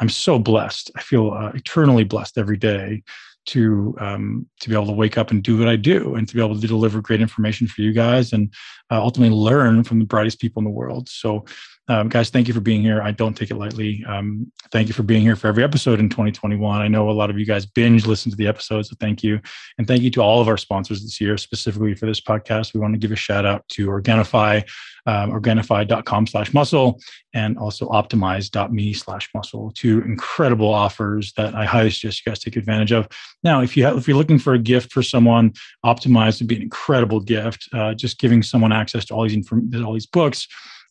i'm 0.00 0.08
so 0.08 0.38
blessed. 0.38 0.90
I 0.96 1.00
feel 1.02 1.32
uh, 1.32 1.52
eternally 1.54 2.04
blessed 2.04 2.38
every 2.38 2.56
day 2.56 3.02
to 3.46 3.96
um, 4.00 4.46
to 4.60 4.68
be 4.68 4.74
able 4.74 4.86
to 4.86 4.92
wake 4.92 5.16
up 5.16 5.30
and 5.30 5.42
do 5.42 5.58
what 5.58 5.68
i 5.68 5.74
do 5.74 6.14
and 6.14 6.28
to 6.28 6.34
be 6.34 6.42
able 6.42 6.60
to 6.60 6.66
deliver 6.66 7.00
great 7.00 7.22
information 7.22 7.66
for 7.66 7.80
you 7.80 7.92
guys 7.92 8.32
and 8.32 8.52
uh, 8.90 9.00
ultimately 9.00 9.34
learn 9.34 9.82
from 9.82 9.98
the 9.98 10.04
brightest 10.04 10.40
people 10.40 10.60
in 10.60 10.64
the 10.64 10.70
world. 10.70 11.08
So 11.08 11.44
um, 11.90 12.08
guys, 12.08 12.30
thank 12.30 12.46
you 12.46 12.54
for 12.54 12.60
being 12.60 12.82
here. 12.82 13.02
I 13.02 13.10
don't 13.10 13.36
take 13.36 13.50
it 13.50 13.56
lightly. 13.56 14.04
Um, 14.06 14.52
thank 14.70 14.86
you 14.86 14.94
for 14.94 15.02
being 15.02 15.22
here 15.22 15.34
for 15.34 15.48
every 15.48 15.64
episode 15.64 15.98
in 15.98 16.08
2021. 16.08 16.80
I 16.80 16.86
know 16.86 17.10
a 17.10 17.12
lot 17.12 17.30
of 17.30 17.38
you 17.38 17.44
guys 17.44 17.66
binge 17.66 18.06
listen 18.06 18.30
to 18.30 18.36
the 18.36 18.46
episodes, 18.46 18.90
so 18.90 18.96
thank 19.00 19.24
you. 19.24 19.40
And 19.76 19.88
thank 19.88 20.02
you 20.02 20.10
to 20.12 20.20
all 20.20 20.40
of 20.40 20.46
our 20.46 20.56
sponsors 20.56 21.02
this 21.02 21.20
year, 21.20 21.36
specifically 21.36 21.96
for 21.96 22.06
this 22.06 22.20
podcast. 22.20 22.74
We 22.74 22.80
want 22.80 22.94
to 22.94 22.98
give 22.98 23.10
a 23.10 23.16
shout 23.16 23.44
out 23.44 23.66
to 23.70 23.88
Organifi, 23.88 24.62
um, 25.06 25.32
organifi.com 25.32 26.28
slash 26.28 26.54
muscle, 26.54 27.00
and 27.34 27.58
also 27.58 27.88
optimize.me 27.88 28.92
slash 28.92 29.28
muscle. 29.34 29.72
Two 29.74 30.00
incredible 30.02 30.72
offers 30.72 31.32
that 31.32 31.56
I 31.56 31.64
highly 31.64 31.90
suggest 31.90 32.24
you 32.24 32.30
guys 32.30 32.38
take 32.38 32.54
advantage 32.54 32.92
of. 32.92 33.08
Now, 33.42 33.62
if 33.62 33.76
you 33.76 33.84
have, 33.84 33.98
if 33.98 34.06
you're 34.06 34.16
looking 34.16 34.38
for 34.38 34.54
a 34.54 34.60
gift 34.60 34.92
for 34.92 35.02
someone, 35.02 35.54
Optimize 35.84 36.38
would 36.38 36.46
be 36.46 36.54
an 36.54 36.62
incredible 36.62 37.18
gift. 37.18 37.68
Uh, 37.72 37.94
just 37.94 38.20
giving 38.20 38.44
someone 38.44 38.70
access 38.70 39.04
to 39.06 39.14
all 39.14 39.24
these 39.24 39.34
inform- 39.34 39.68
all 39.84 39.94
these 39.94 40.06
books 40.06 40.46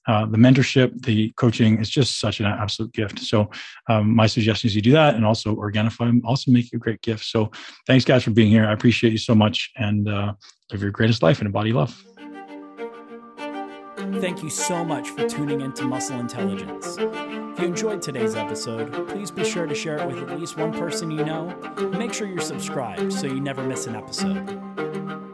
uh, 0.10 0.26
the 0.26 0.38
mentorship, 0.38 1.00
the 1.04 1.32
coaching 1.34 1.80
is 1.80 1.88
just 1.88 2.20
such 2.20 2.40
an 2.40 2.48
absolute 2.48 2.92
gift. 2.94 3.20
So, 3.20 3.52
um, 3.88 4.16
my 4.16 4.26
suggestion 4.26 4.68
is 4.68 4.76
you 4.76 4.82
do 4.82 4.92
that, 4.94 5.14
and 5.14 5.24
also 5.24 5.56
Organifi 5.56 6.20
also 6.26 6.50
make 6.50 6.72
you 6.72 6.78
a 6.78 6.80
great 6.80 7.00
gift. 7.04 7.26
So, 7.26 7.52
thanks 7.86 8.06
guys 8.06 8.24
for 8.24 8.32
being 8.32 8.50
here. 8.50 8.66
I 8.66 8.74
appreciate 8.74 9.12
you 9.12 9.20
so 9.20 9.36
much, 9.36 9.70
and 9.76 10.10
uh, 10.10 10.34
live 10.72 10.82
your 10.82 10.90
greatest 10.90 11.22
life 11.22 11.42
and 11.42 11.54
body 11.54 11.74
love. 11.74 12.04
Thank 14.20 14.42
you 14.42 14.50
so 14.50 14.84
much 14.84 15.10
for 15.12 15.30
tuning 15.30 15.62
in 15.62 15.74
to 15.74 15.84
Muscle 15.84 16.20
Intelligence. 16.20 16.98
If 16.98 17.60
you 17.60 17.68
enjoyed 17.68 18.02
today's 18.02 18.34
episode, 18.34 18.92
please 19.10 19.30
be 19.30 19.46
sure 19.46 19.68
to 19.68 19.76
share 19.76 19.98
it 19.98 20.08
with 20.08 20.28
at 20.28 20.40
least 20.40 20.58
one 20.58 20.74
person 20.74 21.12
you 21.12 21.24
know. 21.24 21.56
Make 22.00 22.14
sure 22.14 22.26
you're 22.26 22.40
subscribed 22.42 23.14
so 23.14 23.28
you 23.28 23.40
never 23.40 23.62
miss 23.62 23.86
an 23.86 23.96
episode. 23.96 25.19